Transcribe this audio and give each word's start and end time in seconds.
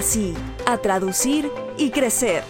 sí, 0.00 0.32
a 0.64 0.78
traducir 0.78 1.50
y 1.76 1.90
crecer. 1.90 2.44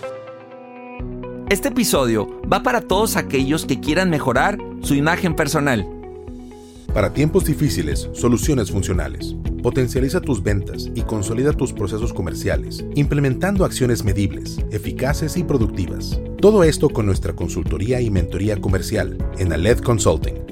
Este 1.49 1.69
episodio 1.69 2.43
va 2.51 2.63
para 2.63 2.83
todos 2.83 3.17
aquellos 3.17 3.65
que 3.65 3.81
quieran 3.81 4.11
mejorar 4.11 4.59
su 4.83 4.95
imagen 4.95 5.35
personal. 5.35 5.87
Para 6.93 7.15
tiempos 7.15 7.47
difíciles, 7.47 8.11
soluciones 8.13 8.71
funcionales. 8.71 9.35
Potencializa 9.63 10.21
tus 10.21 10.43
ventas 10.43 10.91
y 10.95 11.03
consolida 11.03 11.55
tus 11.55 11.73
procesos 11.73 12.13
comerciales, 12.13 12.85
implementando 12.97 13.65
acciones 13.65 14.05
medibles, 14.05 14.59
eficaces 14.71 15.39
y 15.39 15.45
productivas. 15.45 16.21
Todo 16.39 16.65
esto 16.65 16.91
con 16.91 17.07
nuestra 17.07 17.33
consultoría 17.33 18.03
y 18.03 18.11
mentoría 18.11 18.61
comercial 18.61 19.17
en 19.39 19.55
Aled 19.55 19.79
Consulting. 19.79 20.52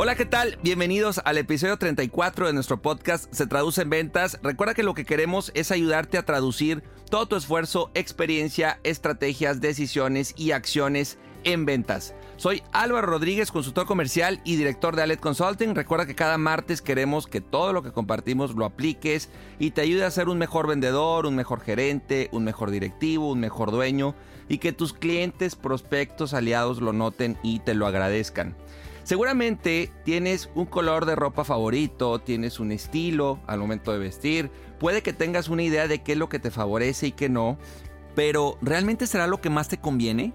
Hola, 0.00 0.14
¿qué 0.14 0.26
tal? 0.26 0.56
Bienvenidos 0.62 1.20
al 1.24 1.38
episodio 1.38 1.76
34 1.76 2.46
de 2.46 2.52
nuestro 2.52 2.80
podcast 2.80 3.26
Se 3.34 3.48
Traduce 3.48 3.82
en 3.82 3.90
Ventas. 3.90 4.38
Recuerda 4.44 4.72
que 4.72 4.84
lo 4.84 4.94
que 4.94 5.04
queremos 5.04 5.50
es 5.56 5.72
ayudarte 5.72 6.18
a 6.18 6.24
traducir 6.24 6.84
todo 7.10 7.26
tu 7.26 7.34
esfuerzo, 7.34 7.90
experiencia, 7.94 8.78
estrategias, 8.84 9.60
decisiones 9.60 10.34
y 10.36 10.52
acciones 10.52 11.18
en 11.42 11.66
ventas. 11.66 12.14
Soy 12.36 12.62
Álvaro 12.70 13.08
Rodríguez, 13.08 13.50
consultor 13.50 13.86
comercial 13.86 14.40
y 14.44 14.54
director 14.54 14.94
de 14.94 15.02
Alet 15.02 15.18
Consulting. 15.18 15.74
Recuerda 15.74 16.06
que 16.06 16.14
cada 16.14 16.38
martes 16.38 16.80
queremos 16.80 17.26
que 17.26 17.40
todo 17.40 17.72
lo 17.72 17.82
que 17.82 17.90
compartimos 17.90 18.54
lo 18.54 18.66
apliques 18.66 19.30
y 19.58 19.72
te 19.72 19.80
ayude 19.80 20.04
a 20.04 20.12
ser 20.12 20.28
un 20.28 20.38
mejor 20.38 20.68
vendedor, 20.68 21.26
un 21.26 21.34
mejor 21.34 21.60
gerente, 21.60 22.28
un 22.30 22.44
mejor 22.44 22.70
directivo, 22.70 23.32
un 23.32 23.40
mejor 23.40 23.72
dueño 23.72 24.14
y 24.48 24.58
que 24.58 24.72
tus 24.72 24.92
clientes, 24.92 25.56
prospectos, 25.56 26.34
aliados 26.34 26.80
lo 26.80 26.92
noten 26.92 27.36
y 27.42 27.58
te 27.58 27.74
lo 27.74 27.88
agradezcan. 27.88 28.54
Seguramente 29.08 29.90
tienes 30.04 30.50
un 30.54 30.66
color 30.66 31.06
de 31.06 31.16
ropa 31.16 31.42
favorito, 31.42 32.18
tienes 32.18 32.60
un 32.60 32.72
estilo 32.72 33.40
al 33.46 33.58
momento 33.58 33.90
de 33.90 33.98
vestir, 33.98 34.50
puede 34.78 35.00
que 35.00 35.14
tengas 35.14 35.48
una 35.48 35.62
idea 35.62 35.88
de 35.88 36.02
qué 36.02 36.12
es 36.12 36.18
lo 36.18 36.28
que 36.28 36.38
te 36.38 36.50
favorece 36.50 37.06
y 37.06 37.12
qué 37.12 37.30
no, 37.30 37.56
pero 38.14 38.58
¿realmente 38.60 39.06
será 39.06 39.26
lo 39.26 39.40
que 39.40 39.48
más 39.48 39.68
te 39.68 39.78
conviene? 39.78 40.34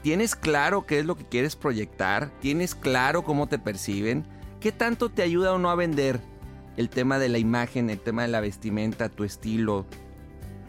¿Tienes 0.00 0.34
claro 0.34 0.86
qué 0.86 1.00
es 1.00 1.04
lo 1.04 1.14
que 1.14 1.26
quieres 1.26 1.56
proyectar? 1.56 2.30
¿Tienes 2.40 2.74
claro 2.74 3.22
cómo 3.22 3.48
te 3.48 3.58
perciben? 3.58 4.24
¿Qué 4.60 4.72
tanto 4.72 5.10
te 5.10 5.20
ayuda 5.20 5.52
o 5.52 5.58
no 5.58 5.68
a 5.68 5.74
vender 5.74 6.18
el 6.78 6.88
tema 6.88 7.18
de 7.18 7.28
la 7.28 7.36
imagen, 7.36 7.90
el 7.90 8.00
tema 8.00 8.22
de 8.22 8.28
la 8.28 8.40
vestimenta, 8.40 9.10
tu 9.10 9.24
estilo? 9.24 9.84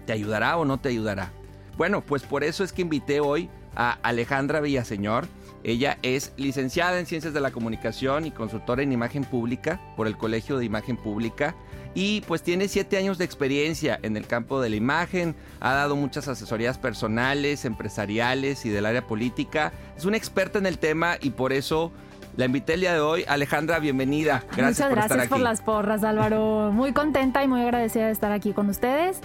¿Te 0.05 0.11
ayudará 0.11 0.57
o 0.57 0.65
no 0.65 0.81
te 0.81 0.89
ayudará? 0.89 1.31
Bueno, 1.77 2.01
pues 2.01 2.23
por 2.23 2.43
eso 2.43 2.65
es 2.65 2.73
que 2.73 2.81
invité 2.81 3.21
hoy 3.21 3.49
a 3.73 3.91
Alejandra 4.03 4.59
Villaseñor. 4.59 5.29
Ella 5.67 5.97
es 6.01 6.31
licenciada 6.37 6.97
en 6.97 7.05
Ciencias 7.05 7.33
de 7.33 7.41
la 7.41 7.51
Comunicación 7.51 8.25
y 8.25 8.31
consultora 8.31 8.83
en 8.83 8.93
Imagen 8.93 9.25
Pública 9.25 9.81
por 9.97 10.07
el 10.07 10.17
Colegio 10.17 10.57
de 10.57 10.63
Imagen 10.63 10.95
Pública 10.95 11.55
y 11.93 12.21
pues 12.21 12.41
tiene 12.41 12.69
siete 12.69 12.95
años 12.95 13.17
de 13.17 13.25
experiencia 13.25 13.99
en 14.01 14.15
el 14.15 14.25
campo 14.25 14.61
de 14.61 14.69
la 14.69 14.77
imagen, 14.77 15.35
ha 15.59 15.73
dado 15.73 15.97
muchas 15.97 16.29
asesorías 16.29 16.77
personales, 16.77 17.65
empresariales 17.65 18.65
y 18.65 18.69
del 18.69 18.85
área 18.85 19.05
política. 19.05 19.73
Es 19.97 20.05
una 20.05 20.15
experta 20.15 20.57
en 20.57 20.67
el 20.67 20.77
tema 20.77 21.17
y 21.19 21.31
por 21.31 21.51
eso 21.51 21.91
la 22.37 22.45
invité 22.45 22.75
el 22.75 22.79
día 22.79 22.93
de 22.93 23.01
hoy. 23.01 23.25
Alejandra, 23.27 23.79
bienvenida. 23.79 24.45
Gracias 24.55 24.89
Muchas 24.89 25.09
gracias 25.09 25.27
por 25.27 25.41
las 25.41 25.59
porras, 25.59 26.01
Álvaro. 26.05 26.71
Muy 26.71 26.93
contenta 26.93 27.43
y 27.43 27.49
muy 27.49 27.59
agradecida 27.59 28.05
de 28.05 28.13
estar 28.13 28.31
aquí 28.31 28.53
con 28.53 28.69
ustedes 28.69 29.19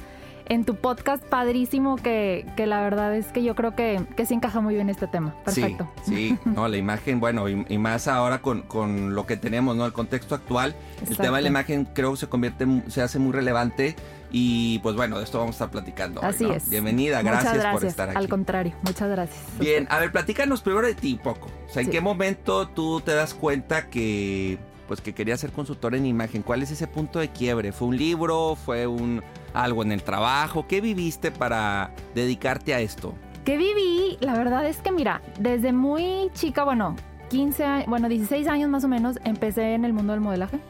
en 0.52 0.64
tu 0.64 0.76
podcast 0.76 1.24
padrísimo 1.24 1.96
que, 1.96 2.46
que, 2.56 2.66
la 2.66 2.82
verdad 2.82 3.16
es 3.16 3.26
que 3.28 3.42
yo 3.42 3.54
creo 3.54 3.74
que, 3.74 4.02
que 4.16 4.26
sí 4.26 4.34
encaja 4.34 4.60
muy 4.60 4.74
bien 4.74 4.90
este 4.90 5.06
tema. 5.06 5.34
Perfecto. 5.44 5.90
Sí, 6.04 6.36
no, 6.44 6.68
la 6.68 6.76
imagen, 6.76 7.20
bueno, 7.20 7.48
y, 7.48 7.78
más 7.78 8.06
ahora 8.06 8.42
con, 8.42 8.60
con, 8.62 9.14
lo 9.14 9.24
que 9.24 9.38
tenemos, 9.38 9.76
¿no? 9.76 9.86
El 9.86 9.94
contexto 9.94 10.34
actual, 10.34 10.76
el 11.08 11.16
tema 11.16 11.38
de 11.38 11.44
la 11.44 11.48
imagen 11.48 11.86
creo 11.94 12.10
que 12.12 12.18
se 12.18 12.28
convierte, 12.28 12.66
se 12.88 13.00
hace 13.00 13.18
muy 13.18 13.32
relevante 13.32 13.96
y 14.30 14.78
pues 14.80 14.94
bueno, 14.94 15.18
de 15.18 15.24
esto 15.24 15.38
vamos 15.38 15.54
a 15.54 15.64
estar 15.64 15.70
platicando. 15.70 16.22
Así 16.22 16.44
es. 16.44 16.68
Bienvenida, 16.68 17.22
gracias, 17.22 17.66
por 17.72 17.84
estar 17.86 18.10
aquí. 18.10 18.18
Al 18.18 18.28
contrario, 18.28 18.74
muchas 18.82 19.08
gracias. 19.08 19.40
Bien, 19.58 19.86
a 19.90 19.98
ver, 20.00 20.12
platícanos 20.12 20.60
primero 20.60 20.86
de 20.86 20.94
ti 20.94 21.14
un 21.14 21.18
poco. 21.20 21.48
O 21.68 21.72
sea, 21.72 21.82
¿en 21.82 21.90
qué 21.90 22.02
momento 22.02 22.68
tú 22.68 23.00
te 23.00 23.14
das 23.14 23.32
cuenta 23.32 23.88
que 23.88 24.58
pues 24.88 25.00
que 25.00 25.14
querías 25.14 25.40
ser 25.40 25.52
consultor 25.52 25.94
en 25.94 26.06
imagen? 26.06 26.42
¿Cuál 26.42 26.62
es 26.62 26.70
ese 26.70 26.86
punto 26.86 27.18
de 27.18 27.28
quiebre? 27.28 27.72
¿Fue 27.72 27.88
un 27.88 27.96
libro? 27.96 28.56
¿Fue 28.56 28.86
un 28.86 29.22
algo 29.54 29.82
en 29.82 29.92
el 29.92 30.02
trabajo? 30.02 30.66
¿Qué 30.66 30.80
viviste 30.80 31.30
para 31.30 31.92
dedicarte 32.14 32.74
a 32.74 32.80
esto? 32.80 33.14
¿Qué 33.44 33.56
viví? 33.56 34.18
La 34.20 34.34
verdad 34.34 34.66
es 34.66 34.78
que 34.78 34.92
mira, 34.92 35.20
desde 35.38 35.72
muy 35.72 36.30
chica, 36.34 36.64
bueno, 36.64 36.96
15, 37.28 37.86
bueno, 37.88 38.08
16 38.08 38.46
años 38.46 38.70
más 38.70 38.84
o 38.84 38.88
menos, 38.88 39.18
empecé 39.24 39.74
en 39.74 39.84
el 39.84 39.92
mundo 39.92 40.12
del 40.12 40.20
modelaje. 40.20 40.60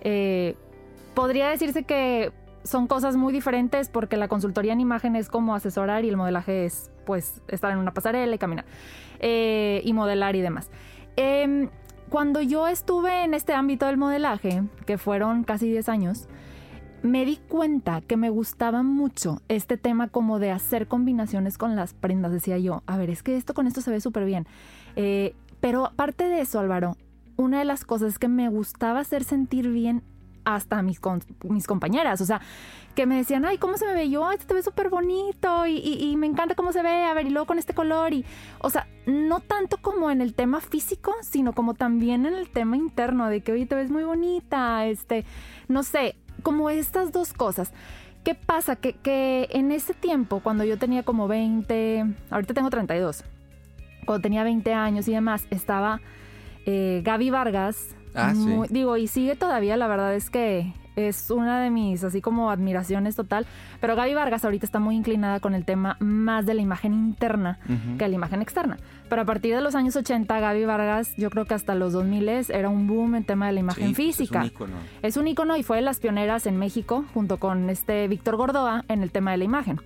Eh, 0.00 0.54
podría 1.14 1.48
decirse 1.48 1.82
que 1.82 2.32
son 2.62 2.86
cosas 2.86 3.16
muy 3.16 3.32
diferentes 3.32 3.88
porque 3.88 4.16
la 4.16 4.28
consultoría 4.28 4.72
en 4.72 4.80
imagen 4.80 5.16
es 5.16 5.28
como 5.28 5.54
asesorar 5.54 6.04
y 6.04 6.08
el 6.08 6.16
modelaje 6.16 6.64
es 6.64 6.90
pues 7.04 7.40
estar 7.48 7.70
en 7.72 7.78
una 7.78 7.92
pasarela 7.94 8.34
y 8.34 8.38
caminar 8.38 8.64
eh, 9.20 9.80
y 9.84 9.92
modelar 9.92 10.36
y 10.36 10.40
demás. 10.40 10.70
Em, 11.16 11.70
cuando 12.08 12.40
yo 12.40 12.68
estuve 12.68 13.24
en 13.24 13.34
este 13.34 13.52
ámbito 13.52 13.86
del 13.86 13.96
modelaje, 13.96 14.62
que 14.86 14.98
fueron 14.98 15.44
casi 15.44 15.68
10 15.68 15.88
años, 15.88 16.28
me 17.02 17.24
di 17.24 17.36
cuenta 17.36 18.00
que 18.00 18.16
me 18.16 18.30
gustaba 18.30 18.82
mucho 18.82 19.40
este 19.48 19.76
tema 19.76 20.08
como 20.08 20.38
de 20.38 20.50
hacer 20.50 20.88
combinaciones 20.88 21.58
con 21.58 21.76
las 21.76 21.94
prendas. 21.94 22.32
Decía 22.32 22.58
yo, 22.58 22.82
a 22.86 22.96
ver, 22.96 23.10
es 23.10 23.22
que 23.22 23.36
esto 23.36 23.54
con 23.54 23.66
esto 23.66 23.80
se 23.80 23.90
ve 23.90 24.00
súper 24.00 24.24
bien. 24.24 24.46
Eh, 24.96 25.34
pero 25.60 25.86
aparte 25.86 26.28
de 26.28 26.40
eso, 26.40 26.58
Álvaro, 26.58 26.96
una 27.36 27.58
de 27.58 27.64
las 27.64 27.84
cosas 27.84 28.14
es 28.14 28.18
que 28.18 28.28
me 28.28 28.48
gustaba 28.48 29.00
hacer 29.00 29.24
sentir 29.24 29.68
bien 29.68 30.02
hasta 30.46 30.80
mis, 30.80 31.00
mis 31.42 31.66
compañeras. 31.66 32.20
O 32.22 32.24
sea, 32.24 32.40
que 32.94 33.04
me 33.04 33.16
decían, 33.16 33.44
ay, 33.44 33.58
¿cómo 33.58 33.76
se 33.76 33.84
me 33.84 33.92
ve? 33.92 34.08
Yo, 34.08 34.26
ay, 34.26 34.38
te 34.38 34.54
ve 34.54 34.62
súper 34.62 34.88
bonito 34.88 35.66
y, 35.66 36.14
me 36.16 36.26
encanta 36.26 36.54
cómo 36.54 36.72
se 36.72 36.82
ve, 36.82 37.04
a 37.04 37.12
ver, 37.12 37.26
y 37.26 37.30
luego 37.30 37.46
con 37.46 37.58
este 37.58 37.74
color. 37.74 38.14
Y, 38.14 38.24
o 38.60 38.70
sea, 38.70 38.86
no 39.04 39.40
tanto 39.40 39.76
como 39.76 40.10
en 40.10 40.22
el 40.22 40.34
tema 40.34 40.60
físico, 40.60 41.12
sino 41.20 41.52
como 41.52 41.74
también 41.74 42.24
en 42.24 42.34
el 42.34 42.48
tema 42.48 42.76
interno, 42.76 43.28
de 43.28 43.42
que, 43.42 43.52
oye, 43.52 43.66
te 43.66 43.74
ves 43.74 43.90
muy 43.90 44.04
bonita, 44.04 44.86
este, 44.86 45.24
no 45.68 45.82
sé, 45.82 46.16
como 46.42 46.70
estas 46.70 47.12
dos 47.12 47.32
cosas. 47.32 47.72
¿Qué 48.24 48.34
pasa? 48.34 48.76
Que, 48.76 48.94
que 48.94 49.48
en 49.50 49.72
ese 49.72 49.92
tiempo, 49.92 50.40
cuando 50.40 50.64
yo 50.64 50.78
tenía 50.78 51.02
como 51.02 51.28
20, 51.28 52.06
ahorita 52.30 52.54
tengo 52.54 52.70
32, 52.70 53.24
cuando 54.06 54.22
tenía 54.22 54.44
20 54.44 54.72
años 54.72 55.06
y 55.08 55.12
demás, 55.12 55.46
estaba 55.50 56.00
eh, 56.66 57.02
Gaby 57.04 57.30
Vargas. 57.30 57.94
Ah, 58.16 58.34
sí. 58.34 58.56
Digo, 58.70 58.96
y 58.96 59.06
sigue 59.06 59.36
todavía, 59.36 59.76
la 59.76 59.86
verdad 59.86 60.14
es 60.14 60.30
que 60.30 60.72
es 60.96 61.30
una 61.30 61.60
de 61.60 61.70
mis 61.70 62.02
así 62.02 62.20
como 62.20 62.50
admiraciones 62.50 63.14
total. 63.14 63.46
Pero 63.80 63.94
Gaby 63.94 64.14
Vargas 64.14 64.44
ahorita 64.44 64.66
está 64.66 64.78
muy 64.78 64.96
inclinada 64.96 65.40
con 65.40 65.54
el 65.54 65.64
tema 65.64 65.96
más 66.00 66.46
de 66.46 66.54
la 66.54 66.62
imagen 66.62 66.94
interna 66.94 67.58
que 67.98 68.08
la 68.08 68.14
imagen 68.14 68.42
externa. 68.42 68.78
Pero 69.08 69.22
a 69.22 69.24
partir 69.24 69.54
de 69.54 69.60
los 69.60 69.74
años 69.74 69.94
80, 69.94 70.40
Gaby 70.40 70.64
Vargas, 70.64 71.14
yo 71.16 71.30
creo 71.30 71.44
que 71.44 71.54
hasta 71.54 71.74
los 71.74 71.92
2000 71.92 72.26
era 72.48 72.68
un 72.68 72.86
boom 72.86 73.14
en 73.14 73.24
tema 73.24 73.46
de 73.46 73.52
la 73.52 73.60
imagen 73.60 73.92
pues, 73.94 73.96
física. 73.96 74.40
es 74.40 74.44
un 74.44 74.54
ícono. 74.54 74.76
Es 75.02 75.16
un 75.16 75.28
ícono 75.28 75.56
y 75.56 75.62
fue 75.62 75.76
de 75.76 75.82
las 75.82 76.00
pioneras 76.00 76.46
en 76.46 76.56
México 76.56 77.04
junto 77.14 77.36
con 77.36 77.70
este 77.70 78.08
Víctor 78.08 78.36
Gordoa 78.36 78.84
en 78.88 79.02
el 79.02 79.12
tema 79.12 79.32
de 79.32 79.36
la 79.36 79.44
imagen. 79.44 79.80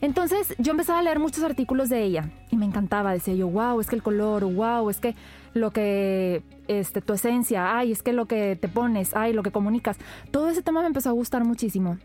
Entonces 0.00 0.54
yo 0.58 0.70
empezaba 0.70 1.00
a 1.00 1.02
leer 1.02 1.18
muchos 1.18 1.42
artículos 1.42 1.88
de 1.88 2.04
ella 2.04 2.30
y 2.50 2.56
me 2.56 2.66
encantaba. 2.66 3.12
Decía 3.12 3.34
yo, 3.34 3.48
wow, 3.48 3.80
es 3.80 3.88
que 3.88 3.96
el 3.96 4.02
color, 4.02 4.44
wow, 4.44 4.88
es 4.90 5.00
que 5.00 5.14
lo 5.54 5.72
que, 5.72 6.42
este, 6.68 7.00
tu 7.00 7.14
esencia, 7.14 7.76
ay, 7.76 7.92
es 7.92 8.02
que 8.02 8.12
lo 8.12 8.26
que 8.26 8.56
te 8.56 8.68
pones, 8.68 9.14
ay, 9.16 9.32
lo 9.32 9.42
que 9.42 9.50
comunicas. 9.50 9.96
Todo 10.30 10.48
ese 10.48 10.62
tema 10.62 10.80
me 10.80 10.86
empezó 10.86 11.08
a 11.08 11.12
gustar 11.12 11.44
muchísimo. 11.44 11.98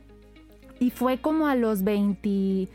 Y 0.80 0.90
fue 0.90 1.20
como 1.20 1.48
a 1.48 1.56
los 1.56 1.84
20, 1.84 2.68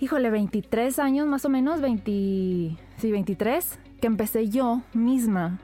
híjole, 0.00 0.30
23 0.30 0.98
años 1.00 1.26
más 1.26 1.44
o 1.44 1.48
menos, 1.48 1.80
20, 1.80 2.76
sí, 2.98 3.12
23, 3.12 3.78
que 4.00 4.06
empecé 4.06 4.48
yo 4.48 4.82
misma 4.94 5.58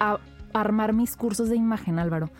a 0.00 0.18
armar 0.54 0.94
mis 0.94 1.16
cursos 1.16 1.48
de 1.48 1.56
imagen, 1.56 1.98
Álvaro. 1.98 2.30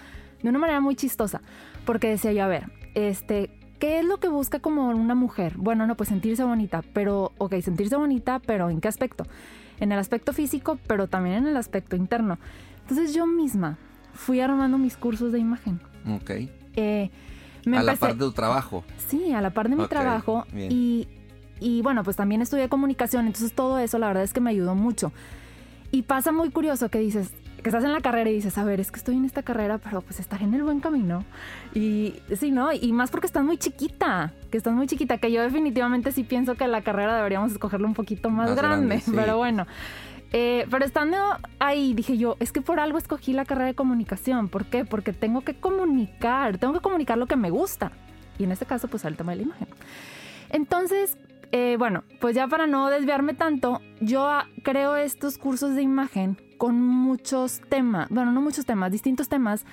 De 0.43 0.49
una 0.49 0.59
manera 0.59 0.81
muy 0.81 0.97
chistosa, 0.97 1.43
porque 1.85 2.09
decía 2.09 2.33
yo, 2.33 2.45
a 2.45 2.49
ver, 2.49 2.73
este, 2.95 3.51
¿qué 3.83 3.99
es 3.99 4.05
lo 4.05 4.19
que 4.19 4.29
busca 4.29 4.61
como 4.61 4.91
una 4.91 5.17
mujer? 5.17 5.55
Bueno, 5.57 5.89
no, 5.89 5.97
pues 5.97 6.09
sentirse 6.09 6.45
bonita, 6.45 6.85
pero, 6.93 7.33
ok, 7.39 7.57
sentirse 7.63 7.97
bonita, 7.97 8.39
pero 8.39 8.71
¿en 8.71 8.81
qué 8.81 8.87
aspecto? 8.87 9.27
En 9.81 9.91
el 9.91 9.99
aspecto 9.99 10.33
físico, 10.33 10.79
pero 10.87 11.09
también 11.09 11.39
en 11.39 11.47
el 11.49 11.57
aspecto 11.57 11.97
interno. 11.97 12.39
Entonces 12.83 13.13
yo 13.13 13.27
misma 13.27 13.79
fui 14.15 14.39
armando 14.39 14.79
mis 14.79 14.97
cursos 14.97 15.33
de 15.33 15.41
imagen. 15.41 15.81
Ok. 16.09 16.31
Eh, 16.77 17.11
me 17.65 17.77
a 17.77 17.83
la 17.83 17.97
par 17.97 18.13
de 18.13 18.21
tu 18.21 18.31
trabajo. 18.31 18.85
Sí, 19.09 19.33
a 19.33 19.41
la 19.41 19.51
par 19.51 19.69
de 19.69 19.75
mi 19.75 19.89
trabajo. 19.89 20.47
Y, 20.55 21.09
y 21.59 21.83
bueno, 21.83 22.05
pues 22.05 22.15
también 22.15 22.41
estudié 22.41 22.69
comunicación, 22.69 23.27
entonces 23.27 23.53
todo 23.53 23.81
eso 23.81 23.99
la 23.99 24.07
verdad 24.07 24.23
es 24.23 24.33
que 24.33 24.41
me 24.41 24.51
ayudó 24.51 24.77
mucho. 24.77 25.11
Y 25.91 26.03
pasa 26.03 26.31
muy 26.31 26.51
curioso 26.51 26.89
que 26.89 27.01
dices, 27.01 27.33
que 27.63 27.69
estás 27.69 27.85
en 27.85 27.93
la 27.93 28.01
carrera 28.01 28.29
y 28.29 28.35
dices, 28.35 28.59
a 28.59 28.65
ver, 28.65 28.81
es 28.81 28.91
que 28.91 28.99
estoy 28.99 29.17
en 29.17 29.25
esta 29.25 29.43
carrera, 29.43 29.79
pero 29.79 30.01
pues 30.01 30.19
estaré 30.19 30.45
en 30.45 30.55
el 30.55 30.63
buen 30.63 30.81
camino. 30.81 31.25
Y 31.75 32.15
sí, 32.37 32.51
¿no? 32.51 32.73
Y 32.73 32.93
más 32.93 33.11
porque 33.11 33.27
estás 33.27 33.45
muy 33.45 33.57
chiquita, 33.57 34.33
que 34.51 34.59
estás 34.59 34.75
muy 34.75 34.87
chiquita, 34.87 35.19
que 35.19 35.31
yo 35.31 35.43
definitivamente 35.43 36.13
sí 36.13 36.25
pienso 36.25 36.57
que 36.57 36.67
la 36.67 36.83
carrera 36.83 37.17
deberíamos 37.17 37.53
escogerla 37.53 37.87
un 37.87 37.95
poquito 37.95 38.31
más, 38.31 38.55
grande, 38.57 39.03
pero 39.15 39.37
bueno. 39.37 39.67
Eh, 40.35 40.67
pero 40.71 40.85
estando 40.85 41.17
ahí, 41.59 41.93
dije 41.93 42.17
yo, 42.17 42.37
es 42.41 42.53
que 42.53 42.63
por 42.63 42.81
algo 42.81 42.97
escogí 42.97 43.33
la 43.33 43.45
carrera 43.45 43.67
de 43.67 43.75
comunicación. 43.75 44.49
¿Por 44.49 44.65
qué? 44.65 44.85
Porque 44.85 45.13
tengo 45.13 45.43
que 45.43 45.55
comunicar, 45.55 46.59
tengo 46.59 46.73
que 46.73 46.81
comunicar 46.81 47.19
lo 47.19 47.27
que 47.27 47.37
me 47.37 47.51
gusta. 47.51 47.93
Y 48.39 48.45
en 48.45 48.53
este 48.53 48.65
caso, 48.65 48.89
pues 48.89 49.05
el 49.05 49.17
tema 49.17 49.33
de 49.33 49.37
la 49.37 49.43
imagen. 49.43 49.69
Entonces, 50.49 51.19
eh, 51.53 51.77
bueno, 51.79 52.03
pues 52.21 52.35
ya 52.35 52.49
para 52.49 52.67
no 52.67 52.89
desviarme 52.89 53.35
tanto, 53.35 53.81
yo 54.01 54.29
creo 54.63 54.97
estos 54.97 55.39
cursos 55.39 55.75
de 55.75 55.83
imagen 55.83 56.39
con 56.59 56.81
muchos 56.81 57.61
temas, 57.69 58.09
bueno, 58.09 58.33
no 58.33 58.41
muchos 58.41 58.65
temas, 58.65 58.91
distintos 58.91 59.29
temas, 59.29 59.67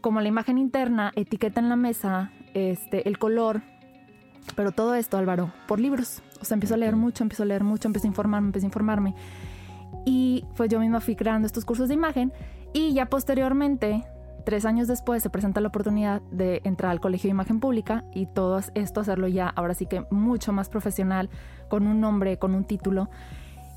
como 0.00 0.20
la 0.20 0.28
imagen 0.28 0.58
interna, 0.58 1.12
etiqueta 1.16 1.60
en 1.60 1.68
la 1.68 1.76
mesa, 1.76 2.30
este, 2.54 3.08
el 3.08 3.18
color, 3.18 3.62
pero 4.54 4.72
todo 4.72 4.94
esto, 4.94 5.18
Álvaro, 5.18 5.52
por 5.66 5.80
libros. 5.80 6.22
O 6.40 6.44
sea, 6.44 6.54
empiezo 6.54 6.74
a 6.74 6.78
leer 6.78 6.96
mucho, 6.96 7.24
empiezo 7.24 7.42
a 7.42 7.46
leer 7.46 7.64
mucho, 7.64 7.88
empiezo 7.88 8.06
a 8.06 8.10
informarme, 8.10 8.48
empiezo 8.48 8.66
a 8.66 8.68
informarme. 8.68 9.14
Y 10.04 10.44
pues 10.56 10.70
yo 10.70 10.80
misma 10.80 11.00
fui 11.00 11.16
creando 11.16 11.46
estos 11.46 11.64
cursos 11.64 11.88
de 11.88 11.94
imagen 11.94 12.32
y 12.72 12.92
ya 12.92 13.06
posteriormente, 13.06 14.04
tres 14.48 14.64
años 14.64 14.88
después, 14.88 15.22
se 15.22 15.28
presenta 15.28 15.60
la 15.60 15.68
oportunidad 15.68 16.22
de 16.30 16.62
entrar 16.64 16.90
al 16.90 17.00
Colegio 17.00 17.28
de 17.28 17.32
Imagen 17.32 17.60
Pública 17.60 18.06
y 18.14 18.24
todo 18.24 18.58
esto 18.74 19.00
hacerlo 19.02 19.28
ya, 19.28 19.46
ahora 19.46 19.74
sí 19.74 19.84
que 19.84 20.06
mucho 20.10 20.54
más 20.54 20.70
profesional, 20.70 21.28
con 21.68 21.86
un 21.86 22.00
nombre, 22.00 22.38
con 22.38 22.54
un 22.54 22.64
título. 22.64 23.10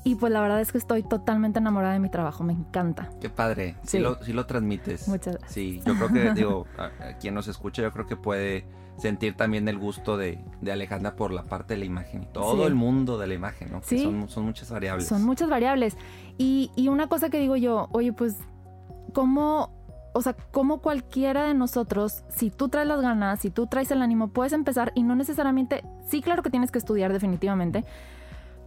Y 0.02 0.14
pues 0.14 0.32
la 0.32 0.40
verdad 0.40 0.62
es 0.62 0.72
que 0.72 0.78
estoy 0.78 1.02
totalmente 1.02 1.58
enamorada 1.58 1.92
de 1.92 1.98
mi 1.98 2.08
trabajo, 2.08 2.42
me 2.42 2.54
encanta. 2.54 3.10
Qué 3.20 3.28
padre, 3.28 3.76
sí, 3.82 3.98
Lo, 3.98 4.16
lo 4.26 4.46
transmites. 4.46 5.08
Muchas 5.08 5.34
gracias. 5.34 5.52
Sí, 5.52 5.82
yo 5.84 5.94
creo 5.94 6.08
que, 6.08 6.32
digo, 6.40 6.66
a, 6.78 7.18
quien 7.18 7.34
nos 7.34 7.48
escucha, 7.48 7.82
yo 7.82 7.92
creo 7.92 8.06
que 8.06 8.16
puede 8.16 8.64
sentir 8.96 9.36
también 9.36 9.68
el 9.68 9.76
gusto 9.76 10.16
de, 10.16 10.42
de 10.62 10.72
Alejandra 10.72 11.16
por 11.16 11.32
la 11.32 11.44
parte 11.44 11.74
de 11.74 11.80
la 11.80 11.84
imagen 11.84 12.22
y 12.22 12.26
todo 12.32 12.66
el 12.66 12.74
mundo 12.74 13.18
de 13.18 13.26
la 13.26 13.34
imagen, 13.34 13.72
¿no? 13.72 13.82
Sí. 13.82 14.04
Son, 14.04 14.26
son, 14.30 14.46
muchas 14.46 14.70
variables. 14.70 15.06
Son 15.06 15.22
muchas 15.22 15.50
variables. 15.50 15.98
Y, 16.38 16.70
y 16.76 16.88
una 16.88 17.08
cosa 17.08 17.28
que 17.28 17.38
digo 17.38 17.56
yo, 17.56 17.90
oye, 17.92 18.14
pues, 18.14 18.38
¿cómo 19.12 19.81
o 20.12 20.22
sea, 20.22 20.34
como 20.50 20.78
cualquiera 20.78 21.44
de 21.44 21.54
nosotros, 21.54 22.24
si 22.28 22.50
tú 22.50 22.68
traes 22.68 22.88
las 22.88 23.00
ganas, 23.00 23.40
si 23.40 23.50
tú 23.50 23.66
traes 23.66 23.90
el 23.90 24.02
ánimo, 24.02 24.28
puedes 24.28 24.52
empezar 24.52 24.92
y 24.94 25.02
no 25.02 25.14
necesariamente, 25.14 25.84
sí, 26.06 26.22
claro 26.22 26.42
que 26.42 26.50
tienes 26.50 26.70
que 26.70 26.78
estudiar 26.78 27.12
definitivamente, 27.12 27.84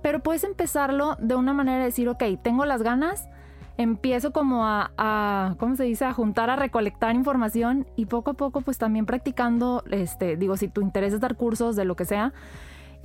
pero 0.02 0.22
puedes 0.22 0.44
empezarlo 0.44 1.16
de 1.20 1.36
una 1.36 1.54
manera 1.54 1.80
de 1.80 1.86
decir, 1.86 2.10
ok, 2.10 2.24
tengo 2.42 2.66
las 2.66 2.84
ganas, 2.84 3.28
empiezo 3.78 4.32
como 4.32 4.66
a, 4.66 5.56
¿cómo 5.60 5.76
se 5.76 5.84
dice?, 5.84 6.06
a 6.06 6.14
juntar, 6.14 6.50
a 6.50 6.56
recolectar 6.56 7.16
información 7.16 7.88
y 7.96 8.06
poco 8.06 8.32
a 8.32 8.34
poco 8.34 8.62
pues 8.62 8.78
también 8.78 9.06
practicando, 9.06 9.84
este, 9.92 10.38
digo, 10.38 10.58
si 10.58 10.68
tu 10.68 10.82
interés 10.82 11.14
es 11.14 11.20
dar 11.20 11.36
cursos 11.36 11.76
de 11.76 11.86
lo 11.86 11.96
que 11.96 12.06
sea, 12.06 12.34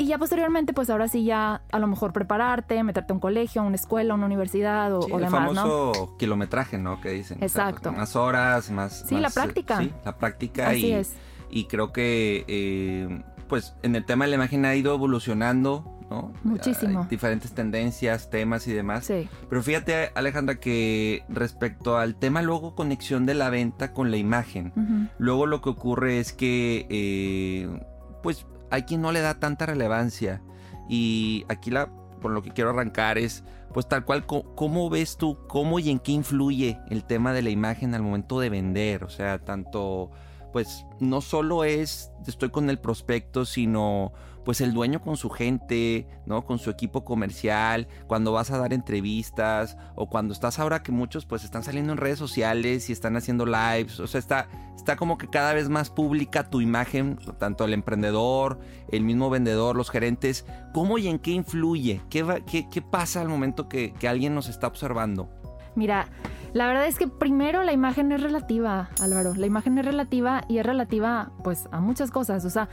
y 0.00 0.06
ya 0.06 0.16
posteriormente, 0.16 0.72
pues 0.72 0.88
ahora 0.88 1.08
sí 1.08 1.24
ya 1.24 1.60
a 1.70 1.78
lo 1.78 1.86
mejor 1.86 2.14
prepararte, 2.14 2.82
meterte 2.82 3.12
a 3.12 3.14
un 3.14 3.20
colegio, 3.20 3.60
a 3.60 3.64
una 3.66 3.76
escuela, 3.76 4.14
a 4.14 4.16
una 4.16 4.24
universidad 4.24 4.94
o, 4.96 5.02
sí, 5.02 5.12
o 5.12 5.18
el 5.18 5.24
demás, 5.24 5.54
famoso 5.54 6.16
kilometraje, 6.18 6.78
¿no? 6.78 7.02
Que 7.02 7.10
dicen. 7.10 7.36
Exacto. 7.42 7.92
más 7.92 8.16
horas, 8.16 8.70
más... 8.70 9.04
Sí, 9.06 9.20
la 9.20 9.28
práctica. 9.28 9.78
sí, 9.78 9.92
la 10.02 10.16
práctica. 10.16 10.70
Así 10.70 10.86
y, 10.86 10.92
es. 10.92 11.12
Y 11.50 11.64
creo 11.66 11.92
que, 11.92 12.46
eh, 12.48 13.22
pues 13.46 13.74
en 13.82 13.94
el 13.94 14.06
tema 14.06 14.24
de 14.24 14.30
la 14.30 14.36
imagen 14.36 14.64
ha 14.64 14.74
ido 14.74 14.94
evolucionando 14.94 16.00
Muchísimo. 16.42 17.02
Hay 17.02 17.08
diferentes 17.08 17.52
tendencias, 17.52 18.30
temas 18.30 18.66
y 18.66 18.72
demás. 18.72 19.04
Sí. 19.04 19.28
Pero 19.48 19.62
fíjate, 19.62 20.10
Alejandra, 20.14 20.56
que 20.56 21.22
respecto 21.28 21.98
al 21.98 22.16
tema 22.16 22.42
luego 22.42 22.74
conexión 22.74 23.26
de 23.26 23.34
la 23.34 23.50
venta 23.50 23.92
con 23.92 24.10
la 24.10 24.16
imagen, 24.16 24.72
luego 25.18 25.46
lo 25.46 25.60
que 25.60 25.68
ocurre 25.68 26.18
es 26.18 26.32
que, 26.32 26.86
eh, 26.90 27.80
pues, 28.22 28.46
hay 28.70 28.82
quien 28.82 29.02
no 29.02 29.12
le 29.12 29.20
da 29.20 29.38
tanta 29.38 29.66
relevancia. 29.66 30.42
Y 30.88 31.44
aquí 31.48 31.70
la, 31.70 31.90
por 32.20 32.30
lo 32.30 32.42
que 32.42 32.50
quiero 32.50 32.70
arrancar 32.70 33.18
es, 33.18 33.44
pues 33.72 33.88
tal 33.88 34.04
cual, 34.04 34.26
¿cómo 34.26 34.90
ves 34.90 35.16
tú, 35.16 35.38
cómo 35.48 35.78
y 35.78 35.90
en 35.90 35.98
qué 35.98 36.12
influye 36.12 36.78
el 36.88 37.04
tema 37.04 37.32
de 37.32 37.42
la 37.42 37.50
imagen 37.50 37.94
al 37.94 38.02
momento 38.02 38.40
de 38.40 38.50
vender? 38.50 39.04
O 39.04 39.08
sea, 39.08 39.38
tanto, 39.38 40.10
pues, 40.52 40.84
no 40.98 41.20
solo 41.20 41.64
es, 41.64 42.10
estoy 42.26 42.50
con 42.50 42.68
el 42.70 42.78
prospecto, 42.78 43.44
sino 43.44 44.12
pues 44.44 44.60
el 44.60 44.72
dueño 44.72 45.00
con 45.00 45.16
su 45.16 45.30
gente, 45.30 46.06
¿no? 46.26 46.44
Con 46.44 46.58
su 46.58 46.70
equipo 46.70 47.04
comercial, 47.04 47.88
cuando 48.06 48.32
vas 48.32 48.50
a 48.50 48.58
dar 48.58 48.72
entrevistas 48.72 49.76
o 49.94 50.08
cuando 50.08 50.32
estás 50.32 50.58
ahora 50.58 50.82
que 50.82 50.92
muchos 50.92 51.26
pues 51.26 51.44
están 51.44 51.62
saliendo 51.62 51.92
en 51.92 51.98
redes 51.98 52.18
sociales 52.18 52.88
y 52.90 52.92
están 52.92 53.16
haciendo 53.16 53.46
lives, 53.46 54.00
o 54.00 54.06
sea, 54.06 54.18
está, 54.18 54.48
está 54.76 54.96
como 54.96 55.18
que 55.18 55.28
cada 55.28 55.52
vez 55.52 55.68
más 55.68 55.90
pública 55.90 56.48
tu 56.48 56.60
imagen, 56.60 57.18
tanto 57.38 57.64
el 57.64 57.74
emprendedor, 57.74 58.60
el 58.90 59.02
mismo 59.02 59.30
vendedor, 59.30 59.76
los 59.76 59.90
gerentes, 59.90 60.46
¿cómo 60.72 60.98
y 60.98 61.08
en 61.08 61.18
qué 61.18 61.32
influye? 61.32 62.00
¿Qué, 62.10 62.24
qué, 62.70 62.82
pasa 62.82 63.20
al 63.20 63.28
momento 63.28 63.68
que, 63.68 63.92
que 63.92 64.08
alguien 64.08 64.34
nos 64.34 64.48
está 64.48 64.66
observando? 64.66 65.28
Mira, 65.76 66.08
la 66.52 66.66
verdad 66.66 66.86
es 66.86 66.98
que 66.98 67.06
primero 67.06 67.62
la 67.62 67.72
imagen 67.72 68.10
es 68.10 68.20
relativa, 68.20 68.90
Álvaro. 69.00 69.34
La 69.34 69.46
imagen 69.46 69.78
es 69.78 69.84
relativa 69.84 70.42
y 70.48 70.58
es 70.58 70.66
relativa 70.66 71.30
pues 71.44 71.68
a 71.70 71.80
muchas 71.80 72.10
cosas. 72.10 72.44
O 72.44 72.50
sea, 72.50 72.68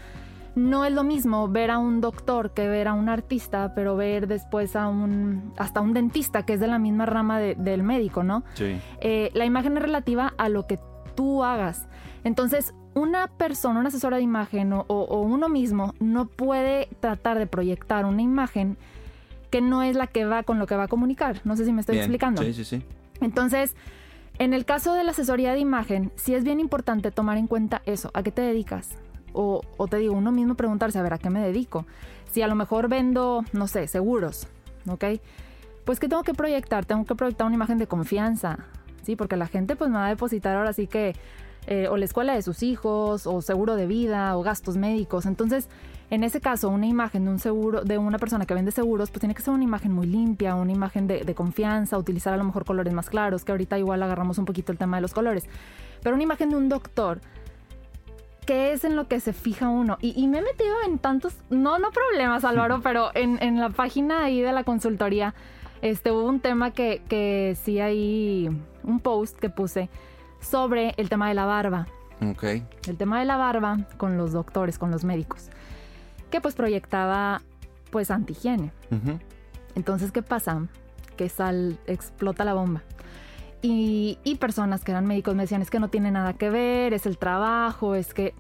no 0.58 0.86
es 0.86 0.92
lo 0.92 1.04
mismo 1.04 1.48
ver 1.48 1.70
a 1.72 1.78
un 1.78 2.02
doctor 2.02 2.52
que 2.52 2.68
ver 2.68 2.88
a 2.88 2.94
un 2.94 3.10
artista, 3.10 3.74
pero 3.76 3.96
ver 3.96 4.28
después 4.28 4.76
a 4.76 4.88
un, 4.88 5.54
hasta 5.58 5.82
un 5.82 5.94
dentista 5.94 6.44
que 6.46 6.54
es 6.54 6.60
de 6.60 6.68
la 6.68 6.80
misma 6.80 7.06
rama 7.06 7.40
del 7.40 7.84
médico, 7.84 8.24
¿no? 8.24 8.44
Sí. 8.56 8.80
Eh, 9.00 9.30
la 9.34 9.46
imagen 9.46 9.78
es 9.78 9.84
relativa 9.84 10.34
a 10.38 10.50
lo 10.50 10.66
que 10.66 10.80
tú 11.16 11.44
hagas. 11.44 11.88
Entonces, 12.24 12.74
una 12.96 13.28
persona, 13.28 13.80
una 13.80 13.90
asesora 13.90 14.18
de 14.18 14.24
imagen 14.24 14.74
o, 14.74 15.22
uno 15.22 15.48
mismo 15.48 15.94
no 16.00 16.26
puede 16.26 16.90
tratar 17.00 17.38
de 17.38 17.46
proyectar 17.46 18.06
una 18.06 18.24
imagen 18.24 18.78
que 19.52 19.62
no 19.62 19.84
es 19.84 19.96
la 19.96 20.08
que 20.08 20.26
va 20.26 20.42
con 20.42 20.58
lo 20.58 20.66
que 20.66 20.76
va 20.76 20.84
a 20.84 20.88
comunicar. 20.88 21.40
No 21.44 21.56
sé 21.56 21.66
si 21.66 21.72
me 21.72 21.82
estoy 21.82 22.00
explicando. 22.00 22.42
Sí, 22.42 22.54
sí, 22.54 22.66
sí. 22.66 22.84
Entonces, 23.22 23.76
en 24.40 24.54
el 24.54 24.66
caso 24.66 24.94
de 24.94 25.04
la 25.04 25.12
asesoría 25.12 25.54
de 25.54 25.60
imagen, 25.60 26.12
sí 26.16 26.34
es 26.34 26.44
bien 26.44 26.60
importante 26.60 27.12
tomar 27.12 27.38
en 27.38 27.48
cuenta 27.48 27.84
eso, 27.86 28.10
a 28.14 28.24
qué 28.24 28.32
te 28.32 28.42
dedicas, 28.42 28.98
o, 29.38 29.88
te 29.88 29.98
digo, 29.98 30.14
uno 30.14 30.32
mismo 30.32 30.56
preguntarse, 30.56 31.00
a 31.00 31.02
ver, 31.02 31.14
¿a 31.14 31.18
qué 31.18 31.30
me 31.30 31.40
dedico? 31.40 31.86
Si 32.32 32.42
a 32.42 32.48
lo 32.48 32.56
mejor 32.56 32.90
vendo, 32.90 33.44
no 33.54 33.68
sé, 33.68 33.88
seguros, 33.88 34.48
¿ok? 34.88 35.06
Pues 35.86 36.00
que 36.00 36.10
tengo 36.10 36.24
que 36.24 36.34
proyectar, 36.34 36.86
tengo 36.86 37.06
que 37.06 37.16
proyectar 37.16 37.46
una 37.48 37.56
imagen 37.56 37.78
de 37.78 37.88
confianza, 37.88 38.60
¿sí? 39.04 39.16
Porque 39.16 39.38
la 39.38 39.48
gente 39.48 39.76
pues 39.76 39.90
me 39.90 39.98
va 39.98 40.08
a 40.08 40.10
depositar 40.10 40.56
ahora 40.58 40.74
sí 40.74 40.88
que 40.88 41.16
eh, 41.68 41.88
o 41.90 41.98
la 41.98 42.06
escuela 42.06 42.34
de 42.34 42.42
sus 42.42 42.64
hijos, 42.64 43.28
o 43.28 43.42
seguro 43.42 43.76
de 43.76 43.88
vida, 43.88 44.38
o 44.38 44.42
gastos 44.42 44.78
médicos. 44.78 45.26
Entonces, 45.26 45.68
en 46.10 46.24
ese 46.24 46.40
caso, 46.40 46.70
una 46.70 46.88
imagen 46.88 47.26
de 47.26 47.32
un 47.32 47.40
seguro, 47.40 47.84
de 47.84 47.98
una 47.98 48.18
persona 48.20 48.46
que 48.46 48.54
vende 48.54 48.72
seguros, 48.72 49.12
pues 49.12 49.20
tiene 49.20 49.36
que 49.36 49.42
ser 49.42 49.54
una 49.54 49.66
imagen 49.66 49.92
muy 49.92 50.08
limpia, 50.08 50.56
una 50.56 50.72
imagen 50.72 51.08
de, 51.08 51.26
de, 51.26 51.36
confianza, 51.36 51.98
utilizar 51.98 52.34
a 52.34 52.38
lo 52.38 52.46
mejor 52.46 52.64
colores 52.64 52.94
más 52.94 53.10
claros, 53.10 53.44
que 53.44 53.52
ahorita 53.52 53.78
igual 53.78 54.02
agarramos 54.02 54.38
un 54.38 54.46
poquito 54.46 54.72
el 54.72 54.78
tema 54.78 54.96
de 54.98 55.02
los 55.02 55.14
colores. 55.14 55.46
Pero 56.02 56.16
una 56.16 56.24
imagen 56.24 56.50
de 56.50 56.56
un 56.56 56.70
doctor 56.70 57.20
qué 58.48 58.72
es 58.72 58.86
en 58.86 58.96
lo 58.96 59.08
que 59.08 59.20
se 59.20 59.34
fija 59.34 59.70
uno. 59.70 59.98
Y, 60.02 60.26
me 60.28 60.40
he 60.40 60.42
metido 60.42 60.76
en 60.88 60.98
tantos, 60.98 61.36
no, 61.52 61.78
no 61.78 61.92
problemas, 61.92 62.44
Álvaro, 62.46 62.80
pero 62.84 63.12
en, 63.14 63.60
la 63.60 63.70
página 63.70 64.24
ahí 64.24 64.42
de 64.42 64.54
la 64.54 64.64
consultoría, 64.64 65.36
este, 65.84 66.12
hubo 66.12 66.24
un 66.24 66.40
tema 66.40 66.72
que, 66.72 67.04
que 67.08 67.56
sí 67.62 67.80
hay 67.80 68.50
un 68.84 69.00
post 69.00 69.38
que 69.38 69.52
puse 69.52 69.90
sobre 70.40 70.96
el 70.98 71.10
tema 71.10 71.28
de 71.28 71.36
la 71.36 71.46
barba. 71.46 71.88
Ok. 72.22 72.44
El 72.88 72.98
tema 72.98 73.20
de 73.20 73.26
la 73.26 73.38
barba 73.38 73.78
con 73.98 74.18
los 74.18 74.32
doctores, 74.32 74.80
con 74.80 74.90
los 74.90 75.04
médicos. 75.04 75.50
que 76.32 76.42
pues 76.42 76.56
proyectaba 76.56 77.42
pues 77.92 78.10
antihigiene. 78.12 78.72
Entonces, 79.76 80.12
¿qué 80.12 80.22
pasa? 80.22 80.68
Que 81.16 81.30
sal, 81.30 81.80
explota 81.86 82.44
la 82.44 82.54
bomba. 82.54 82.82
Y, 83.62 84.20
y 84.24 84.36
personas 84.36 84.84
que 84.84 84.92
eran 84.92 85.06
médicos 85.06 85.36
me 85.36 85.44
decían, 85.44 85.62
es 85.62 85.70
que 85.72 85.80
no 85.80 85.88
tiene 85.90 86.12
nada 86.12 86.34
que 86.34 86.50
ver, 86.50 86.94
es 86.94 87.06
el 87.06 87.18
trabajo, 87.18 87.96
es 87.96 88.14
que... 88.14 88.34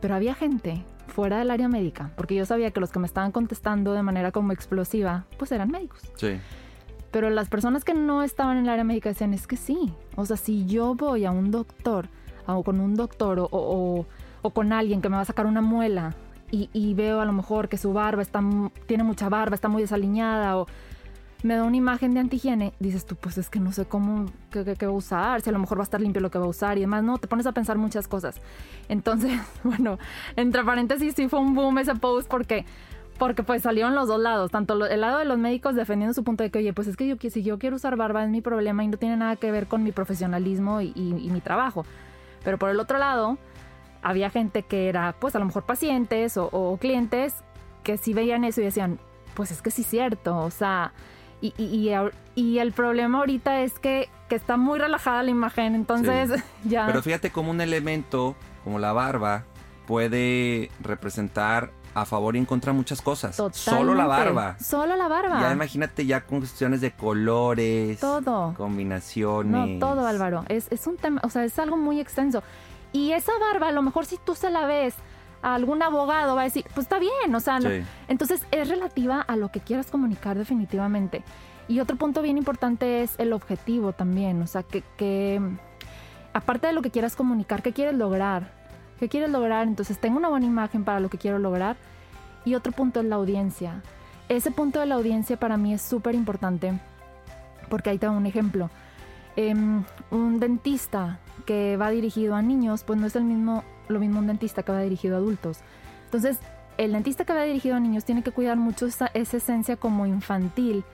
Pero 0.00 0.14
había 0.14 0.34
gente 0.34 0.84
fuera 1.08 1.38
del 1.38 1.50
área 1.50 1.68
médica, 1.68 2.12
porque 2.16 2.34
yo 2.36 2.46
sabía 2.46 2.70
que 2.70 2.80
los 2.80 2.90
que 2.92 3.00
me 3.00 3.06
estaban 3.06 3.32
contestando 3.32 3.92
de 3.92 4.02
manera 4.02 4.30
como 4.32 4.52
explosiva, 4.52 5.24
pues 5.38 5.50
eran 5.52 5.70
médicos. 5.70 6.00
Sí. 6.14 6.38
Pero 7.10 7.28
las 7.30 7.48
personas 7.48 7.84
que 7.84 7.92
no 7.94 8.22
estaban 8.22 8.56
en 8.58 8.62
el 8.64 8.68
área 8.70 8.84
médica 8.84 9.08
decían, 9.08 9.34
es 9.34 9.46
que 9.48 9.56
sí. 9.56 9.92
O 10.16 10.24
sea, 10.24 10.36
si 10.36 10.64
yo 10.66 10.94
voy 10.94 11.24
a 11.24 11.32
un 11.32 11.50
doctor, 11.50 12.08
o 12.46 12.62
con 12.62 12.80
un 12.80 12.94
doctor, 12.94 13.40
o, 13.40 13.48
o- 13.50 14.06
o 14.42 14.50
con 14.50 14.72
alguien 14.72 15.02
que 15.02 15.08
me 15.10 15.16
va 15.16 15.22
a 15.22 15.26
sacar 15.26 15.46
una 15.46 15.60
muela, 15.60 16.14
y, 16.52 16.70
y 16.72 16.94
veo 16.94 17.20
a 17.20 17.24
lo 17.26 17.32
mejor 17.32 17.68
que 17.68 17.76
su 17.76 17.92
barba 17.92 18.22
está, 18.22 18.40
tiene 18.86 19.02
mucha 19.04 19.28
barba, 19.28 19.54
está 19.56 19.68
muy 19.68 19.82
desaliñada, 19.82 20.56
o 20.56 20.66
me 21.42 21.54
da 21.56 21.64
una 21.64 21.76
imagen 21.76 22.12
de 22.12 22.20
antihigiene, 22.20 22.72
dices 22.80 23.06
tú, 23.06 23.16
pues 23.16 23.38
es 23.38 23.48
que 23.48 23.60
no 23.60 23.72
sé 23.72 23.86
cómo, 23.86 24.26
qué, 24.50 24.64
qué- 24.64 24.76
qué 24.76 24.86
va 24.86 24.92
a 24.92 24.96
usar, 24.96 25.40
si 25.40 25.48
a 25.48 25.52
lo 25.52 25.58
mejor 25.58 25.78
va 25.78 25.82
a 25.82 25.84
estar 25.84 26.00
limpio 26.00 26.20
lo 26.20 26.30
que 26.30 26.38
va 26.38 26.44
a 26.44 26.48
usar 26.48 26.76
y 26.76 26.82
demás. 26.82 27.02
No, 27.02 27.16
te 27.18 27.28
pones 27.28 27.46
a 27.46 27.52
pensar 27.52 27.78
muchas 27.78 28.06
cosas. 28.08 28.40
Entonces, 28.88 29.40
bueno, 29.64 29.98
entre 30.36 30.62
paréntesis, 30.64 31.14
sí 31.14 31.28
fue 31.28 31.40
un 31.40 31.54
boom 31.54 31.78
ese 31.78 31.94
post 31.94 32.28
porque 32.28 32.64
porque 33.18 33.42
pues 33.42 33.60
salieron 33.60 33.94
los 33.94 34.08
dos 34.08 34.18
lados, 34.18 34.50
tanto 34.50 34.86
el 34.86 35.00
lado 35.02 35.18
de 35.18 35.26
los 35.26 35.36
médicos 35.36 35.74
defendiendo 35.74 36.14
su 36.14 36.24
punto 36.24 36.42
de 36.42 36.50
que, 36.50 36.60
oye, 36.60 36.72
pues 36.72 36.88
es 36.88 36.96
que 36.96 37.06
yo, 37.06 37.16
si 37.30 37.42
yo 37.42 37.58
quiero 37.58 37.76
usar 37.76 37.94
barba 37.96 38.24
es 38.24 38.30
mi 38.30 38.40
problema 38.40 38.82
y 38.82 38.88
no 38.88 38.96
tiene 38.96 39.14
nada 39.18 39.36
que 39.36 39.50
ver 39.52 39.66
con 39.66 39.82
mi 39.82 39.92
profesionalismo 39.92 40.80
y 40.80 40.92
mi 40.94 41.40
trabajo. 41.42 41.84
Pero 42.42 42.56
por 42.58 42.70
el 42.70 42.80
otro 42.80 42.96
lado, 42.96 43.36
había 44.00 44.30
gente 44.30 44.62
que 44.62 44.88
era, 44.88 45.14
pues 45.20 45.36
a 45.36 45.38
lo 45.38 45.44
mejor 45.44 45.64
pacientes 45.64 46.38
o, 46.38 46.46
o 46.46 46.78
clientes 46.78 47.34
que 47.82 47.98
sí 47.98 48.14
veían 48.14 48.42
eso 48.44 48.62
y 48.62 48.64
decían, 48.64 48.98
pues 49.34 49.50
es 49.50 49.60
que 49.60 49.70
sí 49.70 49.82
es 49.82 49.88
cierto, 49.88 50.38
o 50.38 50.50
sea, 50.50 50.94
y, 51.40 51.54
y, 51.56 51.64
y 51.64 51.88
ahor- 51.90 52.12
y 52.34 52.58
el 52.58 52.72
problema 52.72 53.18
ahorita 53.18 53.60
es 53.62 53.78
que, 53.78 54.08
que 54.28 54.34
está 54.36 54.56
muy 54.56 54.78
relajada 54.78 55.22
la 55.22 55.30
imagen, 55.30 55.74
entonces 55.74 56.30
ya... 56.64 56.86
Pero 56.86 57.02
fíjate 57.02 57.30
cómo 57.30 57.50
un 57.50 57.60
elemento 57.60 58.36
como 58.64 58.78
la 58.78 58.92
barba 58.92 59.44
puede 59.86 60.70
representar 60.80 61.70
a 61.94 62.04
favor 62.04 62.36
y 62.36 62.38
en 62.38 62.44
contra 62.46 62.72
muchas 62.72 63.02
cosas. 63.02 63.34
Solo 63.34 63.48
la 63.94 64.04
Totalmente. 64.04 64.04
barba. 64.06 64.56
Solo 64.60 64.94
la 64.96 65.08
barba. 65.08 65.40
Ya 65.40 65.52
imagínate 65.52 66.06
ya 66.06 66.20
con 66.24 66.38
cuestiones 66.38 66.80
de 66.80 66.92
colores, 66.92 67.98
Todo. 67.98 68.54
combinaciones. 68.56 69.80
No, 69.80 69.86
todo, 69.94 70.06
Álvaro. 70.06 70.44
Es, 70.48 70.68
es 70.70 70.86
un 70.86 70.96
tema, 70.96 71.20
o 71.24 71.28
sea, 71.30 71.44
es 71.44 71.58
algo 71.58 71.76
muy 71.76 71.98
extenso. 71.98 72.42
Y 72.92 73.12
esa 73.12 73.32
barba, 73.40 73.68
a 73.68 73.72
lo 73.72 73.82
mejor 73.82 74.06
si 74.06 74.18
tú 74.18 74.34
se 74.36 74.50
la 74.50 74.66
ves 74.66 74.94
algún 75.42 75.82
abogado, 75.82 76.34
va 76.34 76.42
a 76.42 76.44
decir, 76.44 76.64
pues 76.74 76.84
está 76.86 76.98
bien, 76.98 77.34
o 77.34 77.40
sea, 77.40 77.58
no- 77.60 77.70
Sí. 77.70 77.82
entonces 78.08 78.44
es 78.50 78.68
relativa 78.68 79.20
a 79.20 79.36
lo 79.36 79.50
que 79.50 79.60
quieras 79.60 79.90
comunicar 79.90 80.36
definitivamente. 80.38 81.22
Y 81.68 81.80
otro 81.80 81.96
punto 81.96 82.20
bien 82.22 82.36
importante 82.38 83.02
es 83.02 83.14
el 83.18 83.32
objetivo 83.32 83.92
también, 83.92 84.42
o 84.42 84.46
sea, 84.46 84.62
que, 84.64 84.82
que 84.96 85.40
aparte 86.32 86.66
de 86.66 86.72
lo 86.72 86.82
que 86.82 86.90
quieras 86.90 87.16
comunicar, 87.16 87.62
¿qué 87.62 87.72
quieres 87.72 87.94
lograr? 87.94 88.52
¿Qué 88.98 89.08
quieres 89.08 89.30
lograr? 89.30 89.66
Entonces 89.66 89.98
tengo 89.98 90.18
una 90.18 90.28
buena 90.28 90.46
imagen 90.46 90.84
para 90.84 91.00
lo 91.00 91.08
que 91.08 91.16
quiero 91.18 91.38
lograr. 91.38 91.76
Y 92.44 92.54
otro 92.54 92.72
punto 92.72 93.00
es 93.00 93.06
la 93.06 93.16
audiencia. 93.16 93.82
Ese 94.28 94.50
punto 94.50 94.80
de 94.80 94.86
la 94.86 94.96
audiencia 94.96 95.38
para 95.38 95.56
mí 95.56 95.72
es 95.74 95.80
súper 95.82 96.14
importante 96.14 96.78
porque 97.68 97.90
ahí 97.90 97.98
te 97.98 98.08
un 98.08 98.26
ejemplo. 98.26 98.68
Em, 99.36 99.84
un 100.10 100.40
dentista 100.40 101.18
que 101.46 101.76
va 101.76 101.90
dirigido 101.90 102.34
a 102.34 102.42
niños, 102.42 102.82
pues 102.84 102.98
no 102.98 103.06
es 103.06 103.16
el 103.16 103.24
mismo, 103.24 103.64
lo 103.90 104.00
mismo 104.00 104.18
un 104.18 104.26
dentista 104.26 104.62
que 104.62 104.72
va 104.72 104.80
dirigido 104.80 105.16
a 105.16 105.18
adultos. 105.18 105.58
Entonces, 106.06 106.38
el 106.78 106.92
dentista 106.92 107.24
que 107.24 107.32
va 107.32 107.42
dirigido 107.42 107.76
a 107.76 107.80
niños 107.80 108.04
tiene 108.04 108.22
que 108.22 108.30
cuidar 108.30 108.56
mucho 108.56 108.86
esa, 108.86 109.10
esa 109.12 109.36
esencia 109.36 109.76
como 109.76 110.06
infantil 110.06 110.84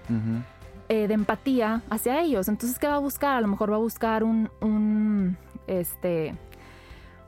eh, 0.89 1.09
de 1.09 1.15
empatía 1.15 1.83
hacia 1.91 2.21
ellos. 2.21 2.49
Entonces, 2.49 2.79
¿qué 2.79 2.89
va 2.89 2.97
a 2.97 2.99
buscar? 2.99 3.37
A 3.37 3.41
lo 3.41 3.49
mejor 3.49 3.71
va 3.71 3.77
a 3.77 3.81
buscar 3.81 4.25
un, 4.25 4.51
un, 4.61 5.37
este, 5.67 6.35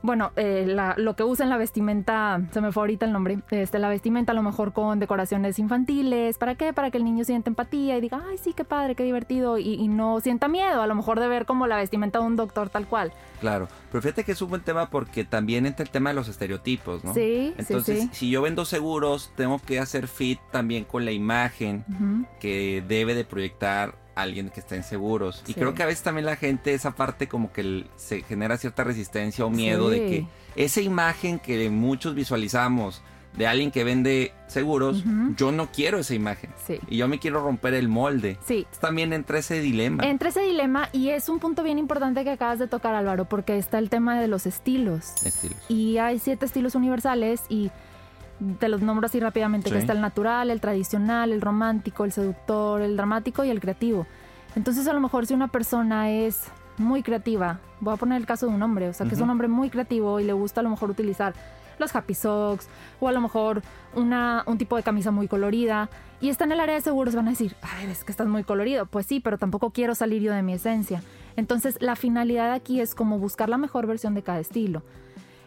bueno, 0.01 0.31
eh, 0.35 0.65
la- 0.67 0.93
lo 0.97 1.15
que 1.15 1.23
usa 1.23 1.43
en 1.43 1.49
la 1.49 1.57
vestimenta, 1.57 2.41
se 2.51 2.61
me 2.61 2.71
fue 2.71 2.83
ahorita 2.83 3.05
el 3.05 3.11
nombre, 3.11 3.39
este, 3.51 3.79
la 3.79 3.89
vestimenta 3.89 4.31
a 4.31 4.35
lo 4.35 4.43
mejor 4.43 4.71
con 4.73 4.99
decoraciones 4.99 5.59
infantiles. 5.59 6.37
¿Para 6.37 6.55
qué? 6.55 6.71
Para 6.73 6.89
que 6.91 6.97
el 6.97 7.03
niño 7.03 7.23
sienta 7.25 7.49
empatía 7.49 7.97
y 7.97 8.01
diga, 8.01 8.21
ay, 8.29 8.37
sí, 8.37 8.53
qué 8.53 8.63
padre, 8.63 8.95
qué 8.95 9.03
divertido, 9.03 9.57
y, 9.57 9.73
y 9.73 9.87
no 9.87 10.19
sienta 10.21 10.47
miedo 10.47 10.81
a 10.81 10.87
lo 10.87 10.95
mejor 10.95 11.19
de 11.19 11.27
ver 11.27 11.45
como 11.45 11.67
la 11.67 11.77
vestimenta 11.77 12.19
de 12.19 12.25
un 12.25 12.35
doctor 12.35 12.69
tal 12.69 12.87
cual. 12.87 13.11
Claro, 13.41 13.67
pero 13.91 14.01
fíjate 14.01 14.23
que 14.23 14.33
es 14.33 14.41
un 14.41 14.49
buen 14.49 14.61
tema 14.61 14.89
porque 14.89 15.23
también 15.23 15.65
entra 15.65 15.83
el 15.83 15.89
tema 15.89 16.09
de 16.09 16.15
los 16.15 16.27
estereotipos, 16.27 17.03
¿no? 17.03 17.13
Sí, 17.13 17.53
Entonces, 17.57 17.99
sí, 18.01 18.07
sí. 18.07 18.09
si 18.13 18.29
yo 18.29 18.41
vendo 18.41 18.65
seguros, 18.65 19.31
tengo 19.35 19.59
que 19.59 19.79
hacer 19.79 20.07
fit 20.07 20.39
también 20.51 20.83
con 20.83 21.05
la 21.05 21.11
imagen 21.11 21.83
que 22.39 22.83
debe 22.87 23.15
de 23.15 23.23
proyectar 23.25 23.95
alguien 24.21 24.49
que 24.49 24.59
está 24.59 24.75
en 24.75 24.83
seguros. 24.83 25.43
Y 25.47 25.53
creo 25.53 25.73
que 25.73 25.83
a 25.83 25.85
veces 25.85 26.03
también 26.03 26.25
la 26.25 26.35
gente, 26.35 26.73
esa 26.73 26.91
parte 26.91 27.27
como 27.27 27.51
que 27.51 27.85
se 27.95 28.23
genera 28.23 28.57
cierta 28.57 28.83
resistencia 28.83 29.45
o 29.45 29.49
miedo 29.49 29.89
de 29.89 29.97
que 29.97 30.27
esa 30.55 30.81
imagen 30.81 31.39
que 31.39 31.69
muchos 31.69 32.15
visualizamos 32.15 33.01
de 33.37 33.47
alguien 33.47 33.71
que 33.71 33.83
vende 33.83 34.33
seguros, 34.47 35.03
yo 35.37 35.51
no 35.51 35.71
quiero 35.71 35.99
esa 35.99 36.13
imagen. 36.15 36.49
Sí. 36.65 36.79
Y 36.87 36.97
yo 36.97 37.07
me 37.07 37.19
quiero 37.19 37.41
romper 37.43 37.73
el 37.73 37.87
molde. 37.87 38.37
Sí, 38.45 38.65
También 38.81 39.13
entra 39.13 39.39
ese 39.39 39.61
dilema. 39.61 40.03
Entre 40.03 40.29
ese 40.29 40.41
dilema, 40.41 40.89
y 40.91 41.09
es 41.09 41.29
un 41.29 41.39
punto 41.39 41.63
bien 41.63 41.77
importante 41.77 42.23
que 42.23 42.31
acabas 42.31 42.59
de 42.59 42.67
tocar, 42.67 42.95
Álvaro, 42.95 43.25
porque 43.25 43.57
está 43.57 43.77
el 43.77 43.89
tema 43.89 44.19
de 44.19 44.27
los 44.27 44.45
estilos. 44.45 45.13
Estilos. 45.23 45.57
Y 45.69 45.97
hay 45.97 46.19
siete 46.19 46.45
estilos 46.45 46.75
universales 46.75 47.43
y 47.49 47.71
te 48.59 48.69
los 48.69 48.81
nombro 48.81 49.05
así 49.05 49.19
rápidamente, 49.19 49.69
Sí. 49.69 49.73
que 49.73 49.79
está 49.79 49.93
el 49.93 50.01
natural, 50.01 50.49
el 50.51 50.61
tradicional, 50.61 51.31
el 51.31 51.41
romántico, 51.41 52.05
el 52.05 52.11
seductor, 52.11 52.81
el 52.81 52.95
dramático 52.97 53.43
y 53.43 53.49
el 53.49 53.59
creativo. 53.59 54.05
Entonces 54.55 54.87
a 54.87 54.93
lo 54.93 54.99
mejor 54.99 55.25
si 55.25 55.33
una 55.33 55.47
persona 55.49 56.09
es 56.09 56.45
muy 56.77 57.03
creativa, 57.03 57.59
voy 57.81 57.93
a 57.93 57.97
poner 57.97 58.17
el 58.19 58.25
caso 58.25 58.47
de 58.47 58.53
un 58.53 58.63
hombre, 58.63 58.87
o 58.89 58.93
sea 58.93 59.05
que 59.05 59.13
es 59.13 59.19
Ujú. 59.19 59.25
un 59.25 59.29
hombre 59.31 59.47
muy 59.47 59.69
creativo 59.69 60.19
y 60.19 60.23
le 60.23 60.33
gusta 60.33 60.61
a 60.61 60.63
lo 60.63 60.69
mejor 60.69 60.89
utilizar 60.89 61.33
los 61.77 61.95
happy 61.95 62.13
socks 62.13 62.67
o 62.99 63.07
a 63.07 63.11
lo 63.13 63.21
mejor 63.21 63.61
una, 63.95 64.43
un 64.47 64.57
tipo 64.57 64.75
de 64.75 64.83
camisa 64.83 65.11
muy 65.11 65.27
colorida 65.29 65.89
y 66.19 66.27
está 66.29 66.43
en 66.43 66.51
el 66.51 66.59
área 66.59 66.75
de 66.75 66.81
seguros 66.81 67.15
van 67.15 67.27
a 67.27 67.31
decir, 67.31 67.55
ay, 67.61 67.87
es 67.89 68.03
que 68.03 68.11
estás 68.11 68.27
muy 68.27 68.43
colorido. 68.43 68.85
Pues 68.85 69.05
sí, 69.05 69.21
pero 69.21 69.37
tampoco 69.37 69.69
quiero 69.69 69.95
salir 69.95 70.21
yo 70.21 70.33
de 70.33 70.41
mi 70.41 70.51
esencia. 70.53 71.01
Entonces 71.37 71.77
la 71.81 71.95
finalidad 71.95 72.51
aquí 72.51 72.81
es 72.81 72.95
como 72.95 73.17
buscar 73.19 73.47
la 73.47 73.57
mejor 73.57 73.87
versión 73.87 74.13
de 74.13 74.23
cada 74.23 74.39
estilo. 74.39 74.81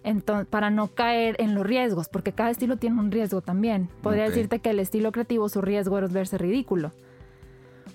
Entonces, 0.04 0.46
para 0.48 0.70
no 0.70 0.88
caer 0.88 1.36
en 1.38 1.54
los 1.54 1.64
riesgos, 1.66 2.08
porque 2.08 2.32
cada 2.32 2.50
estilo 2.50 2.76
tiene 2.76 2.98
un 2.98 3.10
riesgo 3.12 3.40
también. 3.40 3.88
Podría 4.02 4.24
Ok. 4.24 4.30
decirte 4.30 4.58
que 4.58 4.70
el 4.70 4.80
estilo 4.80 5.12
creativo, 5.12 5.48
su 5.48 5.60
riesgo 5.60 5.98
es 5.98 6.12
verse 6.12 6.38
ridículo. 6.38 6.90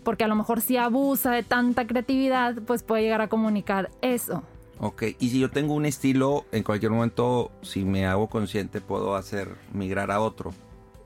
Porque 0.04 0.24
a 0.24 0.28
lo 0.28 0.36
mejor 0.36 0.62
si 0.62 0.78
abusa 0.78 1.32
de 1.32 1.44
tanta 1.44 1.86
creatividad, 1.86 2.56
pues 2.66 2.84
puede 2.84 3.04
llegar 3.04 3.22
a 3.22 3.28
comunicar 3.28 3.90
eso. 4.02 4.44
Ok, 4.80 5.04
y 5.20 5.30
si 5.30 5.40
yo 5.40 5.50
tengo 5.50 5.74
un 5.74 5.86
estilo, 5.86 6.46
en 6.52 6.64
cualquier 6.64 6.92
momento, 6.92 7.52
si 7.62 7.84
me 7.84 8.06
hago 8.06 8.28
consciente, 8.28 8.80
puedo 8.80 9.16
hacer 9.16 9.50
migrar 9.74 10.12
a 10.12 10.22
otro. 10.22 10.54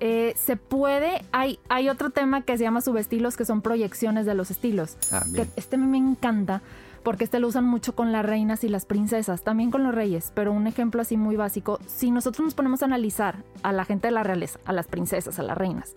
Eh, 0.02 0.34
se 0.36 0.58
puede, 0.58 1.22
hay, 1.32 1.60
hay 1.70 1.88
otro 1.88 2.10
tema 2.10 2.42
que 2.42 2.58
se 2.58 2.64
llama 2.64 2.82
subestilos, 2.82 3.38
que 3.38 3.46
son 3.46 3.62
proyecciones 3.62 4.26
de 4.26 4.34
los 4.36 4.52
estilos. 4.52 4.98
Ah, 5.12 5.24
Que 5.26 5.32
bien. 5.44 5.50
este 5.56 5.78
me 5.78 5.98
encanta 5.98 6.62
porque 7.04 7.24
este 7.24 7.40
lo 7.40 7.48
usan 7.48 7.66
mucho 7.66 7.96
con 7.96 8.12
las 8.12 8.26
reinas 8.26 8.64
y 8.64 8.70
las 8.70 8.86
princesas, 8.86 9.44
también 9.44 9.72
con 9.72 9.84
los 9.84 9.94
reyes, 9.94 10.32
pero 10.36 10.52
un 10.52 10.68
ejemplo 10.68 11.02
así 11.02 11.18
muy 11.18 11.36
básico, 11.36 11.80
si 11.88 12.12
nosotros 12.12 12.46
nos 12.46 12.54
ponemos 12.54 12.82
a 12.82 12.86
analizar 12.86 13.44
a 13.64 13.72
la 13.72 13.86
gente 13.86 14.08
de 14.08 14.12
la 14.12 14.24
realeza, 14.24 14.60
a 14.66 14.74
las 14.74 14.88
princesas, 14.88 15.40
a 15.40 15.44
las 15.44 15.58
reinas, 15.58 15.94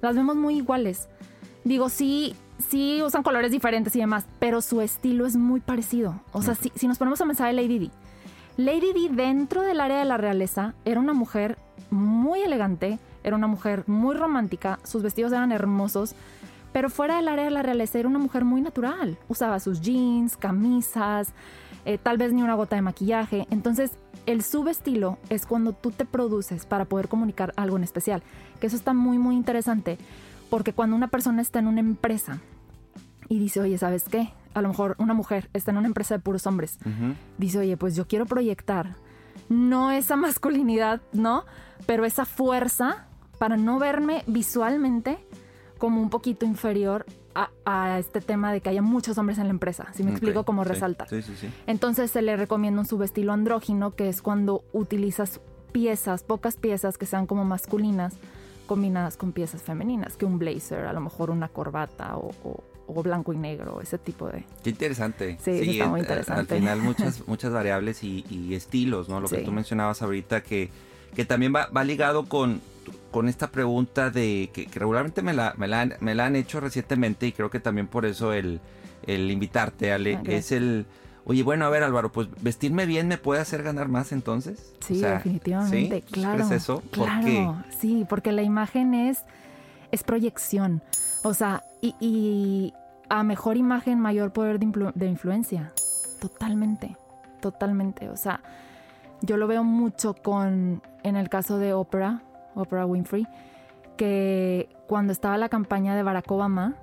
las 0.00 0.14
vemos 0.14 0.36
muy 0.36 0.56
iguales. 0.56 1.08
Digo, 1.64 1.88
sí, 1.88 2.36
sí 2.68 3.02
usan 3.02 3.22
colores 3.22 3.50
diferentes 3.50 3.96
y 3.96 4.00
demás, 4.00 4.24
pero 4.38 4.60
su 4.60 4.80
estilo 4.80 5.26
es 5.26 5.36
muy 5.36 5.60
parecido. 5.60 6.20
O 6.32 6.42
sea, 6.42 6.54
si, 6.54 6.70
si 6.76 6.86
nos 6.86 6.98
ponemos 6.98 7.20
a 7.20 7.26
pensar 7.26 7.50
en 7.50 7.56
Lady 7.56 7.78
Di, 7.78 7.90
Lady 8.56 8.92
Di 8.92 9.08
dentro 9.08 9.62
del 9.62 9.80
área 9.80 9.98
de 9.98 10.04
la 10.04 10.16
realeza 10.16 10.74
era 10.84 11.00
una 11.00 11.12
mujer 11.12 11.58
muy 11.90 12.40
elegante, 12.40 12.98
era 13.22 13.36
una 13.36 13.48
mujer 13.48 13.84
muy 13.86 14.14
romántica, 14.14 14.78
sus 14.84 15.02
vestidos 15.02 15.32
eran 15.32 15.52
hermosos, 15.52 16.14
pero 16.76 16.90
fuera 16.90 17.16
del 17.16 17.28
área 17.28 17.46
de 17.46 17.50
la 17.50 17.62
realeza 17.62 17.98
era 17.98 18.06
una 18.06 18.18
mujer 18.18 18.44
muy 18.44 18.60
natural. 18.60 19.16
Usaba 19.28 19.60
sus 19.60 19.80
jeans, 19.80 20.36
camisas, 20.36 21.32
eh, 21.86 21.96
tal 21.96 22.18
vez 22.18 22.34
ni 22.34 22.42
una 22.42 22.52
gota 22.52 22.76
de 22.76 22.82
maquillaje. 22.82 23.46
Entonces, 23.48 23.92
el 24.26 24.42
subestilo 24.42 25.16
es 25.30 25.46
cuando 25.46 25.72
tú 25.72 25.90
te 25.90 26.04
produces 26.04 26.66
para 26.66 26.84
poder 26.84 27.08
comunicar 27.08 27.54
algo 27.56 27.78
en 27.78 27.82
especial. 27.82 28.22
Que 28.60 28.66
eso 28.66 28.76
está 28.76 28.92
muy, 28.92 29.16
muy 29.16 29.36
interesante. 29.36 29.96
Porque 30.50 30.74
cuando 30.74 30.94
una 30.96 31.08
persona 31.08 31.40
está 31.40 31.60
en 31.60 31.68
una 31.68 31.80
empresa 31.80 32.40
y 33.30 33.38
dice, 33.38 33.62
oye, 33.62 33.78
¿sabes 33.78 34.04
qué? 34.04 34.34
A 34.52 34.60
lo 34.60 34.68
mejor 34.68 34.96
una 34.98 35.14
mujer 35.14 35.48
está 35.54 35.70
en 35.70 35.78
una 35.78 35.88
empresa 35.88 36.16
de 36.16 36.20
puros 36.20 36.46
hombres. 36.46 36.78
Dice, 37.38 37.58
oye, 37.58 37.78
pues 37.78 37.96
yo 37.96 38.06
quiero 38.06 38.26
proyectar 38.26 38.96
no 39.48 39.92
esa 39.92 40.16
masculinidad, 40.16 41.00
¿no? 41.14 41.46
Pero 41.86 42.04
esa 42.04 42.26
fuerza 42.26 43.06
para 43.38 43.56
no 43.56 43.78
verme 43.78 44.24
visualmente 44.26 45.16
como 45.78 46.00
un 46.00 46.10
poquito 46.10 46.46
inferior 46.46 47.06
a, 47.34 47.50
a 47.64 47.98
este 47.98 48.20
tema 48.20 48.52
de 48.52 48.60
que 48.60 48.70
haya 48.70 48.82
muchos 48.82 49.18
hombres 49.18 49.38
en 49.38 49.44
la 49.44 49.50
empresa. 49.50 49.88
Si 49.94 50.02
me 50.02 50.10
explico 50.10 50.44
cómo 50.44 50.64
sí, 50.64 50.70
resalta. 50.70 51.06
Sí, 51.06 51.22
sí, 51.22 51.34
sí. 51.36 51.48
Entonces 51.66 52.10
se 52.10 52.22
le 52.22 52.36
recomienda 52.36 52.80
un 52.80 52.86
subestilo 52.86 53.32
andrógino, 53.32 53.94
que 53.94 54.08
es 54.08 54.22
cuando 54.22 54.64
utilizas 54.72 55.40
piezas, 55.72 56.22
pocas 56.22 56.56
piezas 56.56 56.96
que 56.96 57.06
sean 57.06 57.26
como 57.26 57.44
masculinas 57.44 58.14
combinadas 58.66 59.16
con 59.16 59.32
piezas 59.32 59.62
femeninas, 59.62 60.16
que 60.16 60.24
un 60.24 60.38
blazer, 60.38 60.86
a 60.86 60.92
lo 60.92 61.00
mejor 61.00 61.30
una 61.30 61.48
corbata 61.48 62.16
o, 62.16 62.62
blanco 63.02 63.32
y 63.32 63.36
negro, 63.36 63.80
ese 63.80 63.98
tipo 63.98 64.28
de... 64.28 64.44
Qué 64.62 64.70
interesante. 64.70 65.38
Sí, 65.40 65.50
está 65.50 65.88
muy 65.88 66.00
interesante. 66.00 66.54
Al 66.54 66.60
final 66.60 66.80
muchas, 66.80 67.22
muchas 67.28 67.52
variables 67.52 68.02
y, 68.02 68.54
estilos, 68.54 69.08
¿no? 69.08 69.20
Lo 69.20 69.28
que 69.28 69.38
tú 69.38 69.52
mencionabas 69.52 70.02
ahorita 70.02 70.42
que, 70.42 70.70
que 71.14 71.24
también 71.24 71.54
va, 71.54 71.66
va 71.66 71.84
ligado 71.84 72.26
con, 72.26 72.60
con 73.16 73.30
esta 73.30 73.50
pregunta 73.50 74.10
de 74.10 74.50
que, 74.52 74.68
regularmente 74.74 75.22
me 75.22 75.32
la, 75.32 75.54
me 75.56 75.66
la, 75.66 75.88
me, 76.00 76.14
la, 76.14 76.26
han 76.26 76.36
hecho 76.36 76.60
recientemente 76.60 77.26
y 77.26 77.32
creo 77.32 77.48
que 77.48 77.60
también 77.60 77.86
por 77.86 78.04
eso 78.04 78.34
el, 78.34 78.60
el 79.06 79.30
invitarte, 79.30 79.90
Ale, 79.90 80.20
es 80.26 80.52
el 80.52 80.84
Oye, 81.24 81.42
bueno, 81.42 81.64
a 81.64 81.70
ver 81.70 81.82
Álvaro, 81.82 82.12
pues 82.12 82.28
vestirme 82.42 82.84
bien 82.84 83.08
me 83.08 83.16
puede 83.16 83.40
hacer 83.40 83.62
ganar 83.62 83.88
más 83.88 84.12
entonces. 84.12 84.74
Sí, 84.80 85.00
definitivamente, 85.00 86.02
claro. 86.02 86.44
¿Crees 86.46 86.62
eso? 86.62 86.82
¿Por 86.94 87.06
claro, 87.06 87.64
sí, 87.80 88.04
porque 88.06 88.32
la 88.32 88.42
imagen 88.42 88.92
es, 88.92 89.24
es 89.92 90.02
proyección. 90.02 90.82
O 91.24 91.32
sea, 91.32 91.64
y, 91.80 92.74
a 93.08 93.22
mejor 93.22 93.56
imagen, 93.56 93.98
mayor 93.98 94.34
poder 94.34 94.58
de, 94.58 94.92
de 94.94 95.06
influencia. 95.06 95.72
Totalmente, 96.20 96.98
totalmente. 97.40 98.10
O 98.10 98.16
sea, 98.18 98.42
yo 99.22 99.38
lo 99.38 99.46
veo 99.46 99.64
mucho 99.64 100.12
con, 100.12 100.82
en 101.02 101.16
el 101.16 101.30
caso 101.30 101.56
de 101.56 101.72
Oprah, 101.72 102.20
Oprah 102.56 102.86
Winfrey, 102.86 103.26
que 103.96 104.68
cuando 104.88 105.12
estaba 105.12 105.38
la 105.38 105.48
campaña 105.48 105.94
de 105.94 106.02
Barack 106.02 106.30
Obama, 106.30 106.74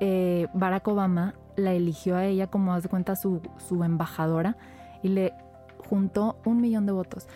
eh, 0.00 0.48
Barack 0.52 0.88
Obama 0.88 1.34
la 1.56 1.72
eligió 1.72 2.16
a 2.16 2.24
ella 2.24 2.48
como, 2.48 2.74
haz 2.74 2.82
de 2.82 2.88
cuenta, 2.88 3.16
su, 3.16 3.40
su 3.56 3.82
embajadora 3.84 4.56
y 5.02 5.08
le 5.08 5.32
juntó 5.88 6.38
un 6.44 6.60
millón 6.60 6.86
de 6.86 6.92
votos. 6.92 7.28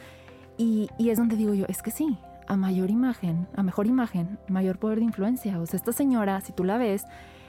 Y, 0.58 0.90
y, 0.98 1.10
es 1.10 1.18
donde 1.18 1.36
digo 1.36 1.54
yo, 1.54 1.64
es 1.68 1.80
que 1.80 1.90
sí, 1.90 2.18
a 2.46 2.56
mayor 2.56 2.90
imagen, 2.90 3.46
a 3.56 3.62
mejor 3.62 3.86
imagen, 3.86 4.38
mayor 4.48 4.78
poder 4.78 4.98
de 4.98 5.04
influencia. 5.04 5.58
O 5.58 5.66
sea, 5.66 5.78
esta 5.78 5.92
señora, 5.92 6.40
si 6.42 6.52
tú 6.52 6.64
la 6.64 6.76
ves, 6.76 7.06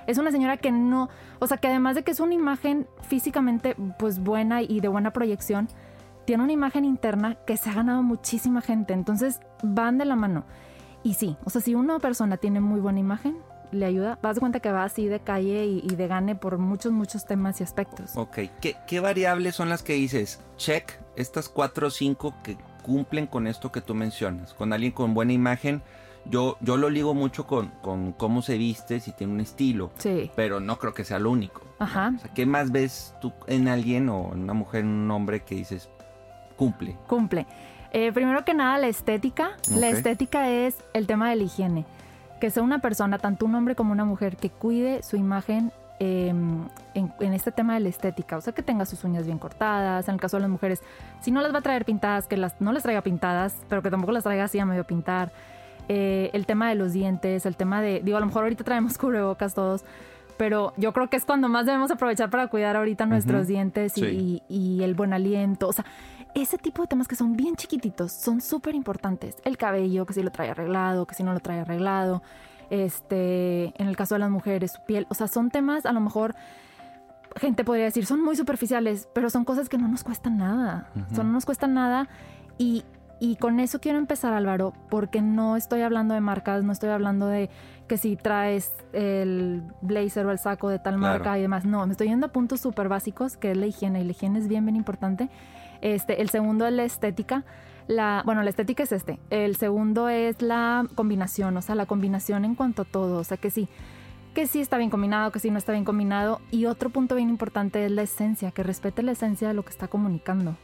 es 0.08 0.18
una 0.18 0.32
señora 0.32 0.58
que 0.58 0.72
no, 0.72 1.10
o 1.40 1.48
sea, 1.48 1.58
que 1.58 1.68
además 1.68 1.96
de 1.96 2.04
que 2.04 2.12
es 2.12 2.20
una 2.20 2.34
imagen 2.34 2.88
físicamente 3.02 3.76
pues 3.98 4.20
buena 4.20 4.62
y 4.62 4.80
de 4.80 4.88
buena 4.88 5.12
proyección, 5.12 5.68
tiene 6.26 6.44
una 6.44 6.54
imagen 6.54 6.86
interna 6.86 7.36
que 7.46 7.58
se 7.58 7.70
ha 7.70 7.74
ganado 7.74 8.04
muchísima 8.04 8.62
gente. 8.62 8.94
Entonces 8.94 9.40
van 9.64 9.98
de 9.98 10.06
la 10.06 10.16
mano. 10.16 10.46
Y 11.04 11.16
sí, 11.16 11.38
o 11.46 11.50
sea, 11.50 11.62
si 11.62 11.76
una 11.76 12.00
persona 12.00 12.38
tiene 12.38 12.60
muy 12.60 12.80
buena 12.80 13.00
imagen, 13.00 13.38
le 13.72 13.86
ayuda. 13.86 14.20
Vas 14.22 14.36
de 14.36 14.40
cuenta 14.40 14.60
que 14.60 14.72
va 14.72 14.84
así 14.84 15.08
de 15.08 15.20
calle 15.20 15.66
y, 15.66 15.88
de 15.88 16.08
gane 16.08 16.36
por 16.36 16.58
muchos, 16.58 16.92
muchos 16.92 17.26
temas 17.26 17.60
y 17.60 17.64
aspectos. 17.64 18.16
Ok, 18.16 18.40
¿Qué, 18.60 18.76
¿qué 18.88 19.00
variables 19.00 19.56
son 19.56 19.70
las 19.70 19.82
que 19.84 19.94
dices? 19.94 20.42
Check, 20.58 21.00
estas 21.16 21.50
cuatro 21.50 21.88
o 21.88 21.90
cinco 21.90 22.36
que 22.44 22.58
cumplen 22.84 23.28
con 23.28 23.48
esto 23.48 23.72
que 23.72 23.82
tú 23.82 23.96
mencionas. 23.96 24.54
Con 24.54 24.74
alguien 24.74 24.92
con 24.92 25.14
buena 25.14 25.34
imagen, 25.34 25.82
yo, 26.26 26.58
yo 26.62 26.78
lo 26.78 26.90
ligo 26.90 27.14
mucho 27.14 27.48
con, 27.48 27.70
con 27.82 28.12
cómo 28.14 28.42
se 28.42 28.58
viste, 28.58 29.00
si 29.00 29.12
tiene 29.12 29.34
un 29.34 29.42
estilo. 29.42 29.92
Sí. 29.98 30.32
Pero 30.36 30.60
no 30.60 30.78
creo 30.78 30.94
que 30.94 31.04
sea 31.04 31.20
lo 31.20 31.32
único. 31.32 31.62
Ajá. 31.80 32.14
O 32.16 32.20
sea, 32.20 32.34
¿qué 32.34 32.46
más 32.46 32.72
ves 32.72 33.16
tú 33.22 33.34
en 33.48 33.68
alguien 33.68 34.10
o 34.10 34.32
en 34.34 34.44
una 34.44 34.54
mujer, 34.54 34.82
en 34.82 34.90
un 34.90 35.12
hombre 35.12 35.42
que 35.42 35.56
dices 35.56 35.90
cumple? 36.52 36.96
Cumple. 37.08 37.46
Eh, 37.92 38.12
primero 38.12 38.46
que 38.46 38.54
nada, 38.54 38.78
la 38.78 38.88
estética. 38.88 39.52
La 39.70 39.90
estética 39.90 40.50
es 40.50 40.78
el 40.94 41.08
tema 41.08 41.30
de 41.30 41.36
la 41.36 41.44
higiene 41.44 41.86
que 42.42 42.50
sea 42.50 42.64
una 42.64 42.80
persona, 42.80 43.20
tanto 43.20 43.46
un 43.46 43.56
hombre 43.56 43.76
como 43.76 43.94
una 43.94 44.04
mujer, 44.04 44.36
que 44.36 44.50
cuide 44.50 45.04
su 45.04 45.16
imagen 45.16 45.72
em, 46.00 46.68
en, 46.96 47.34
este 47.34 47.52
tema 47.52 47.76
de 47.76 47.80
la 47.80 47.90
estética, 47.90 48.36
o 48.36 48.42
sea, 48.42 48.52
que 48.52 48.64
tenga 48.64 48.86
sus 48.86 49.04
uñas 49.06 49.26
bien 49.28 49.38
cortadas, 49.38 50.10
en 50.10 50.16
el 50.16 50.20
caso 50.20 50.38
de 50.38 50.42
las 50.42 50.50
mujeres, 50.50 50.82
si 51.22 51.32
no 51.32 51.42
las 51.42 51.54
va 51.54 51.60
a 51.60 51.62
traer 51.62 51.86
pintadas, 51.86 52.28
que 52.28 52.36
las, 52.36 52.60
no 52.60 52.74
les 52.74 52.82
traiga 52.82 53.02
pintadas, 53.02 53.56
pero 53.70 53.84
que 53.84 53.92
tampoco 53.92 54.12
las 54.12 54.24
traiga 54.24 54.46
así 54.46 54.60
a 54.60 54.66
medio 54.66 54.84
pintar. 54.84 55.32
Eh, 55.88 56.32
el 56.34 56.46
tema 56.46 56.68
de 56.70 56.76
los 56.76 56.94
dientes, 56.94 57.46
el 57.46 57.56
tema 57.56 57.82
de, 57.82 58.02
digo, 58.04 58.18
a 58.18 58.20
lo 58.20 58.26
mejor 58.26 58.44
ahorita 58.44 58.64
traemos 58.64 58.98
cubrebocas 58.98 59.54
todos, 59.54 59.86
pero 60.38 60.74
yo 60.78 60.94
creo 60.94 61.08
que 61.12 61.18
es 61.18 61.26
cuando 61.26 61.48
más 61.48 61.68
debemos 61.68 61.92
aprovechar 61.92 62.32
para 62.32 62.48
cuidar 62.48 62.76
ahorita 62.76 63.06
nuestros 63.06 63.46
dientes 63.46 63.96
y, 64.00 64.42
y, 64.50 64.82
el 64.82 64.96
buen 64.96 65.14
aliento. 65.14 65.68
O 65.68 65.74
sea, 65.74 65.86
ese 66.36 66.58
tipo 66.58 66.82
de 66.82 66.88
temas 66.88 67.08
que 67.08 67.16
son 67.16 67.36
bien 67.36 67.56
chiquititos 67.56 68.12
son 68.12 68.42
súper 68.42 68.76
importantes. 68.76 69.36
El 69.44 69.58
cabello, 69.58 70.06
que 70.06 70.14
si 70.14 70.24
lo 70.24 70.32
trae 70.32 70.50
arreglado, 70.50 71.06
que 71.06 71.16
si 71.16 71.24
no 71.24 71.34
lo 71.34 71.40
trae 71.40 71.60
arreglado. 71.60 72.22
Este, 72.70 73.74
en 73.82 73.88
el 73.88 73.98
caso 73.98 74.16
de 74.16 74.20
las 74.20 74.30
mujeres, 74.30 74.72
su 74.72 74.82
piel. 74.86 75.06
O 75.10 75.14
sea, 75.14 75.28
son 75.28 75.50
temas 75.50 75.86
a 75.86 75.92
lo 75.92 76.00
mejor 76.00 76.36
gente 77.38 77.64
podría 77.64 77.86
decir 77.86 78.06
son 78.06 78.24
muy 78.24 78.36
superficiales, 78.36 79.08
pero 79.14 79.30
son 79.30 79.46
cosas 79.46 79.70
que 79.70 79.78
no 79.78 79.88
nos 79.88 80.04
cuestan 80.04 80.38
nada. 80.38 80.90
no 81.16 81.24
nos 81.24 81.46
cuestan 81.46 81.74
nada 81.74 82.10
y, 82.58 82.84
y 83.20 83.36
con 83.38 83.60
eso 83.60 83.80
quiero 83.80 83.98
empezar, 83.98 84.34
Álvaro, 84.34 84.74
porque 84.90 85.22
no 85.22 85.56
estoy 85.56 85.82
hablando 85.82 86.14
de 86.14 86.22
marcas, 86.22 86.64
no 86.64 86.72
estoy 86.72 86.90
hablando 86.90 87.28
de 87.28 87.50
que 87.88 87.98
si 87.98 88.16
traes 88.16 88.74
el 88.94 89.64
blazer 89.82 90.26
o 90.26 90.32
el 90.32 90.40
saco 90.40 90.70
de 90.70 90.80
tal 90.80 90.98
marca 90.98 91.38
y 91.38 91.42
demás. 91.42 91.66
No, 91.66 91.86
me 91.86 91.92
estoy 91.92 92.08
yendo 92.08 92.28
a 92.28 92.32
puntos 92.32 92.62
súper 92.62 92.88
básicos, 92.88 93.38
que 93.38 93.52
es 93.52 93.58
la 93.58 93.68
higiene, 93.68 94.02
y 94.02 94.06
la 94.06 94.12
higiene 94.12 94.40
es 94.40 94.48
bien, 94.48 94.66
bien 94.66 94.76
importante. 94.76 95.30
Este, 95.82 96.22
el 96.22 96.30
segundo 96.30 96.66
es 96.66 96.74
la 96.74 96.84
estética. 96.84 97.44
La, 97.88 98.22
bueno, 98.26 98.44
la 98.44 98.50
estética 98.50 98.84
es 98.84 98.92
este. 98.92 99.20
El 99.30 99.56
segundo 99.56 100.08
es 100.08 100.42
la 100.42 100.88
combinación, 100.96 101.58
o 101.58 101.62
sea, 101.62 101.76
la 101.76 101.86
combinación 101.86 102.46
en 102.46 102.56
cuanto 102.56 102.84
a 102.84 102.86
todo. 102.86 103.20
O 103.20 103.24
sea, 103.24 103.38
que 103.38 103.50
sí, 103.50 103.68
que 104.34 104.48
sí 104.48 104.62
está 104.62 104.78
bien 104.78 104.90
combinado, 104.90 105.32
que 105.32 105.40
sí 105.40 105.52
no 105.52 105.58
está 105.58 105.74
bien 105.74 105.84
combinado. 105.84 106.40
Y 106.52 106.66
otro 106.66 106.90
punto 106.90 107.16
bien 107.16 107.30
importante 107.30 107.84
es 107.86 107.92
la 107.92 108.04
esencia, 108.04 108.52
que 108.52 108.64
respete 108.64 109.04
la 109.04 109.12
esencia 109.12 109.48
de 109.48 109.54
lo 109.54 109.64
que 109.64 109.72
está 109.72 109.88
comunicando. 109.88 110.56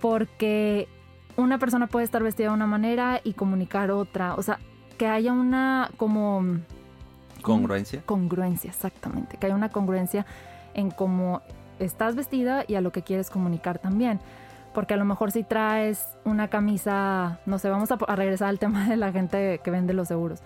Porque 0.00 0.88
una 1.36 1.58
persona 1.58 1.86
puede 1.86 2.04
estar 2.04 2.22
vestida 2.22 2.48
de 2.48 2.54
una 2.54 2.66
manera 2.66 3.20
y 3.22 3.34
comunicar 3.34 3.90
otra. 3.90 4.34
O 4.34 4.42
sea, 4.42 4.58
que 4.98 5.06
haya 5.06 5.32
una 5.32 5.90
como... 5.96 6.42
Congruencia. 7.42 8.02
Congruencia, 8.06 8.70
exactamente. 8.70 9.36
Que 9.36 9.46
haya 9.46 9.54
una 9.54 9.68
congruencia 9.68 10.26
en 10.74 10.90
cómo 10.90 11.42
estás 11.84 12.14
vestida 12.14 12.64
y 12.66 12.74
a 12.74 12.80
lo 12.80 12.92
que 12.92 13.02
quieres 13.02 13.30
comunicar 13.30 13.78
también. 13.78 14.20
Porque 14.72 14.94
a 14.94 14.96
lo 14.96 15.04
mejor 15.04 15.30
si 15.30 15.42
traes 15.44 16.06
una 16.24 16.48
camisa, 16.48 17.38
no 17.44 17.58
sé, 17.58 17.68
vamos 17.68 17.90
a, 17.90 17.96
regresar 18.16 18.48
al 18.48 18.58
tema 18.58 18.88
de 18.88 18.96
la 18.96 19.12
gente 19.12 19.60
que 19.62 19.70
vende 19.70 19.92
los 19.92 20.08
seguros. 20.08 20.40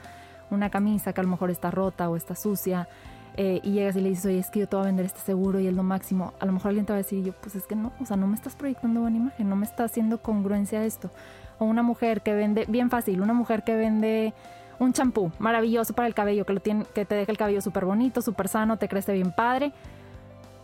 Una 0.50 0.70
camisa 0.70 1.12
que 1.12 1.20
a 1.20 1.24
lo 1.24 1.30
mejor 1.30 1.50
está 1.50 1.70
rota 1.70 2.08
o 2.08 2.16
está 2.16 2.34
sucia 2.34 2.88
eh, 3.36 3.60
y 3.62 3.72
llegas 3.72 3.96
y 3.96 4.00
le 4.00 4.08
dices, 4.08 4.26
oye, 4.26 4.38
es 4.38 4.50
que 4.50 4.60
yo 4.60 4.68
te 4.68 4.76
voy 4.76 4.84
a 4.84 4.86
vender 4.86 5.06
este 5.06 5.20
seguro 5.20 5.60
y 5.60 5.68
es 5.68 5.74
lo 5.74 5.82
máximo. 5.82 6.32
A 6.40 6.46
lo 6.46 6.52
mejor 6.52 6.70
alguien 6.70 6.86
te 6.86 6.92
va 6.92 6.98
a 6.98 7.02
decir, 7.02 7.22
yo, 7.22 7.32
pues 7.34 7.54
es 7.54 7.66
que 7.66 7.76
no, 7.76 7.92
o 8.00 8.06
sea, 8.06 8.16
no 8.16 8.26
me 8.26 8.34
estás 8.34 8.56
proyectando 8.56 9.00
buena 9.00 9.16
imagen, 9.16 9.48
no 9.48 9.56
me 9.56 9.66
está 9.66 9.84
haciendo 9.84 10.18
congruencia 10.18 10.84
esto. 10.84 11.10
O 11.58 11.64
una 11.64 11.82
mujer 11.82 12.22
que 12.22 12.34
vende, 12.34 12.64
bien 12.68 12.90
fácil, 12.90 13.20
una 13.20 13.32
mujer 13.32 13.62
que 13.62 13.76
vende 13.76 14.34
un 14.78 14.92
champú 14.92 15.30
maravilloso 15.38 15.94
para 15.94 16.08
el 16.08 16.14
cabello, 16.14 16.44
que, 16.44 16.52
lo 16.52 16.60
tiene, 16.60 16.84
que 16.94 17.04
te 17.04 17.14
deja 17.14 17.30
el 17.30 17.38
cabello 17.38 17.60
súper 17.60 17.84
bonito, 17.84 18.22
súper 18.22 18.48
sano, 18.48 18.76
te 18.76 18.88
crece 18.88 19.12
bien 19.12 19.32
padre 19.32 19.72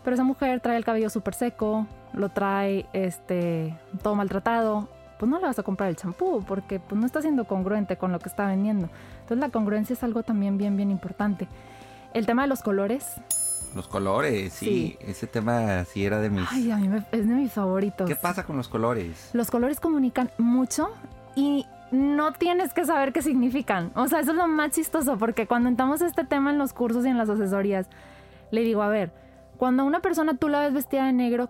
pero 0.03 0.15
esa 0.15 0.23
mujer 0.23 0.59
trae 0.59 0.77
el 0.77 0.85
cabello 0.85 1.09
súper 1.09 1.33
seco, 1.33 1.87
lo 2.13 2.29
trae 2.29 2.85
este, 2.93 3.77
todo 4.01 4.15
maltratado, 4.15 4.89
pues 5.17 5.29
no 5.29 5.39
le 5.39 5.45
vas 5.45 5.57
a 5.57 5.63
comprar 5.63 5.89
el 5.89 5.95
champú 5.95 6.43
porque 6.45 6.79
pues, 6.79 6.99
no 6.99 7.05
está 7.05 7.21
siendo 7.21 7.45
congruente 7.45 7.97
con 7.97 8.11
lo 8.11 8.19
que 8.19 8.29
está 8.29 8.45
vendiendo. 8.45 8.89
Entonces 9.21 9.37
la 9.37 9.49
congruencia 9.49 9.93
es 9.93 10.03
algo 10.03 10.23
también 10.23 10.57
bien, 10.57 10.75
bien 10.75 10.91
importante. 10.91 11.47
El 12.13 12.25
tema 12.25 12.43
de 12.43 12.49
los 12.49 12.61
colores. 12.61 13.15
Los 13.75 13.87
colores, 13.87 14.53
sí. 14.53 14.97
Ese 14.99 15.25
tema 15.25 15.83
sí 15.85 16.05
era 16.05 16.19
de 16.19 16.29
mis... 16.29 16.45
Ay, 16.51 16.69
a 16.71 16.77
mí 16.77 16.89
es 17.11 17.27
de 17.27 17.33
mis 17.33 17.53
favoritos. 17.53 18.07
¿Qué 18.07 18.15
pasa 18.15 18.43
con 18.43 18.57
los 18.57 18.67
colores? 18.67 19.29
Los 19.33 19.49
colores 19.49 19.79
comunican 19.79 20.29
mucho 20.37 20.91
y 21.35 21.65
no 21.91 22.33
tienes 22.33 22.73
que 22.73 22.85
saber 22.85 23.13
qué 23.13 23.21
significan. 23.21 23.91
O 23.95 24.07
sea, 24.07 24.19
eso 24.19 24.31
es 24.31 24.37
lo 24.37 24.47
más 24.47 24.71
chistoso 24.71 25.17
porque 25.17 25.47
cuando 25.47 25.69
entramos 25.69 26.01
este 26.01 26.23
tema 26.23 26.51
en 26.51 26.57
los 26.57 26.73
cursos 26.73 27.05
y 27.05 27.09
en 27.09 27.17
las 27.17 27.29
asesorías, 27.29 27.87
le 28.51 28.61
digo, 28.61 28.83
a 28.83 28.89
ver, 28.89 29.11
cuando 29.57 29.85
una 29.85 30.01
persona 30.01 30.35
tú 30.37 30.49
la 30.49 30.61
ves 30.61 30.73
vestida 30.73 31.05
de 31.05 31.13
negro, 31.13 31.49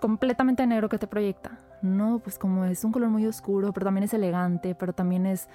completamente 0.00 0.66
negro, 0.66 0.88
¿qué 0.88 0.98
te 0.98 1.06
proyecta? 1.06 1.58
No, 1.82 2.20
pues 2.20 2.38
como 2.38 2.64
es 2.64 2.84
un 2.84 2.92
color 2.92 3.08
muy 3.08 3.26
oscuro, 3.26 3.72
pero 3.72 3.84
también 3.84 4.04
es 4.04 4.14
elegante, 4.14 4.74
pero 4.74 4.92
también 4.92 5.26
es 5.26 5.48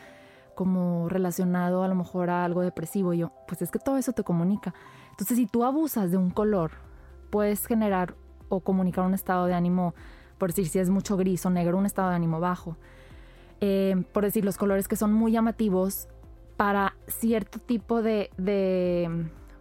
como 0.55 1.07
relacionado 1.09 1.83
a 1.83 1.87
lo 1.87 1.95
mejor 1.95 2.29
a 2.29 2.43
algo 2.43 2.61
depresivo. 2.61 3.13
yo, 3.13 3.31
pues 3.47 3.61
es 3.61 3.71
que 3.71 3.79
todo 3.79 3.97
eso 3.97 4.13
te 4.13 4.23
comunica. 4.23 4.73
Entonces, 5.11 5.37
si 5.37 5.47
tú 5.47 5.63
abusas 5.63 6.11
de 6.11 6.17
un 6.17 6.31
color, 6.31 6.71
puedes 7.29 7.65
generar 7.65 8.15
o 8.49 8.61
comunicar 8.61 9.05
un 9.05 9.13
estado 9.13 9.45
de 9.45 9.53
ánimo, 9.53 9.93
por 10.37 10.49
decir 10.49 10.67
si 10.67 10.79
es 10.79 10.89
mucho 10.89 11.17
gris 11.17 11.45
o 11.45 11.49
negro, 11.49 11.77
un 11.77 11.85
estado 11.85 12.09
de 12.09 12.15
ánimo 12.15 12.39
bajo. 12.39 12.77
Eh, 13.59 14.03
por 14.13 14.23
decir, 14.23 14.45
los 14.45 14.57
colores 14.57 14.87
que 14.87 14.95
son 14.95 15.13
muy 15.13 15.31
llamativos 15.31 16.07
para 16.55 16.95
cierto 17.07 17.59
tipo 17.59 18.01
de 18.01 18.29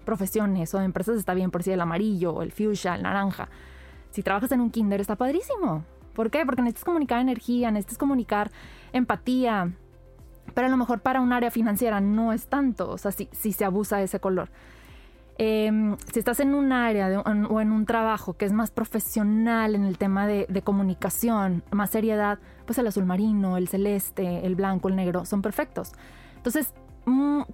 profesiones 0.06 0.72
o 0.74 0.80
empresas 0.80 1.18
está 1.18 1.34
bien 1.34 1.50
por 1.50 1.62
si 1.62 1.70
el 1.72 1.80
amarillo 1.82 2.32
o 2.32 2.42
el 2.42 2.52
fuchsia, 2.52 2.94
el 2.94 3.02
naranja. 3.02 3.50
Si 4.10 4.22
trabajas 4.22 4.50
en 4.52 4.62
un 4.62 4.70
kinder 4.70 5.02
está 5.02 5.16
padrísimo. 5.16 5.84
¿Por 6.14 6.30
qué? 6.30 6.46
Porque 6.46 6.62
necesitas 6.62 6.84
comunicar 6.86 7.20
energía, 7.20 7.70
necesitas 7.70 7.98
comunicar 7.98 8.50
empatía. 8.94 9.72
Pero 10.54 10.68
a 10.68 10.70
lo 10.70 10.78
mejor 10.78 11.00
para 11.00 11.20
un 11.20 11.34
área 11.34 11.50
financiera 11.50 12.00
no 12.00 12.32
es 12.32 12.46
tanto, 12.46 12.88
o 12.90 12.96
sea, 12.96 13.12
si, 13.12 13.28
si 13.32 13.52
se 13.52 13.66
abusa 13.66 13.98
de 13.98 14.04
ese 14.04 14.18
color. 14.20 14.48
Em, 15.38 15.96
si 16.10 16.18
estás 16.18 16.40
en 16.40 16.54
un 16.54 16.72
área 16.72 17.10
de- 17.10 17.18
o 17.18 17.60
en 17.60 17.70
un 17.72 17.84
trabajo 17.84 18.38
que 18.38 18.46
es 18.46 18.52
más 18.52 18.70
profesional 18.70 19.74
en 19.74 19.84
el 19.84 19.98
tema 19.98 20.26
de, 20.26 20.46
de 20.48 20.62
comunicación, 20.62 21.62
más 21.70 21.90
seriedad, 21.90 22.38
pues 22.64 22.78
el 22.78 22.86
azul 22.86 23.04
marino, 23.04 23.58
el 23.58 23.68
celeste, 23.68 24.46
el 24.46 24.54
blanco, 24.54 24.88
el 24.88 24.96
negro 24.96 25.26
son 25.26 25.42
perfectos. 25.42 25.92
Entonces, 26.36 26.72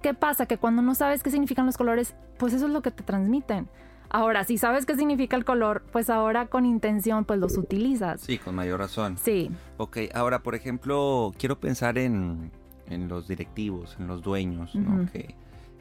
¿qué 0.01 0.13
pasa? 0.13 0.45
Que 0.45 0.57
cuando 0.57 0.81
no 0.81 0.95
sabes 0.95 1.23
qué 1.23 1.29
significan 1.29 1.65
los 1.65 1.77
colores, 1.77 2.15
pues 2.37 2.53
eso 2.53 2.65
es 2.65 2.71
lo 2.71 2.81
que 2.81 2.91
te 2.91 3.03
transmiten. 3.03 3.67
Ahora, 4.09 4.43
si 4.43 4.57
sabes 4.57 4.85
qué 4.85 4.95
significa 4.95 5.35
el 5.35 5.43
color, 5.45 5.83
pues 5.91 6.09
ahora 6.09 6.45
con 6.47 6.65
intención, 6.65 7.25
pues 7.25 7.39
los 7.39 7.57
utilizas. 7.57 8.21
Sí, 8.21 8.37
con 8.37 8.53
mayor 8.55 8.79
razón. 8.79 9.17
Sí, 9.17 9.49
Ok, 9.77 9.97
ahora, 10.13 10.43
por 10.43 10.53
ejemplo, 10.55 11.31
quiero 11.37 11.59
pensar 11.59 11.97
en, 11.97 12.51
en 12.89 13.07
los 13.07 13.27
directivos, 13.27 13.95
en 13.99 14.07
los 14.07 14.21
dueños, 14.21 14.75
¿no? 14.75 15.09
Que, 15.11 15.33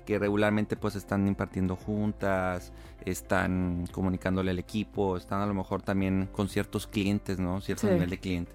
que 0.07 0.19
regularmente 0.19 0.77
pues 0.77 0.97
están 0.97 1.29
impartiendo 1.29 1.77
juntas, 1.77 2.73
están 3.05 3.87
comunicándole 3.93 4.51
al 4.51 4.59
equipo, 4.59 5.17
están 5.19 5.41
a 5.43 5.47
lo 5.47 5.53
mejor 5.55 5.83
también 5.83 6.29
con 6.33 6.49
ciertos 6.49 6.87
clientes, 6.87 7.39
¿no? 7.39 7.61
Cierto 7.61 7.87
Sí. 7.87 7.93
nivel 7.93 8.09
de 8.11 8.19
clientes. 8.19 8.55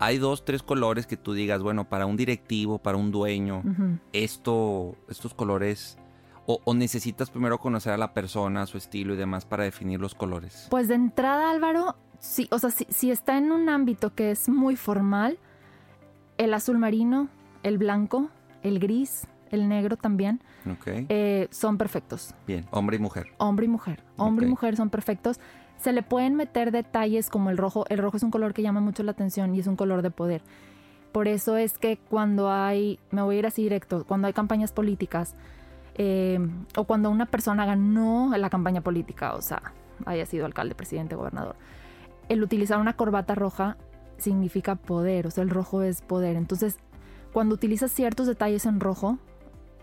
Hay 0.00 0.18
dos, 0.18 0.44
tres 0.44 0.62
colores 0.62 1.08
que 1.08 1.16
tú 1.16 1.32
digas, 1.32 1.60
bueno, 1.60 1.88
para 1.88 2.06
un 2.06 2.16
directivo, 2.16 2.78
para 2.78 2.96
un 2.96 3.10
dueño, 3.10 3.64
esto, 4.12 4.94
estos 5.08 5.34
colores, 5.34 5.98
o, 6.46 6.60
o 6.64 6.72
necesitas 6.72 7.30
primero 7.30 7.58
conocer 7.58 7.92
a 7.92 7.96
la 7.96 8.14
persona, 8.14 8.64
su 8.66 8.78
estilo 8.78 9.14
y 9.14 9.16
demás 9.16 9.44
para 9.44 9.64
definir 9.64 10.00
los 10.00 10.14
colores. 10.14 10.68
Pues 10.70 10.86
de 10.86 10.94
entrada, 10.94 11.50
Álvaro, 11.50 11.96
sí, 12.20 12.46
o 12.52 12.60
sea, 12.60 12.70
si, 12.70 12.86
si 12.90 13.10
está 13.10 13.36
en 13.38 13.50
un 13.50 13.68
ámbito 13.68 14.14
que 14.14 14.30
es 14.30 14.48
muy 14.48 14.76
formal, 14.76 15.36
el 16.36 16.54
azul 16.54 16.78
marino, 16.78 17.28
el 17.64 17.76
blanco, 17.76 18.30
el 18.62 18.78
gris, 18.78 19.26
el 19.50 19.68
negro 19.68 19.96
también, 19.96 20.40
eh, 20.86 21.48
son 21.50 21.76
perfectos. 21.76 22.34
bien, 22.46 22.66
hombre 22.70 22.98
y 22.98 23.00
mujer. 23.00 23.32
Hombre 23.38 23.66
y 23.66 23.68
mujer. 23.68 24.04
Hombre 24.16 24.46
y 24.46 24.48
mujer 24.48 24.76
son 24.76 24.90
perfectos. 24.90 25.40
Se 25.78 25.92
le 25.92 26.02
pueden 26.02 26.34
meter 26.34 26.72
detalles 26.72 27.30
como 27.30 27.50
el 27.50 27.56
rojo. 27.56 27.84
El 27.88 27.98
rojo 27.98 28.16
es 28.16 28.22
un 28.22 28.30
color 28.30 28.52
que 28.52 28.62
llama 28.62 28.80
mucho 28.80 29.02
la 29.02 29.12
atención 29.12 29.54
y 29.54 29.60
es 29.60 29.66
un 29.66 29.76
color 29.76 30.02
de 30.02 30.10
poder. 30.10 30.42
Por 31.12 31.28
eso 31.28 31.56
es 31.56 31.78
que 31.78 31.96
cuando 31.96 32.50
hay, 32.50 32.98
me 33.10 33.22
voy 33.22 33.36
a 33.36 33.38
ir 33.38 33.46
así 33.46 33.62
directo, 33.62 34.04
cuando 34.04 34.26
hay 34.26 34.32
campañas 34.32 34.72
políticas 34.72 35.34
eh, 35.94 36.38
o 36.76 36.84
cuando 36.84 37.10
una 37.10 37.26
persona 37.26 37.64
ganó 37.64 38.32
la 38.36 38.50
campaña 38.50 38.82
política, 38.82 39.34
o 39.34 39.42
sea, 39.42 39.72
haya 40.04 40.26
sido 40.26 40.46
alcalde, 40.46 40.74
presidente, 40.74 41.16
gobernador, 41.16 41.56
el 42.28 42.42
utilizar 42.42 42.78
una 42.78 42.94
corbata 42.94 43.34
roja 43.34 43.76
significa 44.18 44.74
poder, 44.76 45.26
o 45.26 45.30
sea, 45.30 45.42
el 45.42 45.50
rojo 45.50 45.82
es 45.82 46.02
poder. 46.02 46.36
Entonces, 46.36 46.76
cuando 47.32 47.54
utilizas 47.54 47.90
ciertos 47.90 48.26
detalles 48.26 48.66
en 48.66 48.80
rojo, 48.80 49.18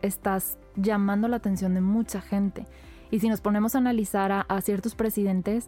estás 0.01 0.58
llamando 0.75 1.27
la 1.27 1.38
atención 1.38 1.73
de 1.73 1.81
mucha 1.81 2.21
gente. 2.21 2.65
Y 3.12 3.20
si 3.20 3.30
nos 3.30 3.41
ponemos 3.41 3.76
a 3.76 3.80
analizar 3.80 4.32
a, 4.32 4.41
a 4.41 4.62
ciertos 4.62 4.96
presidentes, 4.96 5.68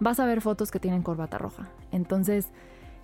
vas 0.00 0.20
a 0.20 0.26
ver 0.26 0.40
fotos 0.40 0.70
que 0.70 0.80
tienen 0.80 1.02
corbata 1.02 1.38
roja. 1.38 1.68
Entonces, 1.92 2.46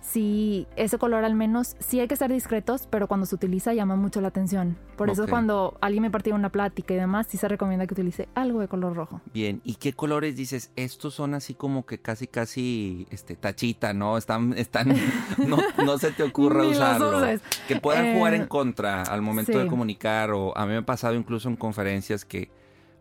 sí, 0.01 0.67
ese 0.75 0.97
color 0.97 1.23
al 1.25 1.35
menos, 1.35 1.75
sí 1.79 1.99
hay 1.99 2.07
que 2.07 2.15
ser 2.15 2.31
discretos, 2.31 2.87
pero 2.89 3.07
cuando 3.07 3.25
se 3.25 3.35
utiliza 3.35 3.73
llama 3.73 3.95
mucho 3.95 4.21
la 4.21 4.27
atención. 4.29 4.77
Por 4.95 5.09
eso 5.09 5.27
cuando 5.27 5.77
alguien 5.81 6.03
me 6.03 6.11
partía 6.11 6.35
una 6.35 6.51
plática 6.51 6.93
y 6.93 6.97
demás, 6.97 7.27
sí 7.29 7.37
se 7.37 7.47
recomienda 7.47 7.85
que 7.85 7.95
utilice 7.95 8.29
algo 8.33 8.61
de 8.61 8.67
color 8.67 8.95
rojo. 8.95 9.19
Bien, 9.33 9.61
¿y 9.65 9.75
qué 9.75 9.93
colores 9.93 10.35
dices? 10.37 10.71
Estos 10.75 11.15
son 11.15 11.33
así 11.33 11.53
como 11.53 11.85
que 11.85 11.97
casi, 11.97 12.27
casi, 12.27 13.07
este, 13.09 13.35
tachita, 13.35 13.93
¿no? 13.93 14.17
Están, 14.17 14.53
están, 14.57 14.89
no, 15.47 15.57
no 15.83 15.97
se 15.97 16.11
te 16.11 16.23
ocurra 16.23 16.63
usarlo. 16.63 17.21
Que 17.67 17.75
puedan 17.77 18.05
Eh, 18.05 18.15
jugar 18.17 18.35
en 18.35 18.45
contra 18.45 19.01
al 19.01 19.21
momento 19.21 19.51
sí. 19.51 19.57
de 19.57 19.67
comunicar, 19.67 20.31
o 20.31 20.55
a 20.57 20.65
mí 20.65 20.71
me 20.71 20.77
ha 20.77 20.85
pasado 20.85 21.15
incluso 21.15 21.49
en 21.49 21.55
conferencias 21.55 22.23
que, 22.23 22.49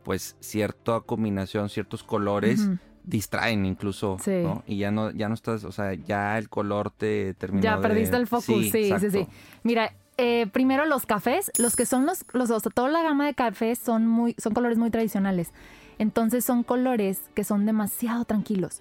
pues, 0.05 0.37
cierta 0.41 1.01
combinación, 1.01 1.69
ciertos 1.69 2.03
colores 2.05 2.69
distraen 3.03 3.67
incluso, 3.67 4.17
Sí. 4.21 4.41
¿no? 4.43 4.63
Y 4.67 4.79
ya 4.79 4.91
no, 4.91 5.11
ya 5.11 5.29
no 5.29 5.35
estás, 5.35 5.65
o 5.65 5.73
sea, 5.73 5.93
ya 5.95 6.39
el 6.39 6.49
color 6.49 6.91
te 6.91 7.35
terminó 7.35 7.63
Ya 7.63 7.77
de- 7.77 7.83
perdiste 7.83 8.17
el 8.17 8.27
focus, 8.27 8.45
sí, 8.71 8.71
sí, 8.99 9.11
sí. 9.11 9.27
Mira, 9.63 9.93
eh, 10.17 10.47
primero 10.53 10.87
los 10.87 11.05
cafés, 11.07 11.51
los 11.59 11.75
que 11.77 11.85
son 11.87 12.07
los, 12.07 12.25
los, 12.33 12.51
o 12.51 12.61
sea, 12.61 12.71
toda 12.73 12.89
la 12.89 13.03
gama 13.03 13.27
de 13.27 13.35
cafés 13.35 13.79
son 13.79 14.07
muy, 14.07 14.35
son 14.39 14.55
colores 14.55 14.79
muy 14.79 14.91
tradicionales. 14.91 15.51
Entonces 15.99 16.45
son 16.45 16.63
colores 16.63 17.21
que 17.35 17.45
son 17.45 17.67
demasiado 17.67 18.25
tranquilos. 18.25 18.81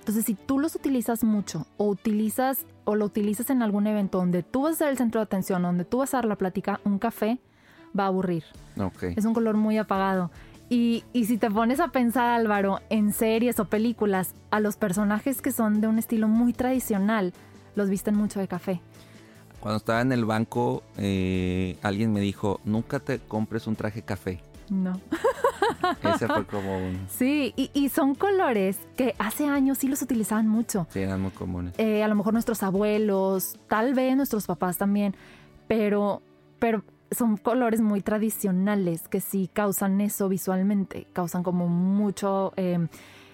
Entonces, 0.00 0.24
si 0.24 0.34
tú 0.34 0.58
los 0.58 0.74
utilizas 0.74 1.22
mucho 1.22 1.66
o 1.76 1.86
utilizas 1.86 2.66
o 2.84 2.96
lo 2.96 3.04
utilizas 3.04 3.48
en 3.50 3.62
algún 3.62 3.86
evento 3.86 4.18
donde 4.18 4.42
tú 4.42 4.62
vas 4.62 4.72
a 4.72 4.78
ser 4.78 4.88
el 4.88 4.96
centro 4.98 5.20
de 5.20 5.24
atención, 5.24 5.62
donde 5.62 5.84
tú 5.84 5.98
vas 5.98 6.12
a 6.14 6.16
dar 6.18 6.24
la 6.24 6.34
plática, 6.36 6.80
un 6.84 6.98
café 6.98 7.38
va 7.98 8.04
a 8.04 8.06
aburrir. 8.08 8.42
Ok. 8.78 9.04
Es 9.16 9.24
un 9.24 9.34
color 9.34 9.56
muy 9.56 9.78
apagado. 9.78 10.30
Y, 10.72 11.04
y 11.12 11.26
si 11.26 11.36
te 11.36 11.50
pones 11.50 11.80
a 11.80 11.88
pensar, 11.88 12.30
Álvaro, 12.30 12.80
en 12.88 13.12
series 13.12 13.60
o 13.60 13.66
películas, 13.66 14.34
a 14.50 14.58
los 14.58 14.76
personajes 14.76 15.42
que 15.42 15.52
son 15.52 15.82
de 15.82 15.86
un 15.86 15.98
estilo 15.98 16.28
muy 16.28 16.54
tradicional, 16.54 17.34
los 17.74 17.90
visten 17.90 18.14
mucho 18.14 18.40
de 18.40 18.48
café. 18.48 18.80
Cuando 19.60 19.76
estaba 19.76 20.00
en 20.00 20.12
el 20.12 20.24
banco, 20.24 20.82
eh, 20.96 21.76
alguien 21.82 22.10
me 22.14 22.20
dijo, 22.20 22.58
nunca 22.64 23.00
te 23.00 23.18
compres 23.18 23.66
un 23.66 23.76
traje 23.76 24.00
café. 24.00 24.40
No. 24.70 24.98
Ese 26.14 26.26
fue 26.26 26.46
como 26.46 26.78
un... 26.78 27.06
Sí, 27.10 27.52
y, 27.54 27.70
y 27.74 27.90
son 27.90 28.14
colores 28.14 28.78
que 28.96 29.14
hace 29.18 29.46
años 29.46 29.76
sí 29.76 29.88
los 29.88 30.00
utilizaban 30.00 30.48
mucho. 30.48 30.86
Sí, 30.88 31.00
eran 31.00 31.20
muy 31.20 31.32
comunes. 31.32 31.74
Eh, 31.76 32.02
a 32.02 32.08
lo 32.08 32.14
mejor 32.14 32.32
nuestros 32.32 32.62
abuelos, 32.62 33.58
tal 33.68 33.92
vez 33.92 34.16
nuestros 34.16 34.46
papás 34.46 34.78
también, 34.78 35.14
pero, 35.68 36.22
pero 36.58 36.82
son 37.14 37.36
colores 37.36 37.80
muy 37.80 38.00
tradicionales 38.02 39.08
que 39.08 39.20
sí 39.20 39.48
causan 39.52 40.00
eso 40.00 40.28
visualmente, 40.28 41.06
causan 41.12 41.42
como 41.42 41.68
mucho, 41.68 42.52
eh, 42.56 42.78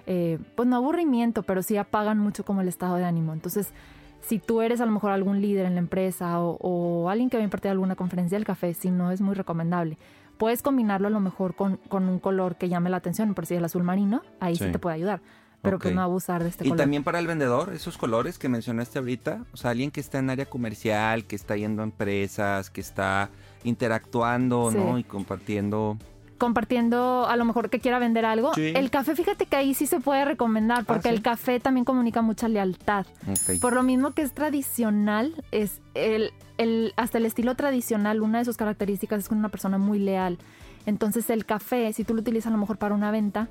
eh, 0.06 0.38
pues 0.56 0.68
no 0.68 0.76
aburrimiento, 0.76 1.42
pero 1.42 1.62
sí 1.62 1.76
apagan 1.76 2.18
mucho 2.18 2.44
como 2.44 2.60
el 2.60 2.68
estado 2.68 2.96
de 2.96 3.04
ánimo. 3.04 3.32
Entonces, 3.32 3.72
si 4.20 4.38
tú 4.38 4.60
eres 4.62 4.80
a 4.80 4.86
lo 4.86 4.92
mejor 4.92 5.10
algún 5.12 5.40
líder 5.40 5.66
en 5.66 5.74
la 5.74 5.80
empresa 5.80 6.40
o, 6.40 6.56
o 6.60 7.08
alguien 7.10 7.30
que 7.30 7.36
va 7.36 7.42
a 7.42 7.44
impartir 7.44 7.70
alguna 7.70 7.94
conferencia 7.94 8.36
del 8.36 8.44
café, 8.44 8.74
sí 8.74 8.90
no 8.90 9.10
es 9.10 9.20
muy 9.20 9.34
recomendable. 9.34 9.96
Puedes 10.38 10.62
combinarlo 10.62 11.08
a 11.08 11.10
lo 11.10 11.20
mejor 11.20 11.54
con, 11.54 11.78
con 11.88 12.08
un 12.08 12.18
color 12.20 12.56
que 12.56 12.68
llame 12.68 12.90
la 12.90 12.98
atención, 12.98 13.34
por 13.34 13.46
si 13.46 13.54
el 13.54 13.64
azul 13.64 13.82
marino, 13.82 14.22
ahí 14.40 14.54
sí, 14.56 14.64
Sí. 14.64 14.72
te 14.72 14.78
puede 14.78 14.96
ayudar. 14.96 15.20
Pero 15.62 15.78
pues 15.78 15.90
Ok. 15.90 15.96
no 15.96 16.02
abusar 16.02 16.42
de 16.44 16.50
este 16.50 16.64
Y 16.64 16.68
color. 16.68 16.78
también 16.84 17.02
para 17.04 17.18
el 17.18 17.26
vendedor, 17.26 17.72
esos 17.74 17.98
colores 17.98 18.38
que 18.38 18.48
mencionaste 18.48 18.98
ahorita, 19.00 19.44
o 19.52 19.56
sea, 19.56 19.72
alguien 19.72 19.90
que 19.90 20.00
está 20.00 20.18
en 20.18 20.30
área 20.30 20.46
comercial, 20.46 21.24
que 21.24 21.34
está 21.36 21.56
yendo 21.56 21.82
a 21.82 21.84
empresas, 21.84 22.70
que 22.70 22.80
está 22.80 23.30
interactuando, 23.64 24.70
Sí. 24.70 24.78
¿no? 24.78 24.98
Y 24.98 25.04
compartiendo. 25.04 25.96
compartiendo 26.38 27.26
a 27.28 27.34
lo 27.36 27.44
mejor 27.44 27.68
que 27.68 27.80
quiera 27.80 27.98
vender 27.98 28.24
algo. 28.24 28.54
Sí. 28.54 28.72
El 28.76 28.90
café, 28.90 29.16
fíjate 29.16 29.46
que 29.46 29.56
ahí 29.56 29.74
sí 29.74 29.86
se 29.88 29.98
puede 29.98 30.24
recomendar 30.24 30.84
porque 30.84 31.08
Ah, 31.08 31.10
¿sí? 31.10 31.16
el 31.16 31.20
café 31.22 31.58
también 31.58 31.84
comunica 31.84 32.22
mucha 32.22 32.46
lealtad. 32.46 33.06
Por 33.60 33.72
lo 33.72 33.82
mismo 33.82 34.12
que 34.12 34.22
es 34.22 34.32
tradicional, 34.32 35.34
es 35.50 35.80
el, 35.94 36.30
el, 36.56 36.92
hasta 36.96 37.18
el 37.18 37.26
estilo 37.26 37.56
tradicional, 37.56 38.22
una 38.22 38.38
de 38.38 38.44
sus 38.44 38.56
características 38.56 39.18
es 39.18 39.28
que 39.28 39.34
una 39.34 39.48
persona 39.48 39.78
muy 39.78 39.98
leal. 39.98 40.38
Entonces 40.86 41.28
el 41.30 41.44
café, 41.44 41.92
si 41.92 42.04
tú 42.04 42.14
lo 42.14 42.20
utilizas 42.20 42.46
a 42.46 42.50
lo 42.52 42.58
mejor 42.58 42.76
para 42.78 42.94
una 42.94 43.10
venta, 43.10 43.48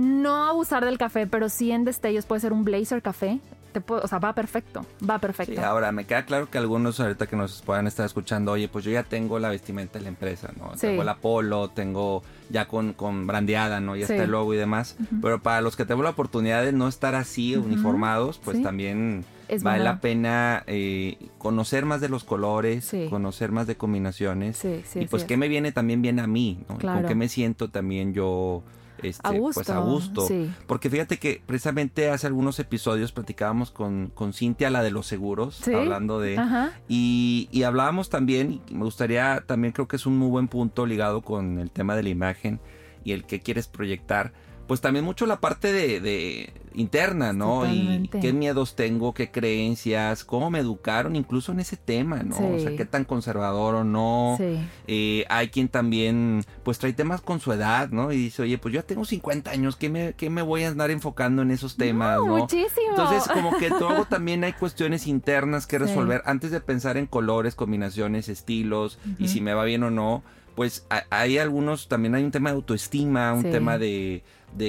no 0.00 0.46
abusar 0.46 0.84
del 0.84 0.98
café, 0.98 1.26
pero 1.26 1.48
sí 1.48 1.70
en 1.72 1.84
destellos 1.84 2.26
puede 2.26 2.40
ser 2.40 2.52
un 2.52 2.64
blazer 2.64 3.02
café. 3.02 3.40
Te 3.72 3.80
puede- 3.80 4.02
o 4.02 4.08
sea, 4.08 4.18
va 4.18 4.34
perfecto, 4.34 4.84
va 5.08 5.20
perfecto. 5.20 5.52
Sí, 5.54 5.58
ahora 5.60 5.92
me 5.92 6.04
queda 6.04 6.24
claro 6.24 6.50
que 6.50 6.58
algunos 6.58 6.98
ahorita 6.98 7.28
que 7.28 7.36
nos 7.36 7.62
puedan 7.62 7.86
estar 7.86 8.04
escuchando, 8.04 8.50
oye, 8.50 8.66
pues 8.66 8.84
yo 8.84 8.90
ya 8.90 9.04
tengo 9.04 9.38
la 9.38 9.48
vestimenta 9.48 9.98
de 10.00 10.02
la 10.02 10.08
empresa, 10.08 10.50
¿no? 10.58 10.72
Sí. 10.74 10.88
Tengo 10.88 11.02
el 11.02 11.08
Apolo, 11.08 11.68
tengo 11.68 12.24
ya 12.48 12.66
con, 12.66 12.94
con 12.94 13.28
brandeada, 13.28 13.78
¿no? 13.78 13.94
Ya 13.94 14.08
Sí. 14.08 14.14
está 14.14 14.24
el 14.24 14.32
logo 14.32 14.54
y 14.54 14.56
demás. 14.56 14.96
Pero 15.22 15.40
para 15.40 15.60
los 15.60 15.76
que 15.76 15.84
tenemos 15.84 16.02
la 16.02 16.10
oportunidad 16.10 16.64
de 16.64 16.72
no 16.72 16.88
estar 16.88 17.14
así 17.14 17.54
uniformados, 17.54 18.40
pues 18.44 18.56
Sí. 18.56 18.62
también 18.64 19.24
Es 19.46 19.62
vale 19.62 19.84
la 19.84 20.00
pena 20.00 20.64
eh, 20.66 21.16
conocer 21.38 21.84
más 21.84 22.00
de 22.00 22.08
los 22.08 22.24
colores, 22.24 22.84
Sí. 22.86 23.06
conocer 23.08 23.52
más 23.52 23.68
de 23.68 23.76
combinaciones. 23.76 24.56
Sí, 24.56 24.82
sí, 24.84 25.00
y 25.02 25.06
pues 25.06 25.22
qué 25.24 25.36
me 25.36 25.46
viene 25.46 25.70
también 25.70 26.02
bien 26.02 26.18
a 26.18 26.26
mí, 26.26 26.58
¿no? 26.68 26.76
Claro. 26.78 27.00
Con 27.02 27.08
qué 27.08 27.14
me 27.14 27.28
siento 27.28 27.68
también 27.70 28.14
yo 28.14 28.64
este, 29.02 29.26
A 29.26 29.32
gusto. 29.32 29.60
pues 29.60 29.70
a 29.70 29.78
gusto. 29.80 30.26
Sí. 30.26 30.50
Porque 30.66 30.90
fíjate 30.90 31.18
que 31.18 31.42
precisamente 31.44 32.10
hace 32.10 32.26
algunos 32.26 32.58
episodios 32.58 33.12
platicábamos 33.12 33.70
con, 33.70 34.08
con 34.14 34.32
Cintia, 34.32 34.70
la 34.70 34.82
de 34.82 34.90
los 34.90 35.06
seguros, 35.06 35.56
Sí. 35.56 35.72
hablando 35.74 36.20
de... 36.20 36.38
Ajá. 36.38 36.72
Y, 36.88 37.48
y 37.52 37.62
hablábamos 37.64 38.10
también, 38.10 38.60
y 38.68 38.74
me 38.74 38.84
gustaría, 38.84 39.42
también 39.46 39.72
creo 39.72 39.88
que 39.88 39.96
es 39.96 40.06
un 40.06 40.16
muy 40.18 40.28
buen 40.28 40.48
punto 40.48 40.86
ligado 40.86 41.22
con 41.22 41.58
el 41.58 41.70
tema 41.70 41.96
de 41.96 42.02
la 42.02 42.08
imagen 42.10 42.60
y 43.04 43.12
el 43.12 43.24
que 43.24 43.40
quieres 43.40 43.66
proyectar. 43.68 44.32
Pues 44.66 44.80
también 44.80 45.04
mucho 45.04 45.26
la 45.26 45.40
parte 45.40 45.72
de, 45.72 46.00
de 46.00 46.52
interna, 46.74 47.32
¿no? 47.32 47.60
Totalmente. 47.60 48.18
Y 48.18 48.20
qué 48.20 48.32
miedos 48.32 48.76
tengo, 48.76 49.12
qué 49.12 49.30
creencias, 49.30 50.24
cómo 50.24 50.50
me 50.50 50.58
educaron 50.60 51.16
incluso 51.16 51.52
en 51.52 51.60
ese 51.60 51.76
tema, 51.76 52.22
¿no? 52.22 52.36
O 52.36 52.58
sea, 52.58 52.76
qué 52.76 52.84
tan 52.84 53.04
conservador 53.04 53.74
o 53.74 53.84
no. 53.84 54.36
Sí. 54.38 54.58
Eh, 54.86 55.24
hay 55.28 55.48
quien 55.48 55.68
también, 55.68 56.44
pues 56.62 56.78
trae 56.78 56.92
temas 56.92 57.20
con 57.20 57.40
su 57.40 57.52
edad, 57.52 57.90
¿no? 57.90 58.12
Y 58.12 58.16
dice, 58.16 58.42
oye, 58.42 58.58
pues 58.58 58.72
yo 58.74 58.80
ya 58.80 58.86
tengo 58.86 59.04
50 59.04 59.50
años, 59.50 59.76
¿qué 59.76 59.88
me, 59.88 60.12
qué 60.14 60.30
me 60.30 60.42
voy 60.42 60.62
a 60.64 60.68
andar 60.68 60.90
enfocando 60.90 61.42
en 61.42 61.50
esos 61.50 61.76
temas, 61.76 62.18
No, 62.18 62.26
no? 62.26 62.36
muchísimo. 62.38 62.68
Entonces, 62.90 63.28
como 63.32 63.56
que 63.58 63.68
luego 63.80 64.04
también 64.04 64.44
hay 64.44 64.52
cuestiones 64.52 65.06
internas 65.06 65.66
que 65.66 65.78
Sí. 65.78 65.84
resolver 65.84 66.22
antes 66.26 66.50
de 66.50 66.60
pensar 66.60 66.96
en 66.96 67.06
colores, 67.06 67.54
combinaciones, 67.54 68.28
estilos 68.28 68.98
y 69.18 69.28
si 69.28 69.40
me 69.40 69.54
va 69.54 69.64
bien 69.64 69.82
o 69.82 69.90
no. 69.90 70.22
pues 70.56 70.84
hay 71.08 71.38
algunos, 71.38 71.88
también 71.88 72.14
hay 72.14 72.22
un 72.24 72.32
tema 72.32 72.50
de 72.50 72.56
autoestima, 72.56 73.32
un 73.32 73.44
tema 73.50 73.78
de, 73.78 74.22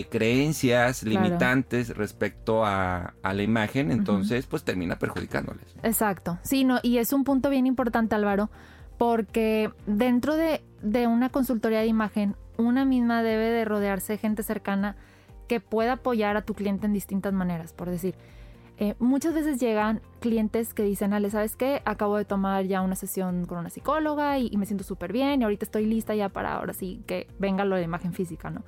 creencias 0.10 1.04
limitantes 1.04 1.96
respecto 1.96 2.66
a, 2.66 3.14
la 3.24 3.44
imagen, 3.44 3.92
entonces 3.92 4.46
pues 4.48 4.64
termina 4.64 4.98
perjudicándoles. 4.98 5.76
Exacto, 5.84 6.40
sí, 6.44 6.64
no, 6.64 6.80
y 6.84 6.98
es 6.98 7.14
un 7.14 7.24
punto 7.24 7.50
bien 7.50 7.66
importante 7.66 8.16
Álvaro, 8.16 8.50
porque 8.98 9.72
dentro 9.88 10.36
de, 10.36 10.64
de 10.82 11.08
una 11.08 11.30
consultoría 11.30 11.80
de 11.80 11.88
imagen, 11.88 12.36
una 12.58 12.86
misma 12.86 13.24
debe 13.24 13.50
de 13.50 13.66
rodearse 13.66 14.14
de 14.14 14.20
gente 14.20 14.44
cercana 14.44 14.96
que 15.48 15.60
pueda 15.60 15.94
apoyar 15.94 16.38
a 16.38 16.44
tu 16.44 16.54
cliente 16.54 16.86
en 16.86 16.94
distintas 16.94 17.34
maneras, 17.34 17.74
por 17.74 17.90
decir, 17.90 18.16
eh, 18.78 18.96
muchas 18.98 19.36
veces 19.36 19.60
llegan 19.60 20.02
clientes 20.22 20.74
que 20.74 20.82
dicen, 20.82 21.14
Ale, 21.14 21.30
¿sabes 21.30 21.56
qué? 21.56 21.84
Acabo 21.86 22.18
de 22.18 22.26
tomar 22.26 22.66
ya 22.66 22.82
una 22.82 22.96
sesión 22.96 23.46
con 23.46 23.60
una 23.60 23.70
psicóloga 23.70 24.40
y, 24.40 24.58
me 24.58 24.66
siento 24.66 24.84
súper 24.84 25.14
bien 25.14 25.40
y 25.40 25.44
ahorita 25.44 25.66
estoy 25.66 25.86
lista 25.86 26.16
ya 26.16 26.30
para 26.30 26.56
ahora 26.56 26.74
sí 26.74 27.04
que 27.06 27.28
venga 27.38 27.64
lo 27.64 27.76
de 27.76 27.84
imagen 27.84 28.12
física, 28.12 28.50
¿no? 28.50 28.64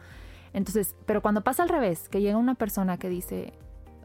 Entonces, 0.54 0.96
pero 1.06 1.22
cuando 1.22 1.42
pasa 1.42 1.64
al 1.64 1.70
revés, 1.70 2.10
que 2.10 2.22
llega 2.22 2.38
una 2.38 2.56
persona 2.56 2.98
que 2.98 3.10
dice, 3.10 3.54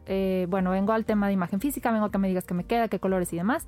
eh, 0.05 0.47
bueno, 0.49 0.71
vengo 0.71 0.93
al 0.93 1.05
tema 1.05 1.27
de 1.27 1.33
imagen 1.33 1.59
física, 1.59 1.91
vengo 1.91 2.05
a 2.05 2.11
que 2.11 2.17
me 2.17 2.27
digas 2.27 2.45
qué 2.45 2.53
me 2.53 2.63
queda, 2.63 2.87
qué 2.87 2.99
colores 2.99 3.31
y 3.33 3.37
demás, 3.37 3.67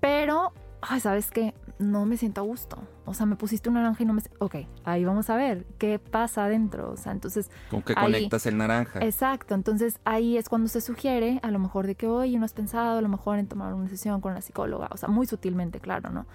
pero 0.00 0.52
ay, 0.80 1.00
¿sabes 1.00 1.30
qué? 1.30 1.54
No 1.78 2.06
me 2.06 2.16
siento 2.16 2.40
a 2.40 2.44
gusto. 2.44 2.78
O 3.04 3.14
sea, 3.14 3.26
me 3.26 3.36
pusiste 3.36 3.68
un 3.68 3.76
naranja 3.76 4.02
y 4.02 4.06
no 4.06 4.12
me... 4.12 4.22
Ok, 4.38 4.56
ahí 4.84 5.04
vamos 5.04 5.30
a 5.30 5.36
ver 5.36 5.64
qué 5.78 5.98
pasa 5.98 6.44
adentro. 6.44 6.90
O 6.90 6.96
sea, 6.96 7.12
entonces... 7.12 7.50
¿Con 7.70 7.82
qué 7.82 7.94
conectas 7.94 8.46
el 8.46 8.56
naranja? 8.56 9.00
Exacto, 9.00 9.54
entonces 9.54 9.98
ahí 10.04 10.36
es 10.36 10.48
cuando 10.48 10.68
se 10.68 10.80
sugiere 10.80 11.40
a 11.42 11.50
lo 11.50 11.58
mejor 11.58 11.86
de 11.86 11.94
que, 11.94 12.06
oye, 12.06 12.38
no 12.38 12.44
has 12.44 12.52
pensado 12.52 12.98
a 12.98 13.00
lo 13.00 13.08
mejor 13.08 13.38
en 13.38 13.46
tomar 13.46 13.74
una 13.74 13.88
sesión 13.88 14.20
con 14.20 14.32
una 14.32 14.40
psicóloga. 14.40 14.88
O 14.90 14.96
sea, 14.96 15.08
muy 15.08 15.26
sutilmente, 15.26 15.80
claro, 15.80 16.10
¿no? 16.10 16.26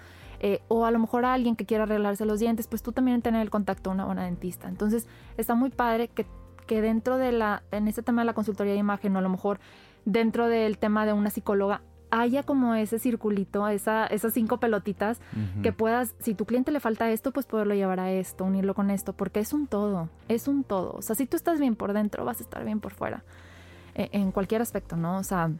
Eh, 0.46 0.60
o 0.68 0.84
a 0.84 0.90
lo 0.90 0.98
mejor 0.98 1.24
a 1.24 1.32
alguien 1.32 1.56
que 1.56 1.64
quiera 1.64 1.84
arreglarse 1.84 2.26
los 2.26 2.38
dientes, 2.38 2.66
pues 2.66 2.82
tú 2.82 2.92
también 2.92 3.22
tener 3.22 3.40
el 3.40 3.48
contacto 3.48 3.88
a 3.88 3.94
una 3.94 4.04
buena 4.04 4.24
dentista. 4.24 4.68
Entonces, 4.68 5.06
está 5.38 5.54
muy 5.54 5.70
padre 5.70 6.08
que, 6.08 6.26
que 6.66 6.82
dentro 6.82 7.16
de 7.16 7.32
la... 7.32 7.62
En 7.70 7.88
este 7.88 8.02
tema 8.02 8.20
de 8.20 8.26
la 8.26 8.34
consultoría 8.34 8.74
de 8.74 8.78
imagen 8.78 9.16
o 9.16 9.20
a 9.20 9.22
lo 9.22 9.30
mejor 9.30 9.58
dentro 10.04 10.46
del 10.48 10.76
tema 10.76 11.06
de 11.06 11.14
una 11.14 11.30
psicóloga 11.30 11.80
haya 12.10 12.42
como 12.42 12.74
ese 12.74 12.98
circulito, 12.98 13.66
esa, 13.68 14.04
esas 14.06 14.34
cinco 14.34 14.58
pelotitas 14.58 15.18
que 15.62 15.72
puedas, 15.72 16.14
si 16.18 16.34
tu 16.34 16.44
cliente 16.44 16.72
le 16.72 16.78
falta 16.78 17.10
esto, 17.10 17.32
pues 17.32 17.46
poderlo 17.46 17.74
llevar 17.74 17.98
a 17.98 18.12
esto, 18.12 18.44
unirlo 18.44 18.74
con 18.74 18.90
esto, 18.90 19.14
porque 19.14 19.40
es 19.40 19.54
un 19.54 19.66
todo, 19.66 20.10
es 20.28 20.46
un 20.46 20.62
todo. 20.62 20.92
O 20.92 21.00
sea, 21.00 21.16
si 21.16 21.26
tú 21.26 21.38
estás 21.38 21.58
bien 21.58 21.74
por 21.74 21.94
dentro, 21.94 22.24
vas 22.26 22.40
a 22.40 22.42
estar 22.44 22.62
bien 22.66 22.80
por 22.80 22.92
fuera, 22.92 23.24
e, 23.94 24.10
en 24.12 24.30
cualquier 24.30 24.60
aspecto, 24.60 24.94
¿no? 24.94 25.16
O 25.16 25.24
sea, 25.24 25.50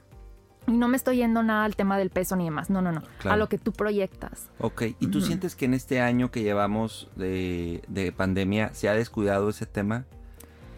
y 0.66 0.72
no 0.72 0.88
me 0.88 0.96
estoy 0.96 1.18
yendo 1.18 1.42
nada 1.42 1.64
al 1.64 1.77
tema 1.77 1.98
del 1.98 2.11
peso 2.11 2.37
ni 2.37 2.44
demás, 2.44 2.70
no, 2.70 2.83
no, 2.83 2.92
no, 2.92 3.03
a 3.24 3.37
lo 3.37 3.48
que 3.48 3.59
tú 3.59 3.72
proyectas. 3.72 4.50
Ok, 4.59 4.83
¿y 4.98 5.07
tú 5.09 5.20
sientes 5.20 5.57
que 5.57 5.64
en 5.64 5.74
este 5.74 6.00
año 6.00 6.31
que 6.31 6.42
llevamos 6.42 7.09
de, 7.16 7.83
de 7.88 8.12
pandemia 8.12 8.72
se 8.74 8.88
ha 8.88 8.94
descuidado 8.94 9.48
ese 9.48 9.66
tema? 9.66 10.05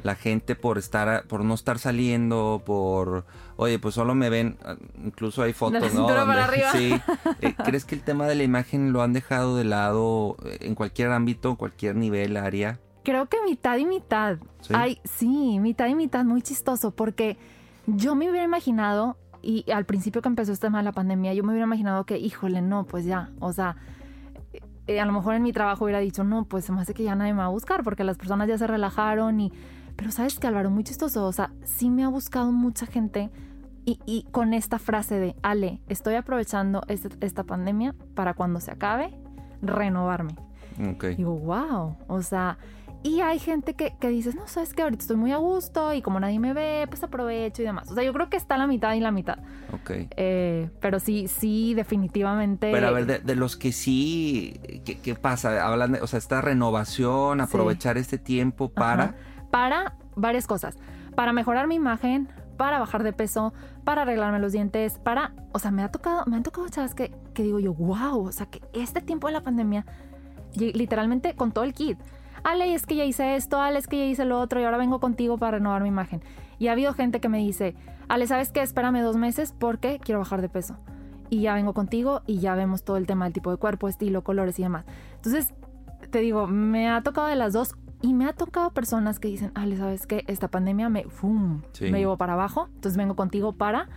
la 0.02 0.14
gente 0.14 0.54
por 0.54 0.78
estar 0.78 1.24
por 1.26 1.42
no 1.42 1.54
estar 1.54 1.78
saliendo 1.78 2.62
por 2.64 3.24
oye 3.56 3.78
pues 3.78 3.94
solo 3.94 4.14
me 4.14 4.28
ven 4.28 4.56
ah, 4.64 4.76
incluso 5.02 5.42
hay 5.42 5.52
fotos 5.52 5.92
no 5.94 6.08
sí. 6.72 6.94
Eh, 7.40 7.54
crees 7.64 7.84
que 7.84 7.94
el 7.96 8.02
tema 8.02 8.26
de 8.26 8.36
la 8.36 8.44
imagen 8.44 8.92
lo 8.92 9.02
han 9.02 9.14
dejado 9.14 9.56
de 9.56 9.64
lado 9.64 10.36
eh, 10.44 10.58
en 10.60 10.74
cualquier 10.74 11.10
ámbito 11.10 11.56
cualquier 11.56 11.96
nivel 11.96 12.36
área 12.36 12.78
creo 13.06 13.26
que 13.26 13.36
mitad 13.44 13.78
y 13.78 13.86
mitad. 13.86 14.38
¿Sí? 14.62 14.74
Ay, 14.74 15.00
sí 15.04 15.58
mitad 15.60 15.86
y 15.86 15.94
mitad 15.94 16.24
muy 16.24 16.42
chistoso 16.42 16.90
porque 16.90 17.36
yo 17.86 18.16
me 18.16 18.28
hubiera 18.28 18.44
imaginado 18.44 19.16
y 19.46 19.70
al 19.70 19.84
principio 19.84 20.22
que 20.22 20.28
empezó 20.28 20.52
este 20.52 20.66
tema 20.66 20.78
de 20.78 20.84
la 20.84 20.92
pandemia 20.92 21.32
yo 21.34 21.44
me 21.44 21.50
hubiera 21.50 21.66
imaginado 21.66 22.04
que 22.04 22.18
híjole 22.18 22.60
no 22.62 22.84
pues 22.84 23.04
ya 23.04 23.30
o 23.38 23.52
sea 23.52 23.76
eh, 24.86 25.00
a 25.00 25.04
lo 25.04 25.12
mejor 25.12 25.34
en 25.34 25.42
mi 25.42 25.52
trabajo 25.52 25.84
hubiera 25.84 25.98
dicho, 25.98 26.22
no, 26.22 26.44
pues 26.44 26.64
se 26.64 26.72
me 26.72 26.80
hace 26.80 26.94
que 26.94 27.02
ya 27.02 27.14
nadie 27.16 27.32
me 27.32 27.40
va 27.40 27.46
a 27.46 27.50
buscar 27.50 27.82
porque 27.82 28.04
las 28.04 28.16
personas 28.16 28.48
ya 28.48 28.56
se 28.56 28.66
relajaron 28.66 29.40
y 29.40 29.52
pero 29.96 30.10
sabes 30.10 30.38
que 30.38 30.46
Álvaro, 30.46 30.70
muy 30.70 30.84
chistoso, 30.84 31.26
o 31.26 31.32
sea, 31.32 31.50
sí 31.64 31.88
me 31.88 32.04
ha 32.04 32.08
buscado 32.08 32.52
mucha 32.52 32.86
gente 32.86 33.30
y, 33.88 34.26
con 34.32 34.52
esta 34.52 34.80
frase 34.80 35.14
de, 35.20 35.36
Ale, 35.42 35.80
estoy 35.88 36.16
aprovechando 36.16 36.82
este, 36.88 37.08
esta 37.24 37.44
pandemia 37.44 37.94
para 38.16 38.34
cuando 38.34 38.58
se 38.58 38.72
acabe, 38.72 39.14
renovarme. 39.62 40.34
Digo, 41.16 41.38
wow, 41.38 41.96
o 42.08 42.20
sea, 42.20 42.58
y 43.02 43.20
hay 43.20 43.38
gente 43.38 43.74
que, 43.74 43.94
que 44.00 44.08
dices, 44.08 44.34
no, 44.34 44.46
sabes 44.48 44.74
que 44.74 44.82
ahorita 44.82 45.02
estoy 45.02 45.16
muy 45.16 45.32
a 45.32 45.36
gusto 45.36 45.94
y 45.94 46.02
como 46.02 46.18
nadie 46.18 46.38
me 46.38 46.52
ve, 46.52 46.86
pues 46.88 47.02
aprovecho 47.02 47.62
y 47.62 47.64
demás. 47.64 47.90
O 47.90 47.94
sea, 47.94 48.02
yo 48.02 48.12
creo 48.12 48.28
que 48.28 48.36
está 48.36 48.56
la 48.58 48.66
mitad 48.66 48.94
y 48.94 49.00
la 49.00 49.12
mitad. 49.12 49.38
Ok. 49.72 49.90
Eh, 50.16 50.70
pero 50.80 50.98
sí, 50.98 51.28
sí, 51.28 51.74
definitivamente. 51.74 52.72
Pero 52.72 52.88
a 52.88 52.90
ver, 52.90 53.22
de, 53.22 53.34
los 53.36 53.56
que 53.56 53.72
sí, 53.72 54.60
¿qué, 54.84 55.14
pasa? 55.14 55.66
Hablan 55.66 55.92
de, 55.92 56.00
o 56.00 56.06
sea, 56.06 56.18
esta 56.18 56.40
renovación, 56.40 57.40
aprovechar 57.40 57.96
este 57.96 58.18
tiempo 58.18 58.68
para 58.68 59.14
para 59.50 59.94
varias 60.16 60.46
cosas. 60.46 60.76
Para 61.14 61.32
mejorar 61.32 61.66
mi 61.66 61.76
imagen, 61.76 62.28
para 62.56 62.78
bajar 62.78 63.02
de 63.02 63.12
peso, 63.12 63.54
para 63.84 64.02
arreglarme 64.02 64.38
los 64.38 64.52
dientes, 64.52 64.98
para, 64.98 65.32
o 65.52 65.58
sea, 65.58 65.70
me 65.70 65.82
ha 65.82 65.90
tocado, 65.90 66.24
me 66.26 66.36
han 66.36 66.42
tocado 66.42 66.68
chavas 66.68 66.94
que, 66.94 67.10
que 67.32 67.42
digo 67.42 67.58
yo, 67.58 67.72
wow, 67.72 68.26
o 68.26 68.32
sea, 68.32 68.46
que 68.46 68.60
este 68.74 69.00
tiempo 69.00 69.28
de 69.28 69.32
la 69.32 69.42
pandemia, 69.42 69.86
literalmente 70.54 71.34
con 71.34 71.52
todo 71.52 71.64
el 71.64 71.72
kit. 71.72 71.98
Ale, 72.46 72.74
es 72.74 72.86
que 72.86 72.94
ya 72.94 73.04
hice 73.04 73.34
esto, 73.34 73.60
Ale, 73.60 73.80
es 73.80 73.88
que 73.88 73.98
ya 73.98 74.04
hice 74.04 74.24
lo 74.24 74.38
otro 74.38 74.60
y 74.60 74.64
ahora 74.64 74.78
vengo 74.78 75.00
contigo 75.00 75.36
para 75.36 75.58
renovar 75.58 75.82
mi 75.82 75.88
imagen. 75.88 76.22
Y 76.60 76.68
ha 76.68 76.72
habido 76.72 76.94
gente 76.94 77.18
que 77.18 77.28
me 77.28 77.38
dice, 77.38 77.74
Ale, 78.06 78.28
¿sabes 78.28 78.52
qué? 78.52 78.62
Espérame 78.62 79.00
dos 79.00 79.16
meses 79.16 79.52
porque 79.52 79.98
quiero 79.98 80.20
bajar 80.20 80.40
de 80.42 80.48
peso. 80.48 80.76
Y 81.28 81.40
ya 81.40 81.54
vengo 81.54 81.74
contigo 81.74 82.22
y 82.24 82.38
ya 82.38 82.54
vemos 82.54 82.84
todo 82.84 82.98
el 82.98 83.06
tema 83.08 83.24
del 83.24 83.32
tipo 83.32 83.50
de 83.50 83.56
cuerpo, 83.56 83.88
estilo, 83.88 84.22
colores 84.22 84.60
y 84.60 84.62
demás. 84.62 84.84
Entonces, 85.16 85.54
te 86.12 86.20
digo, 86.20 86.46
me 86.46 86.88
ha 86.88 87.02
tocado 87.02 87.26
de 87.26 87.34
las 87.34 87.52
dos 87.52 87.74
y 88.00 88.14
me 88.14 88.26
ha 88.26 88.32
tocado 88.32 88.70
personas 88.70 89.18
que 89.18 89.26
dicen, 89.26 89.50
Ale, 89.56 89.76
¿sabes 89.76 90.06
qué? 90.06 90.22
Esta 90.28 90.46
pandemia 90.46 90.88
me, 90.88 91.04
me 91.80 91.98
llevó 91.98 92.16
para 92.16 92.34
abajo, 92.34 92.68
entonces 92.76 92.96
vengo 92.96 93.16
contigo 93.16 93.54
para 93.54 93.88